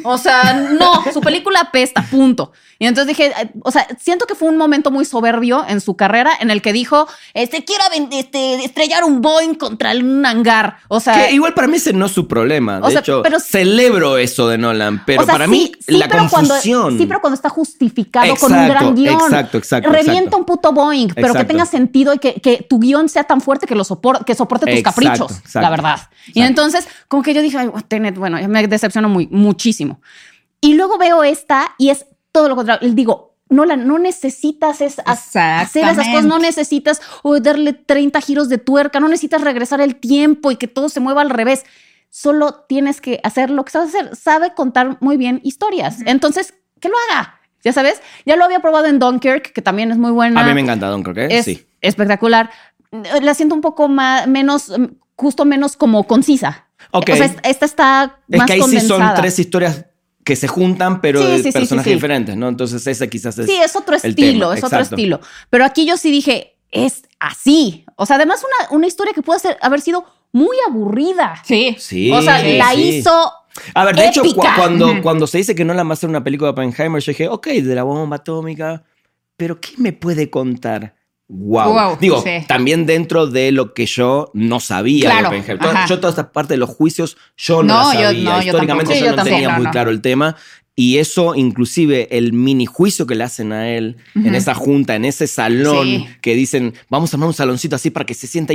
O 0.04 0.18
sea, 0.18 0.54
no, 0.78 1.04
su 1.12 1.20
película 1.20 1.60
apesta, 1.60 2.02
punto. 2.10 2.52
Y 2.78 2.86
entonces 2.86 3.08
dije, 3.16 3.32
eh, 3.40 3.50
o 3.62 3.70
sea, 3.70 3.86
siento 3.98 4.26
que 4.26 4.34
fue 4.34 4.48
un 4.48 4.56
momento 4.58 4.90
muy 4.90 5.04
soberbio 5.04 5.64
en 5.68 5.80
su 5.80 5.96
carrera 5.96 6.32
en 6.40 6.50
el 6.50 6.60
que 6.60 6.72
dijo, 6.72 7.06
este, 7.34 7.64
quiero 7.64 7.84
aven- 7.84 8.08
este, 8.12 8.64
estrellar 8.64 9.04
un 9.04 9.20
Boeing 9.22 9.54
contra 9.54 9.92
un 9.92 10.26
hangar. 10.26 10.78
O 10.88 11.00
sea, 11.00 11.14
Que 11.26 11.32
igual 11.32 11.54
para 11.54 11.68
mí 11.68 11.76
ese 11.76 11.92
no 11.92 12.06
es 12.06 12.12
su 12.12 12.26
problema. 12.28 12.80
De 12.80 12.86
O 12.86 12.90
sea, 12.90 13.00
hecho, 13.00 13.22
pero- 13.22 13.40
celebro 13.40 14.18
eso 14.18 14.48
de 14.48 14.58
Nolan, 14.58 15.02
pero 15.06 15.22
o 15.22 15.24
sea, 15.24 15.32
para 15.34 15.44
sí, 15.46 15.50
mí 15.50 15.72
sí, 15.86 15.96
la 15.96 16.08
pero 16.08 16.22
cuando- 16.62 16.98
sí, 16.98 17.06
pero 17.06 17.20
cuando 17.20 17.34
está 17.34 17.48
justificado 17.48 18.34
con 18.36 18.52
un 18.52 18.68
gran 18.68 18.94
guion. 18.94 19.14
exacto, 19.14 19.58
exacto, 19.58 19.90
Revienta 19.90 20.12
exacto. 20.20 20.36
un 20.38 20.44
puto 20.44 20.72
Boeing, 20.72 21.08
pero 21.14 21.32
que 21.34 21.44
tenga 21.44 21.66
sentido 21.66 22.14
y 22.14 22.18
que, 22.18 22.34
que 22.40 22.66
tu 22.68 22.78
guion 22.78 23.08
sea 23.08 23.24
tan 23.24 23.40
fuerte 23.40 23.66
que 23.66 23.74
lo 23.74 23.84
soporte, 23.84 24.24
que 24.24 24.34
soporte 24.34 24.66
tus 24.66 24.74
Exacto, 24.78 25.00
caprichos, 25.02 25.38
exacto, 25.38 25.60
la 25.60 25.70
verdad. 25.70 26.00
Y 26.34 26.42
entonces, 26.42 26.86
como 27.08 27.22
que 27.22 27.34
yo 27.34 27.42
dije, 27.42 27.58
Ay, 27.58 27.70
Tenet, 27.88 28.16
bueno, 28.16 28.38
me 28.48 28.66
decepcionó 28.66 29.08
muy, 29.08 29.26
muchísimo. 29.30 30.00
Y 30.60 30.74
luego 30.74 30.98
veo 30.98 31.22
esta 31.24 31.74
y 31.78 31.90
es 31.90 32.06
todo 32.32 32.48
lo 32.48 32.56
contrario. 32.56 32.86
Les 32.86 32.96
digo, 32.96 33.34
Nolan, 33.48 33.86
no 33.86 33.98
necesitas 33.98 34.80
es, 34.80 34.98
ha- 35.04 35.12
hacer 35.60 35.84
esas 35.84 36.08
cosas, 36.08 36.24
no 36.24 36.38
necesitas 36.40 37.00
oh, 37.22 37.38
darle 37.38 37.74
30 37.74 38.20
giros 38.20 38.48
de 38.48 38.58
tuerca, 38.58 38.98
no 38.98 39.06
necesitas 39.08 39.40
regresar 39.42 39.80
el 39.80 39.96
tiempo 39.96 40.50
y 40.50 40.56
que 40.56 40.66
todo 40.66 40.88
se 40.88 40.98
mueva 40.98 41.20
al 41.22 41.30
revés. 41.30 41.64
Solo 42.18 42.64
tienes 42.66 43.02
que 43.02 43.20
hacer 43.24 43.50
lo 43.50 43.62
que 43.66 43.72
sabes 43.72 43.94
hacer. 43.94 44.16
Sabe 44.16 44.54
contar 44.54 44.96
muy 45.00 45.18
bien 45.18 45.38
historias. 45.44 45.98
Entonces, 46.06 46.54
que 46.80 46.88
lo 46.88 46.94
haga. 47.10 47.38
Ya 47.62 47.74
sabes, 47.74 48.00
ya 48.24 48.36
lo 48.36 48.44
había 48.46 48.60
probado 48.60 48.86
en 48.86 48.98
Dunkirk, 48.98 49.52
que 49.52 49.60
también 49.60 49.90
es 49.90 49.98
muy 49.98 50.12
buena. 50.12 50.40
A 50.40 50.46
mí 50.46 50.54
me 50.54 50.62
encanta 50.62 50.88
Dunkirk, 50.88 51.18
¿eh? 51.18 51.26
Es 51.30 51.44
Sí. 51.44 51.66
espectacular. 51.82 52.48
La 53.20 53.34
siento 53.34 53.54
un 53.54 53.60
poco 53.60 53.88
más, 53.88 54.26
menos, 54.28 54.72
justo 55.14 55.44
menos 55.44 55.76
como 55.76 56.04
concisa. 56.04 56.66
Ok. 56.92 57.10
O 57.12 57.16
sea, 57.16 57.26
esta 57.42 57.66
está 57.66 58.18
Es 58.30 58.38
más 58.38 58.46
que 58.46 58.54
ahí 58.54 58.62
sí 58.62 58.80
son 58.80 58.88
condensada. 58.92 59.14
tres 59.20 59.38
historias 59.38 59.84
que 60.24 60.36
se 60.36 60.48
juntan, 60.48 61.02
pero 61.02 61.20
Sí, 61.20 61.26
de 61.32 61.42
sí, 61.42 61.52
personajes 61.52 61.92
diferentes, 61.92 62.34
¿no? 62.34 62.48
Entonces 62.48 62.86
ese 62.86 63.10
quizás 63.10 63.38
es 63.38 63.44
Sí, 63.44 63.56
es 63.62 63.76
otro 63.76 63.94
estilo, 63.94 64.54
es 64.54 64.64
otro 64.64 64.78
exacto. 64.78 64.94
estilo. 64.96 65.20
Pero 65.50 65.66
aquí 65.66 65.84
yo 65.86 65.98
sí 65.98 66.10
dije, 66.10 66.56
es 66.70 67.02
así. 67.20 67.84
O 67.96 68.06
sea, 68.06 68.16
además 68.16 68.42
una, 68.42 68.70
una 68.74 68.86
historia 68.86 69.12
que 69.12 69.20
puede 69.22 69.38
ser, 69.38 69.58
haber 69.60 69.82
sido 69.82 70.06
muy 70.32 70.56
aburrida. 70.68 71.42
Sí. 71.44 71.76
Sí. 71.78 72.10
o 72.12 72.20
sea, 72.22 72.40
sí, 72.40 72.56
la 72.58 72.72
sí. 72.72 72.80
hizo 72.98 73.32
A 73.74 73.84
ver, 73.84 73.96
de 73.96 74.08
hecho, 74.08 74.22
cu- 74.22 74.34
cuando, 74.56 75.00
cuando 75.02 75.26
se 75.26 75.38
dice 75.38 75.54
que 75.54 75.64
no 75.64 75.72
la 75.74 75.82
va 75.82 75.90
a 75.90 75.92
hacer 75.94 76.08
una 76.10 76.22
película 76.22 76.48
de 76.48 76.52
Oppenheimer, 76.52 77.00
yo 77.02 77.10
dije, 77.12 77.28
ok, 77.28 77.46
de 77.48 77.74
la 77.74 77.82
bomba 77.84 78.16
atómica, 78.16 78.84
pero 79.36 79.60
¿qué 79.60 79.70
me 79.78 79.92
puede 79.92 80.28
contar? 80.30 80.94
Wow. 81.28 81.72
Wow, 81.72 81.98
Digo, 82.00 82.22
sí. 82.22 82.44
también 82.46 82.86
dentro 82.86 83.26
de 83.26 83.50
lo 83.50 83.74
que 83.74 83.86
yo 83.86 84.30
no 84.34 84.60
sabía 84.60 85.10
Claro, 85.10 85.30
de 85.30 85.38
Oppenheimer. 85.38 85.66
Ajá. 85.66 85.86
Yo 85.88 85.98
toda 85.98 86.10
esta 86.10 86.30
parte 86.30 86.54
de 86.54 86.58
los 86.58 86.70
juicios, 86.70 87.16
yo 87.36 87.62
no, 87.64 87.82
No, 87.82 87.92
la 87.94 88.00
yo- 88.00 88.06
sabía. 88.08 88.30
no, 88.30 88.42
Históricamente 88.42 89.00
yo 89.00 89.10
Sí, 89.10 89.16
no 89.16 89.24
tenía 89.24 89.48
muy 89.58 89.66
claro 89.70 89.90
el 89.90 90.00
tema. 90.02 90.36
Y 90.78 90.98
eso, 90.98 91.34
inclusive, 91.34 92.06
el 92.16 92.34
mini 92.34 92.66
juicio 92.66 93.06
que 93.06 93.14
le 93.14 93.24
hacen 93.24 93.50
a 93.54 93.70
él 93.70 93.96
en 94.14 94.34
esa 94.34 94.54
junta, 94.54 94.94
en 94.94 95.06
ese 95.06 95.26
salón, 95.26 95.86
Sí. 95.86 96.06
que 96.20 96.34
dicen, 96.34 96.74
vamos 96.90 97.12
a 97.12 97.16
armar 97.16 97.28
un 97.28 97.34
saloncito 97.34 97.74
así 97.76 97.88
para 97.90 98.04
que 98.04 98.12
se 98.12 98.26
sienta... 98.26 98.52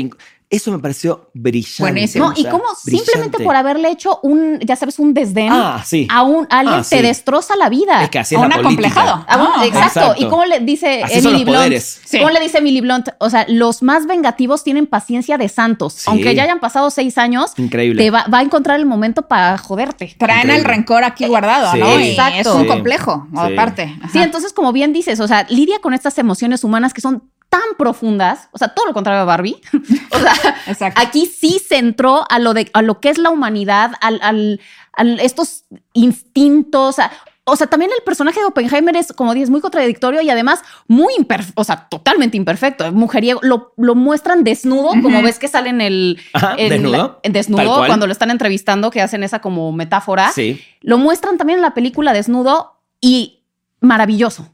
inc-". 0.51 0.55
Eso 0.55 0.71
me 0.71 0.79
pareció 0.79 1.29
brillante. 1.33 1.81
Buenísimo. 1.81 2.25
No, 2.27 2.33
y 2.35 2.43
como 2.45 2.63
simplemente 2.75 3.13
brillante. 3.37 3.43
por 3.43 3.55
haberle 3.55 3.89
hecho 3.89 4.19
un, 4.23 4.59
ya 4.59 4.75
sabes, 4.75 4.99
un 4.99 5.13
desdén 5.13 5.49
Ah, 5.51 5.83
sí. 5.85 6.07
a 6.11 6.23
un 6.23 6.45
a 6.49 6.59
alguien 6.59 6.79
Ah, 6.79 6.85
te 6.87 7.01
destroza 7.01 7.55
la 7.55 7.69
vida. 7.69 8.03
Es 8.03 8.09
que 8.09 8.19
así 8.19 8.35
A 8.35 8.39
es 8.39 8.45
un 8.45 8.53
acomplejado. 8.53 9.25
A 9.27 9.37
un- 9.37 9.47
Ah, 9.55 9.65
exacto. 9.65 9.99
exacto. 10.01 10.21
¿Y 10.25 10.29
cómo 10.29 10.45
le 10.45 10.59
dice 10.59 11.03
Así 11.03 11.19
Emily 11.19 11.43
Blunt? 11.45 11.73
Sí. 11.77 12.17
¿Cómo 12.19 12.29
le 12.31 12.39
dice 12.39 12.57
Emily 12.59 12.81
Blunt? 12.81 13.09
O 13.19 13.29
sea, 13.29 13.45
los 13.47 13.81
más 13.81 14.05
vengativos 14.07 14.63
tienen 14.63 14.87
paciencia 14.87 15.37
de 15.37 15.47
santos. 15.49 15.93
Sí. 15.93 16.03
Aunque 16.07 16.35
ya 16.35 16.43
hayan 16.43 16.59
pasado 16.59 16.89
seis 16.91 17.17
años, 17.17 17.53
Increíble. 17.57 18.03
te 18.03 18.11
va, 18.11 18.25
va 18.33 18.39
a 18.39 18.41
encontrar 18.41 18.79
el 18.79 18.85
momento 18.85 19.27
para 19.27 19.57
joderte. 19.57 20.15
Traen 20.17 20.39
Increíble. 20.41 20.59
el 20.59 20.65
rencor 20.65 21.03
aquí 21.03 21.25
guardado, 21.27 21.71
Sí. 21.71 21.79
¿no? 21.79 21.97
Exacto. 21.99 22.39
es 22.39 22.47
un 22.47 22.67
complejo, 22.67 23.27
Sí. 23.31 23.53
aparte. 23.53 23.95
Ajá. 24.01 24.09
Sí, 24.11 24.19
entonces, 24.19 24.53
como 24.53 24.71
bien 24.73 24.91
dices, 24.93 25.19
o 25.19 25.27
sea, 25.27 25.45
lidia 25.49 25.79
con 25.79 25.93
estas 25.93 26.17
emociones 26.17 26.63
humanas 26.63 26.93
que 26.93 27.01
son 27.01 27.23
tan 27.51 27.75
profundas, 27.77 28.47
o 28.53 28.57
sea, 28.57 28.69
todo 28.69 28.85
lo 28.85 28.93
contrario 28.93 29.21
a 29.21 29.25
Barbie. 29.25 29.61
o 30.11 30.17
sea, 30.17 30.55
Exacto. 30.67 31.01
aquí 31.03 31.25
sí 31.25 31.59
se 31.59 31.77
entró 31.77 32.23
a 32.29 32.39
lo 32.39 32.53
de 32.53 32.71
a 32.73 32.81
lo 32.81 33.01
que 33.01 33.09
es 33.09 33.17
la 33.17 33.29
humanidad, 33.29 33.91
al, 33.99 34.19
al- 34.23 34.61
al- 34.93 35.19
estos 35.19 35.65
instintos. 35.93 36.97
a- 36.99 37.11
o 37.43 37.55
sea, 37.57 37.67
también 37.67 37.91
el 37.97 38.03
personaje 38.03 38.39
de 38.39 38.45
Oppenheimer 38.45 38.95
es, 38.95 39.11
como 39.11 39.33
dices, 39.33 39.49
muy 39.49 39.59
contradictorio 39.61 40.21
y 40.21 40.29
además 40.29 40.61
muy 40.87 41.11
imperfecto, 41.17 41.59
o 41.59 41.65
sea, 41.65 41.87
totalmente 41.89 42.37
imperfecto. 42.37 42.89
Mujeriego, 42.93 43.39
lo, 43.43 43.73
lo 43.77 43.95
muestran 43.95 44.43
desnudo, 44.45 44.91
como 45.01 45.21
ves 45.21 45.37
que 45.39 45.47
sale 45.49 45.71
en 45.71 45.81
el. 45.81 46.19
Ajá, 46.33 46.55
en 46.57 46.69
¿desnudo? 46.69 47.19
la- 47.23 47.29
desnudo, 47.31 47.85
cuando 47.87 48.05
lo 48.07 48.13
están 48.13 48.31
entrevistando, 48.31 48.91
que 48.91 49.01
hacen 49.01 49.23
esa 49.23 49.39
como 49.41 49.71
metáfora. 49.73 50.31
Sí. 50.31 50.61
Lo 50.81 50.97
muestran 50.99 51.37
también 51.37 51.59
en 51.59 51.63
la 51.63 51.73
película 51.73 52.13
desnudo 52.13 52.79
y 53.01 53.43
maravilloso. 53.81 54.53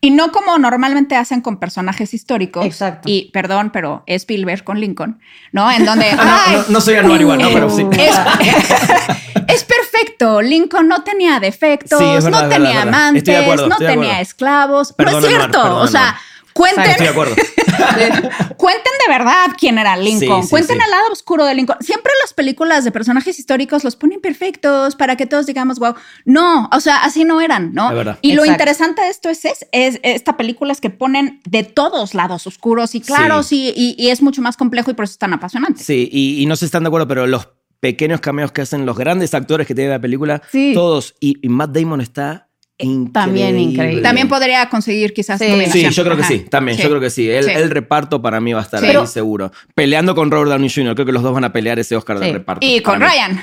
Y 0.00 0.10
no 0.10 0.30
como 0.30 0.58
normalmente 0.58 1.16
hacen 1.16 1.40
con 1.40 1.58
personajes 1.58 2.12
históricos. 2.14 2.64
Exacto. 2.66 3.08
Y 3.08 3.30
perdón, 3.32 3.70
pero 3.72 4.04
Spielberg 4.06 4.62
con 4.62 4.78
Lincoln, 4.80 5.20
¿no? 5.52 5.70
En 5.70 5.84
donde. 5.84 6.06
Ah, 6.18 6.24
no, 6.24 6.32
¡ay! 6.46 6.56
no, 6.68 6.72
no 6.74 6.80
soy 6.80 6.94
Anuar 6.96 7.20
igual, 7.20 7.38
¿no? 7.38 7.48
Pero 7.48 7.70
sí. 7.70 7.86
Es, 7.92 8.16
es 9.48 9.64
perfecto. 9.64 10.42
Lincoln 10.42 10.88
no 10.88 11.02
tenía 11.02 11.40
defectos, 11.40 11.98
Sí, 11.98 12.04
es 12.04 12.24
verdad, 12.24 12.30
no 12.30 12.44
es 12.44 12.48
verdad, 12.50 12.56
tenía 12.56 12.70
es 12.80 12.84
verdad. 12.84 13.00
amantes, 13.00 13.68
no 13.68 13.76
tenía 13.76 13.94
acuerdo. 13.94 14.22
esclavos. 14.22 14.92
Perdón, 14.92 15.22
no 15.22 15.28
es 15.28 15.34
cierto. 15.34 15.62
perdón, 15.62 15.82
o 15.82 15.86
sea. 15.86 16.16
Cuenten, 16.56 16.84
Estoy 16.90 17.06
de 17.06 17.10
acuerdo. 17.12 17.34
cuenten 18.56 18.92
de 19.06 19.12
verdad 19.12 19.46
quién 19.58 19.78
era 19.78 19.96
Lincoln. 19.96 20.42
Sí, 20.42 20.46
sí, 20.48 20.50
cuenten 20.50 20.78
sí. 20.78 20.82
el 20.84 20.90
lado 20.90 21.04
oscuro 21.12 21.44
de 21.44 21.54
Lincoln. 21.54 21.78
Siempre 21.80 22.12
las 22.22 22.32
películas 22.32 22.84
de 22.84 22.90
personajes 22.92 23.38
históricos 23.38 23.84
los 23.84 23.96
ponen 23.96 24.20
perfectos 24.20 24.96
para 24.96 25.16
que 25.16 25.26
todos 25.26 25.46
digamos, 25.46 25.78
wow. 25.78 25.94
No, 26.24 26.68
o 26.72 26.80
sea, 26.80 27.04
así 27.04 27.24
no 27.24 27.40
eran, 27.40 27.72
¿no? 27.74 27.90
Y 28.22 28.32
lo 28.32 28.44
interesante 28.44 29.02
de 29.02 29.08
esto 29.10 29.28
es, 29.28 29.44
es, 29.44 29.66
es 29.72 30.00
esta 30.02 30.36
película 30.36 30.72
es 30.72 30.80
que 30.80 30.90
ponen 30.90 31.40
de 31.44 31.62
todos 31.62 32.14
lados 32.14 32.46
oscuros 32.46 32.94
y 32.94 33.00
claros 33.00 33.52
y, 33.52 33.72
y- 33.76 33.94
y 33.98 34.08
es 34.10 34.22
mucho 34.22 34.42
más 34.42 34.56
complejo 34.56 34.90
y 34.90 34.94
por 34.94 35.04
eso 35.04 35.12
es 35.12 35.18
tan 35.18 35.32
apasionante. 35.34 35.82
Sí, 35.82 36.08
y, 36.10 36.42
y 36.42 36.46
no 36.46 36.56
sé 36.56 36.60
si 36.60 36.64
están 36.66 36.82
de 36.84 36.88
acuerdo, 36.88 37.06
pero 37.06 37.26
los 37.26 37.48
pequeños 37.80 38.20
cameos 38.20 38.52
que 38.52 38.62
hacen 38.62 38.86
los 38.86 38.96
grandes 38.96 39.34
actores 39.34 39.66
que 39.66 39.74
tiene 39.74 39.90
la 39.90 40.00
película, 40.00 40.42
Sí. 40.50 40.72
todos, 40.74 41.14
y, 41.20 41.36
y 41.42 41.48
Matt 41.48 41.70
Damon 41.72 42.00
está 42.00 42.45
increíble. 42.78 43.12
también 43.12 43.58
increíble. 43.58 44.02
También 44.02 44.28
podría 44.28 44.68
conseguir 44.68 45.14
quizás 45.14 45.38
Sí. 45.40 45.48
nominación. 45.48 45.90
Sí, 45.90 45.96
yo 45.96 46.04
creo 46.04 46.16
que 46.16 46.22
Ajá. 46.22 46.32
sí, 46.32 46.38
también, 46.40 46.76
Sí. 46.76 46.82
yo 46.82 46.88
creo 46.90 47.00
que 47.00 47.10
sí. 47.10 47.28
El, 47.30 47.44
Sí. 47.44 47.50
el 47.52 47.70
reparto 47.70 48.20
para 48.22 48.40
mí 48.40 48.52
va 48.52 48.60
a 48.60 48.62
estar 48.62 48.80
Sí. 48.80 48.86
ahí 48.86 48.92
Pero- 48.92 49.06
seguro. 49.06 49.52
Peleando 49.74 50.14
con 50.14 50.30
Robert 50.30 50.50
Downey 50.50 50.70
Jr., 50.70 50.94
creo 50.94 51.06
que 51.06 51.12
los 51.12 51.22
dos 51.22 51.32
van 51.34 51.44
a 51.44 51.52
pelear 51.52 51.78
ese 51.78 51.96
Oscar 51.96 52.18
de 52.18 52.26
Sí. 52.26 52.32
reparto. 52.32 52.66
Y 52.66 52.80
con. 52.80 53.00
Ryan. 53.00 53.40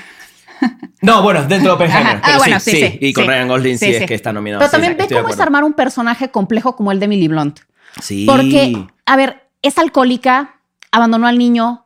No, 1.02 1.22
bueno, 1.22 1.42
dentro 1.48 1.76
de 1.76 1.76
Oppenheimer. 1.84 2.20
Ah, 2.24 2.38
bueno, 2.38 2.60
sí, 2.60 2.72
sí, 2.72 2.78
sí, 2.78 2.88
sí, 2.92 2.98
Y 3.02 3.14
con 3.14 3.24
sí. 3.26 3.30
Ryan 3.30 3.48
Gosling 3.50 3.78
sí, 3.78 3.86
Sí, 3.88 3.96
es 3.96 4.06
que 4.06 4.14
está 4.14 4.32
nominado. 4.32 4.60
Pero 4.60 4.70
Sí, 4.70 4.72
también 4.74 4.94
sí, 4.94 4.98
ve 4.98 5.04
estoy 5.04 5.18
de 5.18 5.22
cómo 5.24 5.34
es 5.34 5.40
armar 5.40 5.64
un 5.64 5.74
personaje 5.74 6.30
complejo 6.32 6.76
como 6.76 6.92
el 6.92 7.00
de 7.00 7.06
Emily 7.06 7.28
Blunt. 7.28 7.60
Sí. 8.02 8.26
Porque, 8.26 8.86
a 9.06 9.16
ver, 9.18 9.44
es 9.62 9.78
alcohólica, 9.78 10.56
abandonó 10.92 11.28
al 11.28 11.38
niño 11.38 11.86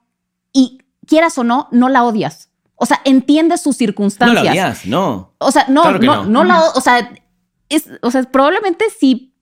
y 0.53 0.79
quieras 1.07 1.37
o 1.37 1.43
no, 1.43 1.67
no 1.71 1.89
la 1.89 2.03
odias. 2.03 2.49
O 2.75 2.85
sea, 2.85 3.01
entiendes 3.05 3.61
sus 3.61 3.75
No 3.75 3.79
circunstancias. 3.79 4.43
la 4.43 4.51
odias, 4.51 4.85
no. 4.85 5.33
O 5.39 5.51
sea, 5.51 5.65
no, 5.69 5.81
Claro 5.81 5.99
no, 5.99 6.15
no. 6.17 6.25
no 6.25 6.43
la, 6.43 6.61
o 6.61 6.81
sea, 6.81 7.09
es, 7.69 7.89
o 8.01 8.11
sea, 8.11 8.23
probablemente 8.23 8.85
si 8.89 9.33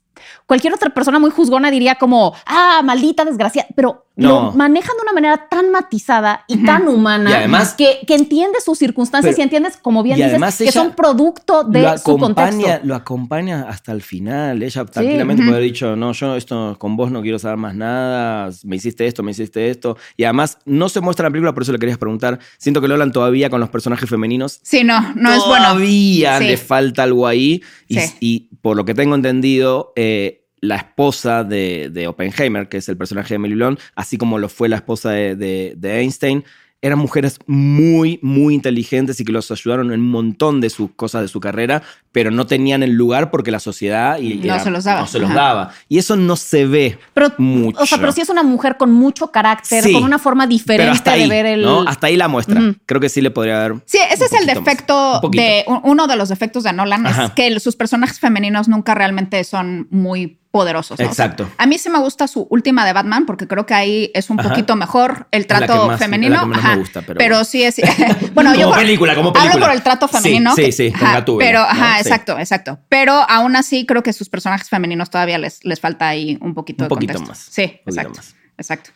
cualquier 0.46 0.74
otra 0.74 0.90
persona 0.92 1.20
muy 1.20 1.32
juzgona 1.32 1.72
diría 1.72 1.96
como, 1.96 2.36
ah, 2.46 2.82
maldita 2.84 3.26
desgracia, 3.26 3.68
pero 3.76 4.05
No. 4.18 4.30
lo 4.30 4.52
manejan 4.54 4.96
de 4.96 5.02
una 5.04 5.12
manera 5.14 5.48
tan 5.50 5.72
matizada 5.72 6.46
y 6.48 6.64
tan 6.64 6.88
humana 6.88 7.30
Y 7.30 7.34
además- 7.34 7.74
que, 7.74 8.00
que 8.08 8.16
entiendes 8.16 8.64
sus 8.64 8.78
circunstancias 8.78 9.36
Pero- 9.36 9.42
y 9.42 9.44
entiendes, 9.44 9.78
como 9.78 10.04
bien 10.04 10.16
dices, 10.18 10.58
que 10.58 10.72
son 10.72 10.94
producto 10.94 11.64
de 11.66 11.82
lo 11.82 11.98
su 11.98 12.18
contexto. 12.18 12.66
lo 12.84 12.96
acompaña 12.96 13.66
hasta 13.68 13.92
el 13.92 14.02
final. 14.02 14.64
Ella 14.64 14.86
tranquilamente 14.86 15.44
puede 15.44 15.58
haber 15.58 15.70
dicho, 15.70 15.96
no, 15.96 16.14
yo 16.14 16.36
esto 16.36 16.78
con 16.80 16.96
vos 16.96 17.12
no 17.12 17.22
quiero 17.22 17.40
saber 17.40 17.58
más 17.58 17.76
nada, 17.76 18.50
me 18.64 18.78
hiciste 18.78 19.06
esto, 19.06 19.22
me 19.22 19.32
hiciste 19.32 19.70
esto. 19.70 19.98
Y 20.16 20.24
además 20.24 20.60
no 20.66 20.88
se 20.88 21.02
muestra 21.02 21.24
en 21.26 21.32
la 21.32 21.34
película, 21.34 21.54
por 21.54 21.64
eso 21.64 21.72
le 21.74 21.80
querías 21.80 21.98
preguntar. 21.98 22.40
Siento 22.58 22.80
que 22.82 22.88
Lolan 22.88 23.12
todavía 23.12 23.50
con 23.50 23.60
los 23.60 23.70
personajes 23.70 24.10
femeninos 24.10 24.60
Sí, 24.64 24.84
no, 24.84 25.00
no 25.16 25.34
es 25.34 25.44
bueno. 25.46 25.66
Todavía 25.66 26.38
Sí. 26.40 26.46
le 26.48 26.58
falta 26.58 27.04
algo 27.04 27.28
ahí. 27.28 27.62
Y, 27.88 28.00
Sí. 28.00 28.14
y 28.20 28.40
por 28.62 28.78
lo 28.78 28.86
que 28.86 28.94
tengo 28.94 29.16
entendido, 29.16 29.92
eh, 29.96 30.45
la 30.68 30.76
esposa 30.78 31.44
de, 31.44 31.90
de 31.92 32.08
Oppenheimer, 32.08 32.68
que 32.70 32.78
es 32.78 32.90
el 32.90 32.98
personaje 32.98 33.30
de 33.30 33.36
Emily 33.36 33.56
Blunt, 33.56 33.80
así 33.96 34.18
como 34.18 34.38
lo 34.40 34.50
fue 34.50 34.70
la 34.70 34.76
esposa 34.78 35.12
de, 35.12 35.36
de- 35.36 35.74
de 35.78 36.00
Einstein, 36.02 36.44
eran 36.82 37.00
mujeres 37.00 37.40
muy, 37.48 38.20
muy 38.22 38.54
inteligentes 38.54 39.20
y 39.20 39.26
que 39.26 39.32
los 39.32 39.50
ayudaron 39.50 39.92
en 39.92 40.02
un 40.02 40.12
montón 40.12 40.62
de 40.62 40.70
sus 40.70 40.92
cosas 40.92 41.24
de 41.24 41.28
su 41.30 41.40
carrera, 41.40 41.82
pero 42.12 42.30
no 42.30 42.46
tenían 42.46 42.84
el 42.84 42.92
lugar 42.92 43.32
porque 43.32 43.50
la 43.50 43.60
sociedad 43.60 44.20
y 44.20 44.36
No 44.36 44.60
se 44.60 44.70
los 44.70 44.84
daba. 44.84 45.02
no 45.02 45.08
se 45.08 45.18
los 45.18 45.32
Ajá. 45.32 45.40
daba. 45.40 45.72
Y 45.90 45.98
eso 45.98 46.16
no 46.16 46.36
se 46.36 46.68
ve 46.68 47.00
Pero, 47.16 47.32
mucho. 47.40 47.82
O 47.82 47.86
sea, 47.88 47.98
pero 47.98 48.12
sí 48.12 48.22
es 48.22 48.30
una 48.30 48.44
mujer 48.44 48.78
con 48.78 48.92
mucho 48.92 49.32
carácter, 49.32 49.84
Sí. 49.84 49.94
con 49.94 50.04
una 50.04 50.20
forma 50.20 50.46
diferente 50.46 50.84
Pero 50.84 50.92
hasta 50.92 51.14
ahí, 51.14 51.24
de 51.24 51.28
ver 51.30 51.46
el. 51.48 51.62
¿no? 51.64 51.82
Hasta 51.88 52.06
ahí 52.08 52.18
la 52.18 52.28
muestra. 52.28 52.62
Creo 52.86 53.02
que 53.02 53.10
sí 53.10 53.20
le 53.20 53.32
podría 53.32 53.58
dar. 53.58 53.76
Sí, 53.86 53.98
ese 54.12 54.26
es 54.26 54.34
el 54.34 54.46
defecto 54.46 55.22
Un 55.24 55.32
de 55.32 55.64
un- 55.68 55.80
uno 55.86 56.06
de 56.06 56.16
los 56.18 56.30
defectos 56.30 56.64
de 56.66 56.74
Nolan 56.74 57.08
Ajá. 57.08 57.26
es 57.26 57.32
que 57.32 57.60
sus 57.60 57.76
personajes 57.76 58.20
femeninos 58.20 58.68
nunca 58.68 58.94
realmente 58.94 59.44
son 59.44 59.88
muy 59.90 60.38
poderosos. 60.56 60.98
¿no? 60.98 61.10
O 61.10 61.14
sea, 61.14 61.26
Exacto. 61.26 61.52
a 61.58 61.66
mí 61.66 61.78
sí 61.78 61.90
me 61.90 62.00
gusta 62.00 62.30
su 62.30 62.48
última 62.50 62.86
de 62.86 62.94
Batman 62.94 63.26
porque 63.26 63.46
creo 63.46 63.66
que 63.66 63.74
ahí 63.74 64.10
es 64.14 64.30
un 64.30 64.40
Ajá. 64.40 64.48
poquito 64.48 64.78
mejor 64.78 65.28
el 65.32 65.48
trato 65.48 65.88
más- 65.88 66.00
femenino. 66.00 66.36
Ajá. 66.54 66.72
me 66.72 66.78
gusta, 66.78 67.02
pero 67.02 67.44
sí 67.44 67.62
es 67.64 67.76
bueno, 68.34 68.52
Como 68.52 68.62
yo 68.62 68.70
por- 68.70 68.78
película, 68.78 69.16
como 69.16 69.34
película. 69.34 69.54
Hablo 69.56 69.66
por 69.66 69.76
el 69.76 69.84
trato 69.84 70.08
Sí, 70.08 70.16
femenino. 70.16 70.56
sí, 70.56 70.62
que- 70.62 70.72
sí, 70.72 70.92
con 70.94 71.04
ajá, 71.04 71.14
Gatúbela, 71.16 71.50
Pero 71.50 71.60
¿no? 71.60 71.66
ajá, 71.66 71.94
Sí. 71.96 72.02
exacto, 72.08 72.40
exacto. 72.40 72.80
Pero 72.88 73.14
aún 73.30 73.58
así 73.58 73.86
creo 73.86 74.02
que 74.02 74.14
sus 74.14 74.30
personajes 74.30 74.70
femeninos 74.70 75.10
todavía 75.10 75.38
les, 75.38 75.64
les 75.66 75.80
falta 75.82 76.08
ahí 76.08 76.38
un 76.40 76.54
poquito 76.54 76.84
Un 76.84 76.86
de 76.86 76.90
poquito 76.96 77.14
contexto. 77.16 77.30
más. 77.34 77.54
Sí, 77.54 77.64
Un 77.64 77.68
poquito 77.70 77.90
exacto. 77.90 78.18
más. 78.18 78.36
Exacto. 78.58 78.90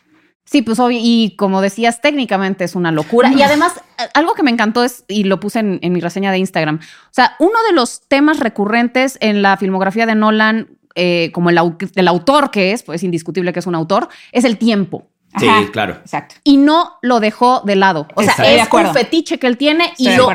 Sí, 0.46 0.62
pues 0.62 0.80
obvio, 0.80 0.98
y 1.00 1.36
como 1.36 1.60
decías, 1.60 2.00
técnicamente 2.00 2.64
es 2.64 2.74
una 2.74 2.90
locura. 2.90 3.30
Y 3.32 3.40
además, 3.42 3.74
eh, 3.98 4.08
algo 4.14 4.34
que 4.34 4.42
me 4.42 4.50
encantó 4.50 4.82
es, 4.82 5.04
y 5.06 5.22
lo 5.22 5.38
puse 5.38 5.60
en, 5.60 5.78
en 5.82 5.92
mi 5.92 6.00
reseña 6.00 6.32
de 6.32 6.38
Instagram, 6.38 6.80
o 6.82 7.12
sea, 7.12 7.36
uno 7.38 7.52
de 7.68 7.74
los 7.74 8.00
temas 8.08 8.40
recurrentes 8.40 9.16
en 9.20 9.42
la 9.42 9.56
filmografía 9.58 10.06
de 10.06 10.16
Nolan, 10.16 10.70
eh, 10.94 11.30
como 11.32 11.50
el, 11.50 11.58
el 11.94 12.08
autor 12.08 12.50
que 12.50 12.72
es, 12.72 12.82
pues 12.82 12.96
es 13.00 13.04
indiscutible 13.04 13.52
que 13.52 13.58
es 13.60 13.66
un 13.66 13.74
autor, 13.74 14.08
es 14.32 14.44
el 14.44 14.58
tiempo. 14.58 15.06
Sí, 15.38 15.46
Ajá, 15.46 15.70
claro. 15.70 15.92
Exacto. 15.94 16.34
Y 16.42 16.56
no 16.56 16.98
lo 17.02 17.20
dejó 17.20 17.60
de 17.64 17.76
lado. 17.76 18.08
O 18.16 18.22
sea, 18.24 18.34
es 18.44 18.66
un 18.72 18.92
fetiche 18.92 19.38
que 19.38 19.46
él 19.46 19.56
tiene 19.56 19.84
Estoy 19.96 20.08
y 20.08 20.16
lo, 20.16 20.28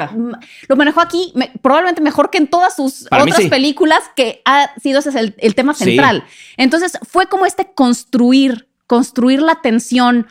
lo 0.70 0.76
manejó 0.78 1.01
aquí 1.01 1.34
me- 1.36 1.51
probablemente 1.62 2.01
mejor 2.01 2.30
que 2.30 2.38
en 2.38 2.47
todas 2.47 2.78
sus 2.78 3.03
Para 3.10 3.24
otras 3.24 3.41
sí. 3.41 3.49
películas, 3.49 3.99
que 4.16 4.41
ha 4.45 4.70
sido 4.80 4.99
ese 4.99 5.10
es 5.10 5.16
el, 5.16 5.36
el 5.39 5.53
tema 5.53 5.74
Sí. 5.74 5.84
central. 5.84 6.24
Entonces, 6.56 6.97
fue 7.06 7.28
como 7.28 7.45
este 7.45 7.74
construir, 7.74 8.70
construir 8.88 9.41
la 9.41 9.56
tensión. 9.62 10.28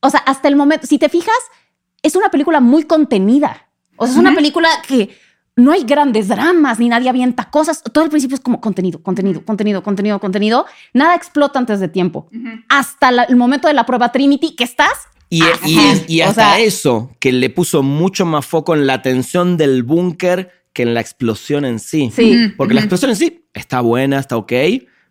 O 0.00 0.10
sea, 0.10 0.20
hasta 0.26 0.48
el 0.48 0.56
momento, 0.56 0.88
si 0.88 0.98
te 0.98 1.08
fijas, 1.08 1.36
es 2.02 2.16
una 2.16 2.30
película 2.32 2.58
muy 2.58 2.82
contenida. 2.82 3.68
O 3.96 4.06
sea, 4.06 4.14
es 4.14 4.18
una 4.18 4.34
película 4.34 4.68
que 4.88 5.16
no 5.58 5.72
hay 5.72 5.82
grandes 5.84 6.28
dramas, 6.28 6.78
ni 6.78 6.88
nadie 6.88 7.08
avienta 7.10 7.50
cosas. 7.50 7.82
Todo 7.92 8.04
el 8.04 8.10
principio 8.10 8.36
es 8.36 8.40
como 8.40 8.60
contenido, 8.60 9.02
contenido, 9.02 9.44
contenido, 9.44 9.82
contenido, 9.82 10.18
contenido. 10.20 10.64
Nada 10.94 11.14
explota 11.14 11.58
antes 11.58 11.80
de 11.80 11.88
tiempo. 11.88 12.28
Hasta 12.70 13.10
la- 13.12 13.24
el 13.24 13.36
momento 13.36 13.68
de 13.68 13.74
la 13.74 13.84
prueba 13.84 14.10
Trinity, 14.12 14.54
que 14.56 14.64
estás 14.64 14.92
Y, 15.30 15.42
O 15.42 16.24
hasta 16.24 16.34
sea- 16.54 16.58
eso, 16.60 17.10
que 17.20 17.32
le 17.32 17.50
puso 17.50 17.82
mucho 17.82 18.24
más 18.24 18.46
foco 18.46 18.74
en 18.74 18.86
la 18.86 19.02
tensión 19.02 19.58
del 19.58 19.82
búnker 19.82 20.50
que 20.72 20.82
en 20.84 20.94
la 20.94 21.00
explosión 21.00 21.66
en 21.66 21.80
sí. 21.80 22.10
Sí. 22.16 22.52
Porque 22.56 22.72
la 22.72 22.80
explosión 22.80 23.10
en 23.10 23.16
sí 23.16 23.44
está 23.52 23.82
buena, 23.82 24.20
está 24.20 24.38
ok. 24.38 24.52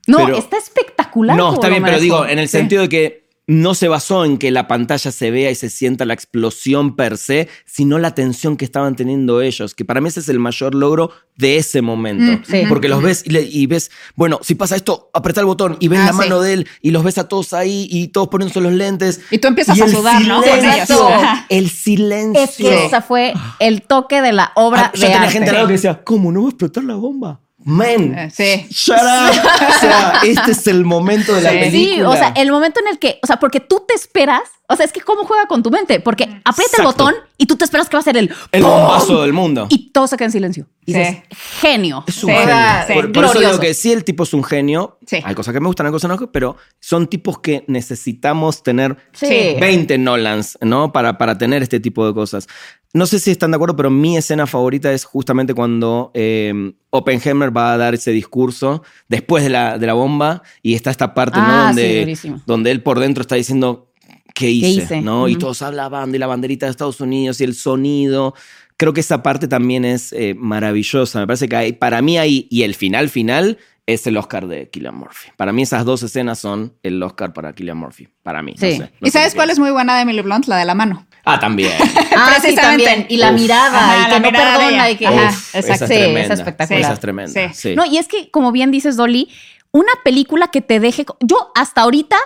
No, 0.07 0.17
pero- 0.25 0.37
está 0.37 0.57
espectacular. 0.57 1.37
No, 1.37 1.53
está 1.53 1.69
bien, 1.69 1.83
pero 1.83 1.99
digo, 1.99 2.25
en 2.25 2.39
el 2.39 2.47
Sí. 2.47 2.57
sentido 2.57 2.81
de 2.83 2.89
que 2.89 3.26
no 3.49 3.75
se 3.75 3.87
basó 3.87 4.25
en 4.25 4.37
que 4.37 4.51
la 4.51 4.67
pantalla 4.67 5.09
se 5.09 5.31
vea 5.31 5.49
y 5.49 5.55
se 5.55 5.69
sienta 5.69 6.03
la 6.03 6.13
explosión 6.13 6.97
per 6.97 7.17
se, 7.17 7.47
sino 7.65 7.97
la 7.97 8.13
tensión 8.13 8.57
que 8.57 8.65
estaban 8.65 8.97
teniendo 8.97 9.41
ellos, 9.41 9.73
que 9.73 9.85
para 9.85 10.01
mí 10.01 10.09
ese 10.09 10.19
es 10.19 10.27
el 10.27 10.37
mayor 10.39 10.75
logro 10.75 11.11
de 11.37 11.55
ese 11.57 11.81
momento. 11.81 12.31
Mm, 12.33 12.43
sí. 12.45 12.63
Porque 12.67 12.89
los 12.89 13.01
ves 13.01 13.23
y, 13.25 13.29
le- 13.29 13.43
y 13.49 13.65
ves, 13.67 13.89
bueno, 14.15 14.39
si 14.43 14.55
pasa 14.55 14.75
esto, 14.75 15.09
apretá 15.13 15.39
el 15.39 15.45
botón 15.45 15.77
y 15.79 15.87
ves 15.87 15.99
Ah, 15.99 16.05
la 16.07 16.11
sí. 16.11 16.17
mano 16.17 16.41
de 16.41 16.53
él 16.53 16.67
y 16.81 16.91
los 16.91 17.03
ves 17.05 17.17
a 17.19 17.27
todos 17.29 17.53
ahí 17.53 17.87
y 17.89 18.09
todos 18.09 18.27
poniéndose 18.27 18.59
los 18.59 18.73
lentes. 18.73 19.21
Y 19.31 19.37
tú 19.37 19.47
empiezas 19.47 19.77
Y 19.77 19.81
a 19.81 19.85
el 19.85 19.91
sudar, 19.91 20.21
¿no? 20.25 20.43
Silencio, 20.43 20.95
ellos. 21.09 21.11
Ajá. 21.23 21.45
El 21.47 21.69
silencio. 21.69 22.43
Es 22.43 22.55
que 22.57 22.85
ese 22.87 23.01
fue 23.01 23.33
el 23.59 23.81
toque 23.83 24.21
de 24.21 24.33
la 24.33 24.51
obra 24.55 24.87
Ah, 24.87 24.91
de 24.93 24.99
yo 24.99 25.05
tenía 25.05 25.21
arte. 25.21 25.31
gente 25.31 25.49
al 25.51 25.55
lado 25.55 25.67
que 25.67 25.73
decía, 25.73 26.03
¿cómo 26.03 26.31
no 26.33 26.41
va 26.41 26.47
a 26.47 26.49
explotar 26.49 26.83
la 26.83 26.95
bomba? 26.95 27.39
Man, 27.69 28.17
Eh, 28.17 28.29
sí. 28.33 28.65
shut 28.69 28.95
up. 28.97 29.31
o 29.75 29.79
sea, 29.81 30.19
este 30.23 30.51
es 30.51 30.67
el 30.67 30.85
momento 30.85 31.33
de 31.35 31.41
la 31.41 31.51
Sí. 31.51 31.57
película. 31.57 31.95
Sí, 31.95 32.01
o 32.01 32.13
sea, 32.13 32.29
el 32.37 32.49
momento 32.49 32.79
en 32.79 32.87
el 32.87 32.97
que, 32.97 33.19
o 33.21 33.27
sea, 33.27 33.37
porque 33.39 33.59
tú 33.59 33.83
te 33.85 33.93
esperas, 33.93 34.41
o 34.69 34.75
sea, 34.77 34.85
es 34.85 34.93
que 34.93 35.01
cómo 35.01 35.25
juega 35.25 35.47
con 35.47 35.63
tu 35.63 35.69
mente, 35.69 35.99
porque 35.99 36.23
aprieta 36.45 36.77
el 36.77 36.81
Exacto. 36.85 37.03
botón 37.05 37.15
y 37.37 37.45
tú 37.45 37.57
te 37.57 37.65
esperas 37.65 37.89
que 37.89 37.97
va 37.97 38.01
a 38.01 38.03
ser 38.03 38.15
el 38.17 38.33
el 38.53 38.63
bombazo 38.63 39.21
del 39.21 39.33
mundo. 39.33 39.67
y 39.69 39.91
todo 39.91 40.07
se 40.07 40.15
queda 40.15 40.25
en 40.27 40.31
silencio. 40.31 40.65
Y 40.85 40.93
Sí. 40.93 40.99
dices, 40.99 41.17
genio. 41.59 42.03
Es 42.07 42.23
un 42.23 42.29
Sí, 42.31 42.35
genio. 42.37 42.55
sí. 42.87 42.93
Por, 42.93 43.11
por 43.11 43.23
eso 43.25 43.33
Glorioso. 43.33 43.39
digo 43.57 43.59
que 43.61 43.73
sí, 43.73 43.91
el 43.91 44.03
tipo 44.05 44.23
es 44.23 44.33
un 44.33 44.43
genio. 44.45 44.97
Sí. 45.05 45.19
Hay 45.23 45.35
cosas 45.35 45.53
que 45.53 45.59
me 45.59 45.67
gustan, 45.67 45.85
hay 45.87 45.91
cosas 45.91 46.09
no, 46.09 46.31
pero 46.31 46.55
son 46.79 47.07
tipos 47.07 47.39
que 47.39 47.65
necesitamos 47.67 48.63
tener 48.63 48.95
Sí. 49.11 49.55
20 49.59 49.97
Nolans, 49.97 50.57
¿no? 50.61 50.91
Para, 50.93 51.17
para 51.17 51.37
tener 51.37 51.63
este 51.63 51.79
tipo 51.81 52.07
de 52.07 52.13
cosas. 52.13 52.47
No 52.93 53.05
sé 53.05 53.19
si 53.19 53.31
están 53.31 53.51
de 53.51 53.55
acuerdo, 53.55 53.75
pero 53.75 53.89
mi 53.89 54.17
escena 54.17 54.47
favorita 54.47 54.91
es 54.91 55.03
justamente 55.05 55.53
cuando 55.53 56.09
eh, 56.13 56.73
Oppenheimer 56.89 57.55
va 57.55 57.73
a 57.73 57.77
dar 57.77 57.93
ese 57.93 58.11
discurso 58.11 58.81
después 59.07 59.43
de 59.43 59.49
la, 59.49 59.77
de 59.77 59.85
la 59.85 59.93
bomba 59.93 60.41
y 60.63 60.73
está 60.73 60.89
esta 60.89 61.13
parte, 61.13 61.37
¿no? 61.39 61.45
Ah, 61.47 61.71
sí, 61.73 61.81
Donde, 61.81 61.99
durísimo. 62.01 62.41
donde 62.47 62.71
él 62.71 62.81
por 62.81 62.99
dentro 62.99 63.21
está 63.21 63.35
diciendo, 63.35 63.91
¿qué 64.33 64.49
hice? 64.49 64.69
hice? 64.83 65.01
¿no? 65.01 65.27
Y 65.27 65.35
todos 65.35 65.61
hablaban 65.61 66.11
de 66.11 66.19
la 66.19 66.27
banderita 66.27 66.65
de 66.65 66.71
Estados 66.71 66.99
Unidos 67.01 67.39
y 67.41 67.43
el 67.43 67.55
sonido. 67.55 68.33
Creo 68.77 68.93
que 68.93 69.01
esa 69.01 69.21
parte 69.21 69.47
también 69.47 69.83
es 69.85 70.13
eh, 70.13 70.33
maravillosa. 70.37 71.19
Me 71.19 71.27
parece 71.27 71.49
que 71.49 71.55
hay- 71.55 71.73
para 71.73 72.01
mí 72.01 72.17
ahí, 72.17 72.47
y 72.49 72.63
el 72.63 72.73
final 72.73 73.09
final, 73.09 73.57
es 73.87 74.05
el 74.05 74.17
Oscar 74.17 74.47
de 74.47 74.69
Killian 74.69 74.93
Murphy. 74.95 75.31
Para 75.37 75.51
mí 75.53 75.63
esas 75.63 75.83
dos 75.85 76.03
escenas 76.03 76.37
son 76.37 76.73
el 76.83 77.01
Oscar 77.01 77.33
para 77.33 77.53
Killian 77.53 77.77
Murphy. 77.77 78.07
Para 78.21 78.41
mí. 78.43 78.53
Sí. 78.57 78.77
No 78.77 78.85
sé, 78.85 78.91
no 78.99 79.07
¿Y 79.07 79.11
sabes 79.11 79.33
cuál 79.33 79.49
es 79.49 79.57
muy 79.57 79.71
buena 79.71 79.95
de 79.95 80.01
Emily 80.03 80.21
Blunt? 80.21 80.45
La 80.47 80.57
de 80.57 80.65
la 80.65 80.75
mano. 80.75 81.07
Ah, 81.25 81.39
también. 81.39 81.71
Ah, 82.19 82.37
sí, 82.41 82.53
también. 82.55 83.05
Y 83.09 83.17
la 83.17 83.31
Uf. 83.31 83.39
mirada, 83.39 83.77
Ajá, 83.77 83.97
y 83.97 84.01
la 84.01 84.15
que 84.15 84.19
no 84.19 84.37
perdona, 84.37 84.69
ella. 84.69 84.89
y 84.91 84.95
que. 84.97 85.07
Ajá, 85.07 85.29
Uf, 85.29 85.55
exacto. 85.55 85.59
esa 85.59 85.73
es 85.73 85.79
Sí, 85.79 85.85
tremenda. 85.97 86.33
es 86.33 86.39
espectacular. 86.39 86.81
Esa 86.81 86.93
es 86.93 86.99
tremenda. 86.99 87.53
Sí. 87.53 87.53
Sí. 87.53 87.75
No, 87.75 87.85
y 87.85 87.97
es 87.97 88.07
que, 88.07 88.29
como 88.31 88.51
bien 88.51 88.71
dices, 88.71 88.97
Dolly, 88.97 89.29
una 89.71 89.91
película 90.03 90.47
que 90.49 90.61
te 90.61 90.79
deje. 90.79 91.05
Yo 91.21 91.51
hasta 91.55 91.81
ahorita, 91.81 92.17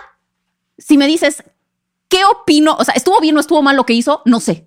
si 0.78 0.96
me 0.98 1.06
dices, 1.06 1.44
¿qué 2.08 2.24
opino? 2.24 2.74
O 2.78 2.84
sea, 2.84 2.94
¿estuvo 2.94 3.20
bien 3.20 3.36
o 3.36 3.40
estuvo 3.40 3.62
mal 3.62 3.76
lo 3.76 3.84
que 3.86 3.92
hizo? 3.92 4.22
No 4.24 4.40
sé. 4.40 4.64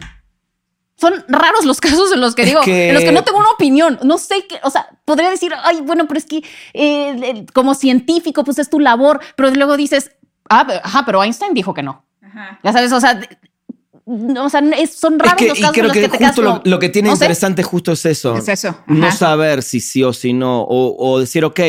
Son 0.98 1.14
raros 1.28 1.66
los 1.66 1.82
casos 1.82 2.12
en 2.14 2.22
los 2.22 2.36
que 2.36 2.44
Es 2.44 2.48
digo, 2.50 2.62
que- 2.62 2.88
en 2.90 2.94
los 2.96 3.04
que 3.04 3.12
no 3.12 3.24
tengo 3.24 3.40
una 3.40 3.52
opinión. 3.52 4.00
No 4.04 4.18
sé 4.18 4.46
qué, 4.48 4.60
o 4.64 4.70
sea, 4.70 4.88
podría 5.04 5.30
decir, 5.30 5.54
ay, 5.64 5.82
bueno, 5.82 6.08
pero 6.08 6.18
es 6.18 6.26
que 6.26 6.38
eh, 6.38 6.44
eh, 6.74 7.46
como 7.54 7.76
científico, 7.76 8.44
pues 8.44 8.60
es 8.60 8.70
tu 8.70 8.80
labor, 8.80 9.20
pero 9.36 9.50
luego 9.52 9.76
dices, 9.78 10.12
ah, 10.50 10.66
ajá, 10.84 11.04
pero 11.06 11.22
Einstein 11.24 11.54
dijo 11.54 11.74
que 11.74 11.84
no. 11.84 12.06
Ya 12.64 12.74
sabes, 12.74 12.92
o 12.92 13.00
sea, 13.02 13.20
no, 14.06 14.46
o 14.46 14.50
sea, 14.50 14.62
es- 14.78 14.94
son 14.96 15.16
Es 15.16 15.20
raros 15.20 15.36
que, 15.38 15.48
los 15.50 15.58
y 15.58 15.62
casos 15.62 15.76
en 15.78 15.82
creo 15.82 15.88
los 15.88 15.94
que, 15.94 16.02
que, 16.10 16.18
te 16.18 16.26
justo 16.28 16.42
lo, 16.42 16.62
lo 16.64 16.80
que 16.80 16.90
tiene 16.90 17.10
no 17.10 17.16
sé. 17.16 17.26
interesante 17.26 17.64
justo 17.64 17.92
es 17.92 18.06
eso. 18.06 18.38
Es 18.38 18.48
eso. 18.48 18.78
No 18.88 19.08
Ajá. 19.08 19.16
saber 19.18 19.64
si 19.64 19.80
sí 19.80 20.04
o 20.04 20.14
si 20.14 20.32
no. 20.34 20.62
O, 20.62 20.96
o 21.14 21.20
decir, 21.20 21.44
ok, 21.44 21.60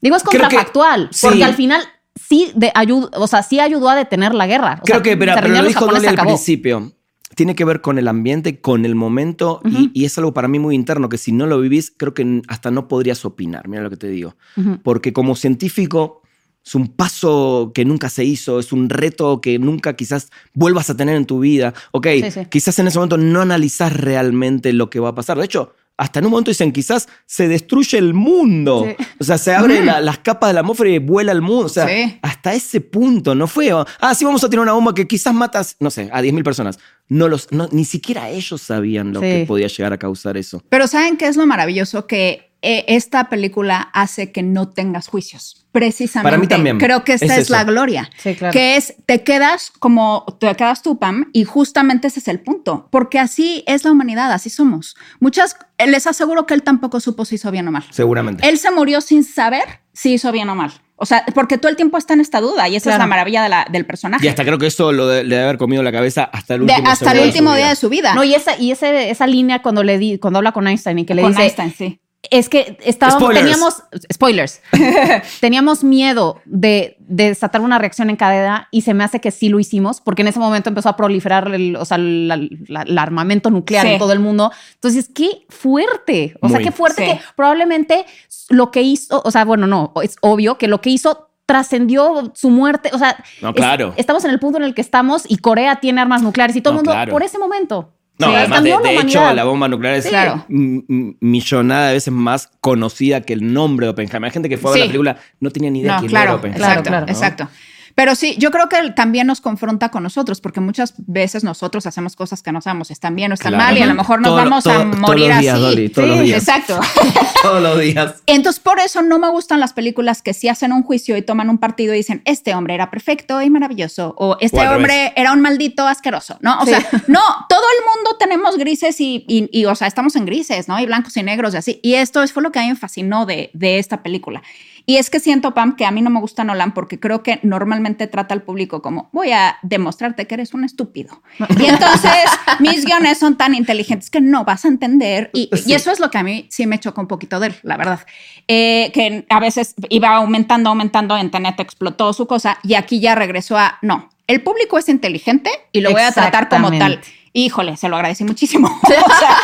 Digo, 0.00 0.16
es 0.16 0.22
Creo 0.24 0.32
que- 0.32 0.38
contrafactual, 0.40 1.08
sí. 1.12 1.26
porque 1.26 1.44
al 1.44 1.54
final 1.54 1.80
sí 2.28 2.50
de 2.56 2.72
ayuda, 2.74 3.08
o 3.14 3.26
sea, 3.28 3.42
sí 3.44 3.60
ayudó 3.60 3.88
a 3.88 3.94
detener 3.94 4.34
la 4.34 4.46
guerra. 4.48 4.78
O 4.80 4.84
Creo 4.84 4.96
sea, 4.96 5.02
que, 5.02 5.16
pero, 5.16 5.34
pero 5.34 5.48
lo 5.48 5.62
dijo 5.62 5.86
Dolly 5.86 6.06
al 6.06 6.14
acabó. 6.14 6.30
principio. 6.30 6.92
Tiene 7.34 7.54
que 7.54 7.64
ver 7.64 7.80
con 7.80 7.98
el 7.98 8.08
ambiente, 8.08 8.60
con 8.60 8.84
el 8.84 8.94
momento, 8.94 9.60
y- 9.64 9.68
Ujú. 9.68 9.90
y, 9.94 10.04
es 10.04 10.18
algo 10.18 10.34
para 10.34 10.48
mí 10.48 10.58
muy 10.58 10.74
interno, 10.74 11.08
que 11.08 11.18
si 11.18 11.32
no 11.32 11.46
lo 11.46 11.60
vivís, 11.60 11.92
creo 11.96 12.14
que 12.14 12.42
hasta 12.48 12.70
no 12.70 12.88
podrías 12.88 13.24
opinar, 13.24 13.68
mira 13.68 13.82
lo 13.82 13.90
que 13.90 13.96
te 13.96 14.08
digo. 14.08 14.36
Ujú. 14.56 14.78
Porque 14.82 15.12
como 15.12 15.34
científico 15.36 16.22
es 16.64 16.74
un 16.74 16.88
paso 16.88 17.72
que 17.74 17.84
nunca 17.84 18.08
se 18.08 18.24
hizo, 18.24 18.58
es 18.60 18.72
un 18.72 18.88
reto 18.88 19.40
que 19.40 19.58
nunca 19.58 19.94
quizás 19.96 20.30
vuelvas 20.54 20.90
a 20.90 20.96
tener 20.96 21.16
en 21.16 21.26
tu 21.26 21.40
vida. 21.40 21.74
Ok, 21.90 22.06
Sí, 22.22 22.30
sí. 22.30 22.40
quizás 22.50 22.78
en 22.78 22.86
ese 22.86 22.98
momento 22.98 23.16
no 23.18 23.40
analizás 23.40 23.92
realmente 23.96 24.72
lo 24.72 24.88
que 24.88 25.00
va 25.00 25.08
a 25.08 25.14
pasar. 25.14 25.38
De 25.38 25.44
hecho, 25.44 25.74
hasta 25.96 26.18
en 26.18 26.24
un 26.26 26.30
momento 26.32 26.50
dicen, 26.50 26.72
quizás 26.72 27.08
se 27.26 27.48
destruye 27.48 27.98
el 27.98 28.14
mundo. 28.14 28.86
Sí. 28.98 29.04
O 29.20 29.24
sea, 29.24 29.38
se 29.38 29.54
abren 29.54 29.86
la- 29.86 30.00
las 30.00 30.18
capas 30.18 30.50
de 30.50 30.54
la 30.54 30.60
atmósfera 30.60 30.90
y 30.90 30.98
vuela 30.98 31.32
el 31.32 31.42
mundo. 31.42 31.66
O 31.66 31.68
sea, 31.68 31.86
Sí. 31.86 32.18
hasta 32.22 32.54
ese 32.54 32.80
punto 32.80 33.34
no 33.34 33.46
fue. 33.46 33.70
Ah, 34.00 34.14
sí, 34.14 34.24
vamos 34.24 34.42
a 34.42 34.48
tener 34.48 34.60
una 34.62 34.72
bomba 34.72 34.94
que 34.94 35.06
quizás 35.06 35.34
matas, 35.34 35.76
no 35.80 35.90
sé, 35.90 36.08
a 36.12 36.20
10.000 36.22 36.42
personas. 36.44 36.78
No 37.08 37.28
los, 37.28 37.52
no, 37.52 37.68
ni 37.72 37.84
siquiera 37.84 38.30
ellos 38.30 38.60
sabían 38.62 39.12
lo 39.12 39.20
Sí. 39.20 39.26
que 39.26 39.44
podía 39.46 39.66
llegar 39.68 39.92
a 39.92 39.98
causar 39.98 40.36
eso. 40.36 40.62
Pero 40.68 40.86
¿saben 40.86 41.16
qué 41.16 41.26
es 41.28 41.36
lo 41.36 41.46
maravilloso? 41.46 42.06
Que 42.06 42.51
eh, 42.62 42.84
esta 42.88 43.28
película 43.28 43.80
hace 43.92 44.32
que 44.32 44.42
no 44.42 44.68
tengas 44.68 45.08
juicios. 45.08 45.58
Precisamente. 45.72 46.24
Para 46.26 46.38
mí 46.38 46.46
también. 46.46 46.78
Creo 46.78 47.02
que 47.02 47.14
esta 47.14 47.26
Es 47.34 47.38
es, 47.44 47.50
la 47.50 47.64
gloria. 47.64 48.10
Sí, 48.18 48.34
claro. 48.34 48.52
Que 48.52 48.76
es, 48.76 48.94
te 49.06 49.22
quedas 49.24 49.70
como, 49.78 50.24
te 50.38 50.54
quedas 50.54 50.82
tú, 50.82 50.98
Pam, 50.98 51.30
y 51.32 51.44
justamente 51.44 52.08
ese 52.08 52.20
es 52.20 52.28
el 52.28 52.40
punto. 52.40 52.88
Porque 52.90 53.18
así 53.18 53.64
es 53.66 53.84
la 53.84 53.90
humanidad, 53.92 54.30
así 54.32 54.50
somos. 54.50 54.96
Muchas, 55.18 55.56
les 55.84 56.06
aseguro 56.06 56.46
que 56.46 56.54
él 56.54 56.62
tampoco 56.62 57.00
supo 57.00 57.24
si 57.24 57.36
hizo 57.36 57.50
bien 57.50 57.66
o 57.68 57.72
mal. 57.72 57.84
Seguramente. 57.90 58.46
Él 58.48 58.58
se 58.58 58.70
murió 58.70 59.00
sin 59.00 59.24
saber 59.24 59.80
si 59.94 60.12
hizo 60.14 60.30
bien 60.30 60.48
o 60.50 60.54
mal. 60.54 60.72
O 60.96 61.06
sea, 61.06 61.24
porque 61.34 61.58
todo 61.58 61.68
el 61.70 61.74
tiempo 61.76 61.96
está 61.98 62.12
en 62.14 62.20
esta 62.20 62.40
duda 62.40 62.68
y 62.68 62.76
esa 62.76 62.90
es 62.90 62.94
Claro. 62.94 62.98
la 63.04 63.06
maravilla 63.08 63.42
de 63.42 63.48
la- 63.48 63.66
del 63.68 63.84
personaje. 63.86 64.24
Y 64.24 64.28
hasta 64.28 64.44
creo 64.44 64.58
que 64.58 64.66
eso 64.68 64.92
lo 64.92 65.08
de, 65.08 65.24
le 65.24 65.34
debe 65.34 65.44
haber 65.48 65.58
comido 65.58 65.82
la 65.82 65.90
cabeza 65.90 66.24
hasta 66.24 66.54
el 66.54 66.66
De- 66.66 66.74
último 66.74 66.90
hasta 66.90 67.10
el 67.12 67.20
último 67.26 67.50
su 67.50 67.56
día 67.56 67.64
vida. 67.64 67.70
de 67.70 67.76
su 67.76 67.88
vida. 67.88 68.14
No, 68.14 68.22
y 68.22 68.34
esa, 68.34 68.56
y 68.56 68.70
ese, 68.70 69.10
esa 69.10 69.26
línea 69.26 69.62
cuando 69.62 69.82
le 69.82 69.98
di, 69.98 70.18
cuando 70.18 70.38
habla 70.38 70.52
con 70.52 70.68
Einstein 70.68 70.98
y 71.00 71.04
que 71.06 71.14
le 71.14 71.22
Con 71.22 71.32
dice, 71.32 71.42
Einstein, 71.44 71.74
sí. 71.76 71.98
Es 72.30 72.48
que 72.48 72.78
estábamos, 72.84 73.20
Spoilers. 73.22 73.44
teníamos, 73.44 73.82
spoilers, 74.12 74.60
teníamos 75.40 75.84
miedo 75.84 76.40
de, 76.44 76.96
de 77.00 77.28
desatar 77.28 77.60
una 77.60 77.78
reacción 77.78 78.10
en 78.10 78.16
cadena 78.16 78.68
y 78.70 78.82
se 78.82 78.94
me 78.94 79.04
hace 79.04 79.20
que 79.20 79.30
sí 79.30 79.48
lo 79.48 79.58
hicimos, 79.60 80.00
porque 80.00 80.22
en 80.22 80.28
ese 80.28 80.38
momento 80.38 80.68
empezó 80.68 80.88
a 80.88 80.96
proliferar 80.96 81.52
el, 81.52 81.76
o 81.76 81.84
sea, 81.84 81.98
la- 81.98 82.36
la- 82.68 82.82
el 82.82 82.98
armamento 82.98 83.50
nuclear 83.50 83.86
Sí. 83.86 83.92
en 83.94 83.98
todo 83.98 84.12
el 84.12 84.20
mundo. 84.20 84.52
Entonces, 84.74 85.10
qué 85.12 85.44
fuerte, 85.48 86.36
o 86.40 86.48
sea, 86.48 86.60
qué 86.60 86.70
fuerte 86.72 87.04
Sí. 87.04 87.10
que 87.12 87.20
probablemente 87.36 88.06
lo 88.50 88.70
que 88.70 88.82
hizo, 88.82 89.20
o 89.24 89.30
sea, 89.30 89.44
bueno, 89.44 89.66
no, 89.66 89.92
es 90.02 90.16
obvio 90.20 90.58
que 90.58 90.68
lo 90.68 90.80
que 90.80 90.90
hizo 90.90 91.28
trascendió 91.44 92.32
su 92.34 92.50
muerte, 92.50 92.90
o 92.92 92.98
sea, 92.98 93.16
No, 93.42 93.48
es- 93.50 93.54
claro. 93.56 93.94
estamos 93.96 94.24
en 94.24 94.30
el 94.30 94.38
punto 94.38 94.58
en 94.58 94.64
el 94.64 94.74
que 94.74 94.80
estamos 94.80 95.24
y 95.28 95.38
Corea 95.38 95.80
tiene 95.80 96.00
armas 96.00 96.22
nucleares 96.22 96.54
y 96.56 96.60
todo 96.62 96.72
el 96.72 96.76
mundo 96.76 96.92
claro. 96.92 97.10
por 97.12 97.22
ese 97.22 97.38
momento. 97.38 97.92
No, 98.18 98.28
Sí, 98.28 98.34
además 98.34 98.62
de, 98.62 98.76
de 98.82 98.96
hecho, 98.96 99.32
la 99.32 99.44
bomba 99.44 99.66
nuclear 99.68 99.94
es 99.94 100.06
Claro. 100.06 100.44
m- 100.48 100.82
millonada 101.20 101.88
de 101.88 101.94
veces 101.94 102.12
más 102.12 102.50
conocida 102.60 103.22
que 103.22 103.32
el 103.32 103.52
nombre 103.52 103.86
de 103.86 103.90
Oppenheimer. 103.90 104.24
Hay 104.26 104.30
gente 104.32 104.48
que 104.48 104.58
fue 104.58 104.70
a 104.70 104.74
ver 104.74 104.82
Sí. 104.82 104.86
la 104.86 104.92
película, 104.92 105.16
no 105.40 105.50
tenía 105.50 105.70
ni 105.70 105.80
idea 105.80 105.94
No, 105.94 105.98
quién 106.00 106.10
claro, 106.10 106.24
era 106.30 106.34
Oppenheimer. 106.36 106.68
exacto, 106.68 106.88
claro. 106.90 107.06
¿no? 107.06 107.12
exacto. 107.12 107.48
Pero 107.94 108.14
sí, 108.14 108.36
yo 108.38 108.50
creo 108.50 108.68
que 108.68 108.78
él 108.78 108.94
también 108.94 109.26
nos 109.26 109.40
confronta 109.40 109.90
con 109.90 110.02
nosotros, 110.02 110.40
porque 110.40 110.60
muchas 110.60 110.94
veces 110.98 111.44
nosotros 111.44 111.86
hacemos 111.86 112.16
cosas 112.16 112.42
que 112.42 112.50
no 112.52 112.60
sabemos 112.60 112.88
si 112.88 112.92
están 112.94 113.14
bien 113.16 113.30
o 113.32 113.34
están 113.34 113.52
Claro. 113.52 113.64
mal, 113.64 113.78
y 113.78 113.82
a 113.82 113.86
lo 113.86 113.94
mejor 113.94 114.20
nos 114.20 114.28
Todo- 114.30 114.36
vamos 114.36 114.64
todo- 114.64 114.72
a 114.74 114.82
todos 114.84 114.98
morir 114.98 115.28
los 115.28 115.38
días, 115.40 115.54
así. 115.54 115.62
Dolly, 115.62 115.88
todos 115.90 116.08
los 116.08 116.18
Sí, 116.18 116.24
días. 116.24 116.38
Exacto. 116.42 116.80
Todos 117.42 117.60
los 117.60 117.80
días. 117.80 118.14
Entonces, 118.26 118.60
por 118.60 118.78
eso 118.78 119.02
no 119.02 119.18
me 119.18 119.28
gustan 119.28 119.58
las 119.58 119.72
películas 119.72 120.22
que 120.22 120.32
sí 120.32 120.48
hacen 120.48 120.72
un 120.72 120.84
juicio 120.84 121.16
y 121.16 121.22
toman 121.22 121.50
un 121.50 121.58
partido 121.58 121.92
y 121.92 121.96
dicen, 121.96 122.22
este 122.24 122.54
hombre 122.54 122.74
era 122.74 122.88
perfecto 122.88 123.42
y 123.42 123.50
maravilloso, 123.50 124.14
o 124.16 124.36
este 124.40 124.60
O 124.66 124.76
hombre 124.76 125.12
era 125.16 125.32
un 125.32 125.40
maldito 125.40 125.86
asqueroso, 125.88 126.38
¿no? 126.40 126.60
O 126.60 126.64
Sí. 126.64 126.70
sea, 126.70 126.86
no, 127.08 127.20
todo 127.48 127.60
el 127.78 127.84
mundo 127.96 128.16
tenemos 128.18 128.56
grises 128.58 129.00
y, 129.00 129.24
y- 129.26 129.48
y, 129.50 129.64
o 129.64 129.74
sea, 129.74 129.88
estamos 129.88 130.14
en 130.14 130.24
grises, 130.24 130.68
¿no? 130.68 130.78
Y 130.78 130.86
blancos 130.86 131.16
y 131.16 131.22
negros 131.24 131.54
y 131.54 131.56
así. 131.56 131.80
Y 131.82 131.94
esto 131.94 132.22
es, 132.22 132.32
fue 132.32 132.44
lo 132.44 132.52
que 132.52 132.60
a 132.60 132.62
mí 132.62 132.68
me 132.68 132.76
fascinó 132.76 133.26
de, 133.26 133.50
de 133.54 133.80
esta 133.80 134.04
película. 134.04 134.40
Y 134.86 134.96
es 134.96 135.10
que 135.10 135.20
siento, 135.20 135.54
Pam, 135.54 135.76
que 135.76 135.84
a 135.84 135.90
mí 135.90 136.02
no 136.02 136.10
me 136.10 136.20
gusta 136.20 136.44
Nolan 136.44 136.72
porque 136.74 136.98
creo 136.98 137.22
que 137.22 137.40
normalmente 137.42 138.06
trata 138.06 138.34
al 138.34 138.42
público 138.42 138.82
como, 138.82 139.08
voy 139.12 139.32
a 139.32 139.58
demostrarte 139.62 140.26
que 140.26 140.34
eres 140.34 140.54
un 140.54 140.64
estúpido. 140.64 141.22
Y 141.58 141.66
entonces 141.66 142.24
mis 142.60 142.84
guiones 142.84 143.18
son 143.18 143.36
tan 143.36 143.54
inteligentes 143.54 144.10
que 144.10 144.20
no 144.20 144.44
vas 144.44 144.64
a 144.64 144.68
entender. 144.68 145.30
Y, 145.32 145.50
y 145.66 145.74
eso 145.74 145.90
es 145.90 146.00
lo 146.00 146.10
que 146.10 146.18
a 146.18 146.22
mí 146.22 146.46
sí 146.50 146.66
me 146.66 146.80
choca 146.80 147.00
un 147.00 147.08
poquito 147.08 147.40
de 147.40 147.48
él, 147.48 147.54
la 147.62 147.76
verdad. 147.76 148.00
Eh, 148.48 148.90
que 148.92 149.26
a 149.28 149.40
veces 149.40 149.74
iba 149.88 150.10
aumentando, 150.16 150.70
aumentando, 150.70 151.16
en 151.16 151.30
Tenet 151.30 151.60
explotó 151.60 152.12
su 152.12 152.26
cosa 152.26 152.58
y 152.62 152.74
aquí 152.74 153.00
ya 153.00 153.14
regresó 153.14 153.56
a, 153.56 153.78
no, 153.82 154.10
el 154.26 154.42
público 154.42 154.78
es 154.78 154.88
inteligente 154.88 155.50
y 155.72 155.80
lo 155.80 155.90
voy 155.90 156.02
a 156.02 156.12
tratar 156.12 156.48
como 156.48 156.70
tal. 156.76 157.00
Híjole, 157.34 157.76
se 157.78 157.88
lo 157.88 157.96
agradecí 157.96 158.24
muchísimo. 158.24 158.68
O 158.82 158.88
sea, 158.88 159.36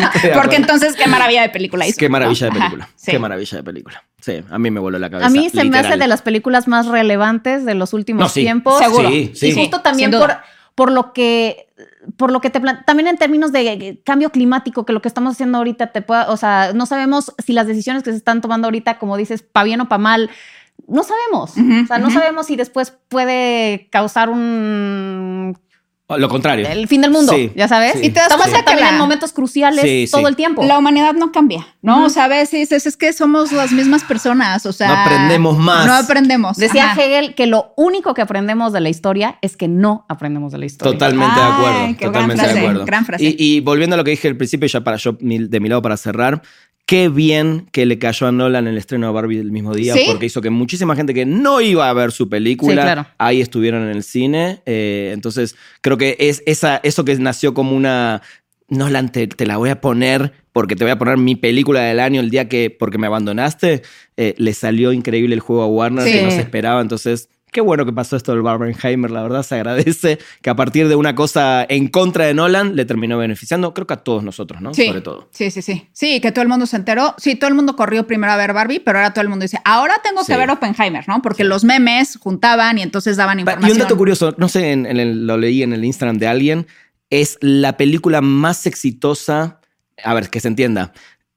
porque 0.34 0.56
entonces 0.56 0.94
qué 0.96 1.06
maravilla 1.06 1.42
de 1.42 1.48
película 1.50 1.86
hizo. 1.86 1.96
Qué 1.98 2.08
maravilla 2.08 2.46
de 2.46 2.52
película. 2.52 2.84
Ajá, 2.84 2.92
sí. 2.96 3.10
Qué 3.10 3.18
maravilla 3.18 3.56
de 3.58 3.62
película. 3.64 4.04
Sí, 4.20 4.42
a 4.50 4.58
mí 4.58 4.70
me 4.70 4.80
voló 4.80 4.98
la 4.98 5.10
cabeza. 5.10 5.26
A 5.26 5.30
mí 5.30 5.48
se 5.50 5.64
me 5.64 5.78
hace 5.78 5.96
de 5.96 6.06
las 6.06 6.22
películas 6.22 6.68
más 6.68 6.86
relevantes 6.86 7.64
de 7.64 7.74
los 7.74 7.92
últimos 7.92 8.22
No, 8.22 8.28
sí. 8.28 8.40
tiempos. 8.42 8.78
Seguro. 8.78 9.08
Sí, 9.08 9.32
sí. 9.34 9.48
Y 9.48 9.52
justo 9.54 9.80
también 9.80 10.10
por, 10.12 10.36
por 10.74 10.90
lo 10.92 11.12
que 11.12 11.66
por 12.16 12.30
lo 12.32 12.40
que 12.40 12.50
te 12.50 12.60
plan- 12.60 12.84
también 12.86 13.06
en 13.08 13.16
términos 13.16 13.52
de 13.52 14.00
cambio 14.04 14.30
climático 14.30 14.84
que 14.86 14.92
lo 14.92 15.02
que 15.02 15.08
estamos 15.08 15.32
haciendo 15.34 15.58
ahorita 15.58 15.88
te 15.88 16.02
pueda, 16.02 16.30
o 16.30 16.36
sea, 16.36 16.72
no 16.74 16.86
sabemos 16.86 17.32
si 17.44 17.52
las 17.52 17.66
decisiones 17.66 18.02
que 18.02 18.10
se 18.10 18.16
están 18.16 18.40
tomando 18.40 18.66
ahorita, 18.68 18.98
como 18.98 19.16
dices, 19.16 19.42
para 19.42 19.64
bien 19.64 19.80
o 19.80 19.88
para 19.88 19.98
mal, 19.98 20.30
no 20.88 21.02
sabemos. 21.04 21.52
O 21.52 21.86
sea, 21.86 21.98
no 21.98 22.10
sabemos 22.10 22.46
si 22.46 22.56
después 22.56 22.92
puede 23.08 23.88
causar 23.90 24.30
un 24.30 25.56
Lo 26.18 26.28
contrario. 26.28 26.66
el 26.68 26.88
fin 26.88 27.00
del 27.00 27.10
mundo, 27.10 27.32
Sí, 27.32 27.50
ya 27.54 27.68
sabes. 27.68 27.92
sí, 27.94 28.06
Y 28.06 28.08
te 28.10 28.14
das 28.20 28.24
Estamos 28.24 28.46
cuenta 28.46 28.60
que 28.60 28.64
también 28.66 28.86
la- 28.88 28.92
en 28.94 28.98
momentos 28.98 29.32
cruciales 29.32 29.80
Sí, 29.82 30.06
sí. 30.06 30.12
todo 30.12 30.28
el 30.28 30.36
tiempo. 30.36 30.62
La 30.64 30.78
humanidad 30.78 31.14
no 31.14 31.32
cambia, 31.32 31.66
¿no? 31.82 31.96
Ujú. 31.98 32.06
O 32.06 32.10
sea, 32.10 32.24
a 32.24 32.28
veces 32.28 32.72
es, 32.72 32.86
es 32.86 32.96
que 32.96 33.12
somos 33.12 33.52
las 33.52 33.72
mismas 33.72 34.04
personas, 34.04 34.64
o 34.66 34.72
sea... 34.72 34.88
No 34.88 34.94
aprendemos 34.94 35.58
más. 35.58 35.86
No 35.86 35.94
aprendemos. 35.94 36.56
Decía 36.56 36.92
Ajá. 36.92 37.02
Hegel 37.02 37.34
que 37.34 37.46
lo 37.46 37.72
único 37.76 38.14
que 38.14 38.22
aprendemos 38.22 38.72
de 38.72 38.80
la 38.80 38.88
historia 38.88 39.38
es 39.42 39.56
que 39.56 39.68
no 39.68 40.04
aprendemos 40.08 40.52
de 40.52 40.58
la 40.58 40.66
historia. 40.66 40.92
Totalmente 40.92 41.34
de 41.34 41.46
Ay, 41.46 41.52
acuerdo. 41.52 41.78
qué 41.78 41.82
gran 41.82 41.96
Totalmente 42.12 42.42
frase, 42.42 42.54
de 42.54 42.60
acuerdo. 42.60 42.84
gran 42.84 43.06
frase. 43.06 43.24
Y, 43.24 43.36
y 43.38 43.60
volviendo 43.60 43.94
a 43.94 43.96
lo 43.96 44.04
que 44.04 44.10
dije 44.12 44.28
al 44.28 44.36
principio, 44.36 44.68
ya 44.68 44.80
para 44.82 44.96
yo 44.96 45.16
de 45.20 45.60
mi 45.60 45.68
lado 45.68 45.82
para 45.82 45.96
cerrar, 45.96 46.42
qué 46.92 47.08
bien 47.08 47.68
que 47.72 47.86
le 47.86 47.98
cayó 47.98 48.26
a 48.26 48.32
Nolan 48.32 48.66
el 48.66 48.76
estreno 48.76 49.06
de 49.06 49.12
Barbie 49.14 49.38
el 49.38 49.50
mismo 49.50 49.74
día, 49.74 49.94
¿Sí? 49.94 50.02
porque 50.06 50.26
hizo 50.26 50.42
que 50.42 50.50
muchísima 50.50 50.94
gente 50.94 51.14
que 51.14 51.24
no 51.24 51.62
iba 51.62 51.88
a 51.88 51.92
ver 51.94 52.12
su 52.12 52.28
película, 52.28 52.74
Sí, 52.74 52.80
claro. 52.82 53.06
ahí 53.16 53.40
estuvieron 53.40 53.84
en 53.84 53.96
el 53.96 54.02
cine. 54.02 54.60
Eh, 54.66 55.10
entonces, 55.14 55.56
creo 55.80 55.96
que 55.96 56.16
es 56.18 56.42
esa, 56.44 56.80
eso 56.82 57.04
que 57.06 57.16
nació 57.16 57.54
como 57.54 57.74
una. 57.74 58.20
Nolan, 58.68 59.10
te, 59.10 59.26
te 59.26 59.46
la 59.46 59.56
voy 59.56 59.70
a 59.70 59.80
poner 59.80 60.32
porque 60.52 60.76
te 60.76 60.84
voy 60.84 60.90
a 60.90 60.98
poner 60.98 61.16
mi 61.16 61.34
película 61.34 61.80
del 61.80 61.98
año 61.98 62.20
el 62.20 62.28
día 62.28 62.46
que, 62.48 62.68
porque 62.68 62.98
me 62.98 63.06
abandonaste, 63.06 63.80
eh, 64.18 64.34
le 64.36 64.52
salió 64.52 64.92
increíble 64.92 65.34
el 65.34 65.40
juego 65.40 65.62
a 65.62 65.66
Warner 65.68 66.04
Sí. 66.06 66.12
que 66.12 66.22
no 66.22 66.30
se 66.30 66.40
esperaba. 66.40 66.82
Entonces, 66.82 67.30
qué 67.52 67.60
bueno 67.60 67.84
que 67.86 67.92
pasó 67.92 68.16
esto 68.16 68.32
del 68.32 68.42
Barbenheimer, 68.42 69.10
la 69.10 69.22
verdad 69.22 69.42
se 69.44 69.54
agradece 69.56 70.18
que 70.40 70.50
a 70.50 70.56
partir 70.56 70.88
de 70.88 70.96
una 70.96 71.14
cosa 71.14 71.64
en 71.68 71.86
contra 71.88 72.24
de 72.24 72.34
Nolan 72.34 72.74
le 72.74 72.84
terminó 72.86 73.18
beneficiando, 73.18 73.72
creo 73.74 73.86
que 73.86 73.94
a 73.94 73.98
todos 73.98 74.24
nosotros, 74.24 74.60
¿no? 74.60 74.74
Sí, 74.74 74.86
Sobre 74.86 75.02
todo. 75.02 75.28
sí, 75.30 75.50
sí, 75.50 75.62
sí. 75.62 75.86
Sí, 75.92 76.20
que 76.20 76.32
todo 76.32 76.42
el 76.42 76.48
mundo 76.48 76.66
se 76.66 76.76
enteró. 76.76 77.14
Sí, 77.18 77.36
todo 77.36 77.48
el 77.48 77.54
mundo 77.54 77.76
corrió 77.76 78.06
primero 78.06 78.32
a 78.32 78.36
ver 78.36 78.52
Barbie, 78.52 78.80
pero 78.80 78.98
ahora 78.98 79.12
todo 79.12 79.22
el 79.22 79.28
mundo 79.28 79.44
dice, 79.44 79.58
ahora 79.64 79.94
tengo 80.02 80.24
Sí. 80.24 80.32
que 80.32 80.38
ver 80.38 80.50
Oppenheimer, 80.50 81.06
¿no? 81.06 81.22
Porque 81.22 81.44
los 81.44 81.62
memes 81.62 82.16
juntaban 82.18 82.78
y 82.78 82.82
entonces 82.82 83.16
daban 83.16 83.38
información. 83.38 83.68
Y 83.68 83.72
un 83.72 83.78
dato 83.78 83.96
curioso, 83.96 84.34
no 84.38 84.48
sé, 84.48 84.72
en, 84.72 84.86
en 84.86 84.98
el- 84.98 85.26
lo 85.26 85.36
leí 85.36 85.62
en 85.62 85.72
el 85.74 85.84
Instagram 85.84 86.18
de 86.18 86.26
alguien, 86.26 86.66
es 87.10 87.36
la 87.42 87.76
película 87.76 88.22
más 88.22 88.66
exitosa, 88.66 89.60
a 90.02 90.14
ver, 90.14 90.30
que 90.30 90.40
se 90.40 90.48
entienda, 90.48 90.92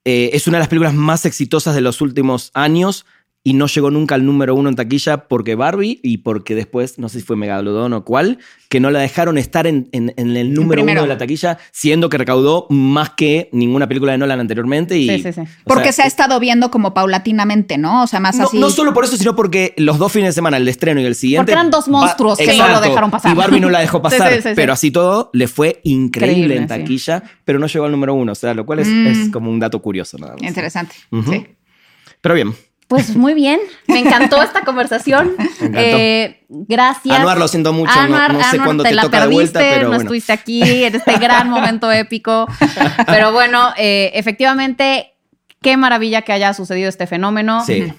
eh, 0.05 0.30
es 0.34 0.47
una 0.47 0.57
de 0.57 0.61
las 0.61 0.70
películas 0.70 0.93
más 0.93 1.26
exitosas 1.26 1.76
de 1.76 1.82
los 1.82 1.99
últimos 1.99 2.51
años 2.53 3.05
y 3.47 3.53
no 3.53 3.67
llegó 3.67 3.91
nunca 3.91 4.15
al 4.15 4.25
número 4.25 4.55
uno 4.55 4.69
en 4.69 4.75
taquilla 4.75 5.27
porque 5.27 5.53
Barbie 5.53 5.99
y 6.01 6.17
porque 6.17 6.55
después, 6.55 6.97
no 6.97 7.09
sé 7.09 7.19
si 7.19 7.25
fue 7.25 7.35
Megalodon 7.35 7.93
o 7.93 8.03
cuál, 8.03 8.39
que 8.69 8.79
no 8.79 8.89
la 8.89 8.99
dejaron 8.99 9.37
estar 9.37 9.67
en, 9.67 9.87
en- 9.91 10.13
en 10.17 10.35
el 10.35 10.51
número 10.51 10.81
primero. 10.81 11.01
uno 11.01 11.07
de 11.07 11.13
la 11.13 11.17
taquilla, 11.19 11.59
siendo 11.71 12.09
que 12.09 12.17
recaudó 12.17 12.65
más 12.71 13.11
que 13.11 13.49
ninguna 13.53 13.87
película 13.87 14.13
de 14.13 14.17
Nolan 14.17 14.39
anteriormente. 14.39 14.97
Y, 14.97 15.07
Sí, 15.09 15.21
sí, 15.23 15.31
sí. 15.33 15.41
Porque 15.63 15.83
sea, 15.83 15.91
se 15.93 16.01
ha 16.01 16.05
estado 16.07 16.39
viendo 16.39 16.71
como 16.71 16.95
paulatinamente, 16.95 17.77
¿no? 17.77 18.01
O 18.03 18.07
sea, 18.07 18.19
más 18.19 18.35
no, 18.37 18.45
así. 18.47 18.57
no 18.57 18.71
solo 18.71 18.93
por 18.95 19.05
eso, 19.05 19.15
sino 19.15 19.35
porque 19.35 19.75
los 19.77 19.99
dos 19.99 20.11
fines 20.11 20.29
de 20.29 20.33
semana, 20.33 20.57
el 20.57 20.67
estreno 20.67 20.99
y 20.99 21.05
el 21.05 21.13
siguiente. 21.13 21.43
Porque 21.43 21.51
eran 21.53 21.69
dos 21.69 21.87
monstruos 21.87 22.39
que 22.39 22.57
no 22.57 22.67
lo 22.67 22.81
dejaron 22.81 23.11
pasar. 23.11 23.31
Y 23.31 23.35
Barbie 23.35 23.59
no 23.59 23.69
la 23.69 23.79
dejó 23.79 24.01
pasar. 24.01 24.41
pero 24.55 24.73
así 24.73 24.89
todo 24.89 25.29
le 25.33 25.47
fue 25.47 25.81
increíble 25.83 26.05
Increíble, 26.15 26.57
en 26.57 26.67
taquilla, 26.67 27.21
pero 27.45 27.59
no 27.59 27.67
llegó 27.67 27.85
al 27.85 27.91
número 27.91 28.15
uno. 28.15 28.31
O 28.31 28.35
sea, 28.35 28.55
lo 28.55 28.65
cual 28.65 28.79
es, 28.79 28.87
Mm. 28.87 29.07
es 29.07 29.29
como 29.29 29.51
un 29.51 29.59
dato 29.59 29.79
curioso 29.83 30.17
nada 30.17 30.33
más. 30.33 30.41
Interesante. 30.41 30.95
Sí. 31.29 31.45
Pero 32.21 32.33
bien. 32.33 32.55
Pues 32.88 33.15
muy 33.15 33.33
bien, 33.33 33.59
me 33.88 33.99
encantó 33.99 34.41
esta 34.43 34.61
conversación. 34.63 35.33
Me 35.38 35.43
encantó. 35.67 35.79
Eh, 35.79 36.45
gracias. 36.49 37.17
Anuar, 37.19 37.38
lo 37.39 37.47
siento 37.47 37.73
mucho. 37.73 37.91
no- 37.95 38.01
Anuar, 38.01 38.33
no, 38.33 38.39
sé 38.41 38.45
Anuar, 38.45 38.65
cuándo 38.67 38.83
te 38.83 38.89
te, 38.89 38.95
la 38.95 39.01
toca 39.01 39.17
de 39.21 39.23
perdiste, 39.23 39.36
vuelta, 39.57 39.59
pero 39.59 39.81
no 39.83 39.88
bueno. 39.89 40.01
estuviste 40.03 40.33
aquí 40.33 40.61
en 40.83 40.95
este 40.95 41.17
gran 41.17 41.49
momento 41.49 41.91
épico. 41.91 42.45
Pero 43.07 43.31
bueno, 43.31 43.73
eh, 43.77 44.11
efectivamente, 44.13 45.13
qué 45.61 45.77
maravilla 45.77 46.21
que 46.21 46.31
haya 46.33 46.53
sucedido 46.53 46.88
este 46.89 47.07
fenómeno. 47.07 47.63
Sí. 47.65 47.91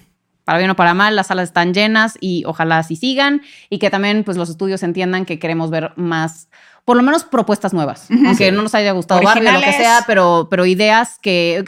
Para 0.45 0.59
bien 0.59 0.69
o 0.71 0.75
para 0.77 0.93
mal, 0.93 1.17
las 1.17 1.27
salas 1.27 1.49
están 1.49 1.73
llenas 1.73 2.17
y 2.21 2.45
ojalá 2.45 2.77
así 2.77 2.95
sigan 2.95 3.41
y 3.69 3.79
que 3.79 3.89
también 3.89 4.23
pues 4.23 4.37
los 4.37 4.49
estudios 4.49 4.81
entiendan 4.83 5.25
que 5.25 5.39
queremos 5.39 5.69
ver 5.69 5.91
más, 5.97 6.47
por 6.85 6.95
lo 6.95 7.03
menos 7.03 7.25
propuestas 7.25 7.73
nuevas, 7.73 8.07
Ujú. 8.09 8.25
aunque 8.25 8.45
Sí. 8.45 8.51
no 8.55 8.61
nos 8.61 8.73
haya 8.73 8.93
gustado 8.93 9.21
Barbie 9.21 9.41
o 9.41 9.43
lo 9.43 9.49
que 9.49 9.55
Originales. 9.65 9.85
sea, 9.85 10.03
pero, 10.07 10.47
pero 10.49 10.65
ideas 10.65 11.19
que 11.21 11.65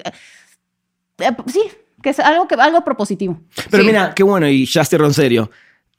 eh, 1.18 1.32
sí, 1.48 1.60
que 2.02 2.10
es 2.10 2.20
algo 2.20 2.48
que 2.48 2.56
algo 2.56 2.84
propositivo. 2.84 3.40
Pero 3.70 3.84
Sí. 3.84 3.88
mira, 3.88 4.14
qué 4.16 4.24
bueno, 4.24 4.48
y 4.48 4.66
ya 4.66 4.82
estoy 4.82 5.00
en 5.06 5.14
serio. 5.14 5.52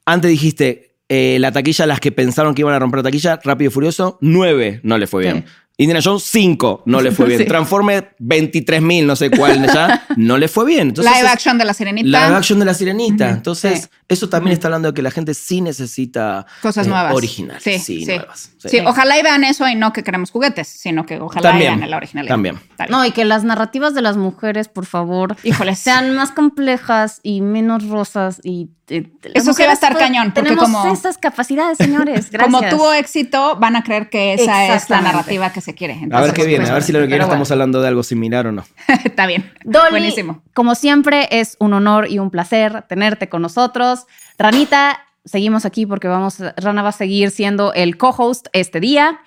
Antes 0.05 0.31
dijiste, 0.31 0.95
eh, 1.09 1.37
la 1.39 1.51
taquilla, 1.51 1.85
las 1.85 1.99
que 1.99 2.11
pensaron 2.11 2.55
que 2.55 2.61
iban 2.61 2.73
a 2.73 2.79
romper 2.79 2.99
la 2.99 3.03
taquilla, 3.03 3.39
Rápido 3.43 3.69
y 3.69 3.73
Furioso, 3.73 4.17
nueve 4.21 4.79
no 4.83 4.97
le 4.97 5.07
fue 5.07 5.23
Sí. 5.23 5.43
Indiana 5.81 5.99
Jones 6.03 6.23
5 6.23 6.83
no 6.85 7.01
le 7.01 7.11
fue 7.11 7.25
bien. 7.27 7.39
Sí. 7.39 7.45
Transforme 7.45 8.09
23.000, 8.19 9.05
no 9.05 9.15
sé 9.15 9.29
cuál 9.31 9.65
ya, 9.71 10.05
no 10.15 10.37
le 10.37 10.47
fue 10.47 10.65
bien. 10.65 10.89
Entonces, 10.89 11.11
Live 11.13 11.25
es- 11.27 11.31
action 11.33 11.57
de 11.57 11.65
la 11.65 11.73
sirenita. 11.73 12.07
Live 12.07 12.37
action 12.37 12.59
de 12.59 12.65
la 12.65 12.73
sirenita. 12.73 13.29
Entonces, 13.29 13.81
Sí. 13.83 13.87
eso 14.09 14.29
también 14.29 14.53
está 14.53 14.67
hablando 14.67 14.89
de 14.89 14.93
que 14.93 15.01
la 15.01 15.11
gente 15.11 15.33
sí 15.33 15.61
necesita 15.61 16.45
Cosas 16.61 16.85
eh, 16.85 16.89
nuevas. 16.89 17.13
originales. 17.15 17.63
Sí, 17.63 17.79
Sí, 17.79 17.99
sí. 18.01 18.05
nuevas. 18.05 18.51
Sí. 18.57 18.69
Sí, 18.69 18.79
ojalá 18.85 19.17
y 19.19 19.23
vean 19.23 19.43
eso 19.43 19.67
y 19.67 19.75
no 19.75 19.91
que 19.93 20.03
queremos 20.03 20.31
juguetes, 20.31 20.67
sino 20.67 21.05
que 21.05 21.19
ojalá 21.19 21.49
También, 21.49 21.79
vean 21.79 21.89
la 21.89 21.97
originalidad. 21.97 22.33
también. 22.33 22.59
No, 22.89 23.05
y 23.05 23.11
que 23.11 23.25
las 23.25 23.43
narrativas 23.43 23.93
de 23.95 24.01
las 24.01 24.17
mujeres, 24.17 24.67
por 24.67 24.85
favor, 24.85 25.35
Híjole. 25.43 25.75
sean 25.75 26.13
más 26.15 26.31
complejas 26.31 27.19
y 27.23 27.41
menos 27.41 27.87
rosas 27.87 28.39
y 28.43 28.69
eh, 28.89 29.09
las 29.23 29.43
Eso 29.43 29.53
sí 29.53 29.63
va 29.63 29.69
a 29.69 29.73
estar 29.73 29.97
cañón, 29.97 30.33
porque 30.33 30.49
tenemos 30.49 30.65
como- 30.69 30.93
esas 30.93 31.17
capacidades, 31.17 31.77
señores. 31.77 32.29
Gracias. 32.31 32.41
Como 32.61 32.69
tuvo 32.69 32.91
éxito, 32.93 33.55
van 33.57 33.77
a 33.77 33.83
creer 33.83 34.09
que 34.09 34.33
esa 34.33 34.75
es 34.75 34.89
la 34.89 34.99
narrativa 35.01 35.51
que 35.53 35.61
se 35.61 35.70
quiere. 35.75 35.99
A 36.11 36.21
ver 36.21 36.33
qué 36.33 36.45
viene, 36.45 36.69
a 36.69 36.73
ver 36.73 36.83
si 36.83 36.91
lo 36.91 36.99
que 36.99 37.07
bueno. 37.07 37.23
estamos 37.23 37.51
hablando 37.51 37.81
de 37.81 37.87
algo 37.87 38.03
similar 38.03 38.47
o 38.47 38.51
no. 38.51 38.63
Está 39.05 39.27
bien. 39.27 39.51
Dolly, 39.63 39.91
Buenísimo. 39.91 40.41
como 40.53 40.75
siempre, 40.75 41.27
es 41.31 41.57
un 41.59 41.73
honor 41.73 42.09
y 42.09 42.19
un 42.19 42.31
placer 42.31 42.83
tenerte 42.87 43.29
con 43.29 43.41
nosotros. 43.41 44.05
Ranita, 44.37 44.99
seguimos 45.25 45.65
aquí 45.65 45.85
porque 45.85 46.07
vamos, 46.07 46.37
Rana 46.57 46.81
va 46.81 46.89
a 46.89 46.93
seguir 46.93 47.31
siendo 47.31 47.73
el 47.73 47.97
co-host 47.97 48.47
este 48.53 48.79
día. 48.79 49.19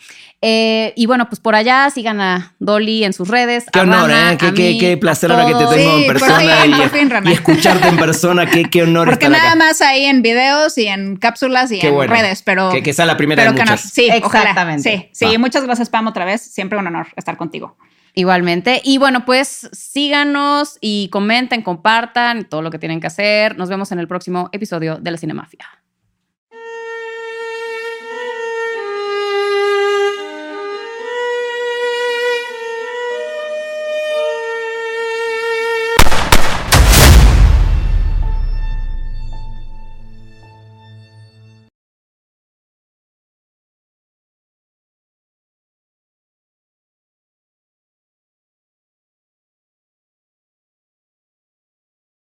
Eh, 0.46 0.92
y 0.96 1.06
bueno, 1.06 1.28
pues 1.30 1.40
por 1.40 1.54
allá 1.54 1.88
sigan 1.88 2.20
a 2.20 2.54
Dolly 2.58 3.04
en 3.04 3.12
sus 3.14 3.28
redes. 3.28 3.64
Qué 3.72 3.78
a 3.78 3.82
honor, 3.82 4.10
Rana, 4.10 4.32
¿eh? 4.32 4.36
Qué, 4.36 4.46
a 4.46 4.52
qué, 4.52 4.62
mí, 4.72 4.78
qué 4.78 4.96
placer 4.98 5.30
ahora 5.32 5.46
que 5.46 5.52
te 5.54 5.58
tengo 5.58 5.72
Sí, 5.96 6.02
en 6.02 6.06
por 6.06 6.18
persona 6.20 6.38
fin, 6.38 6.70
y, 6.70 6.74
por 6.74 6.90
fin, 6.90 7.10
Rana. 7.10 7.30
y 7.30 7.32
escucharte 7.32 7.88
en 7.88 7.96
persona. 7.96 8.46
Qué, 8.50 8.64
qué 8.64 8.82
honor 8.82 9.08
Porque 9.08 9.24
estar 9.26 9.30
nada 9.38 9.52
acá. 9.52 9.56
más 9.56 9.80
ahí 9.80 10.04
en 10.04 10.20
videos 10.20 10.76
y 10.76 10.86
en 10.86 11.16
cápsulas 11.16 11.72
y 11.72 11.78
Qué 11.78 11.88
en 11.88 11.94
bueno. 11.94 12.12
redes, 12.12 12.42
pero. 12.42 12.70
Que- 12.70 12.82
que 12.82 12.92
sea 12.92 13.06
la 13.06 13.16
primera 13.16 13.42
pero 13.42 13.52
de 13.52 13.56
que 13.56 13.62
muchas. 13.62 13.84
nos- 13.84 13.92
sí, 13.92 14.08
ojalá. 14.22 14.42
Exactamente. 14.50 15.10
Sí, 15.14 15.26
sí. 15.26 15.38
Muchas 15.38 15.64
gracias, 15.64 15.88
Pam, 15.88 16.06
otra 16.08 16.26
vez. 16.26 16.42
Siempre 16.42 16.78
un 16.78 16.86
honor 16.86 17.06
estar 17.16 17.36
contigo. 17.38 17.78
Igualmente. 18.16 18.82
Y 18.84 18.98
bueno, 18.98 19.24
pues 19.24 19.68
síganos 19.72 20.76
y 20.80 21.08
comenten, 21.08 21.62
compartan 21.62 22.44
todo 22.48 22.60
lo 22.62 22.70
que 22.70 22.78
tienen 22.78 23.00
que 23.00 23.06
hacer. 23.06 23.56
Nos 23.56 23.68
vemos 23.70 23.90
en 23.92 23.98
el 23.98 24.06
próximo 24.08 24.50
episodio 24.52 24.98
de 24.98 25.10
la 25.10 25.16
Cinemafia. 25.16 25.66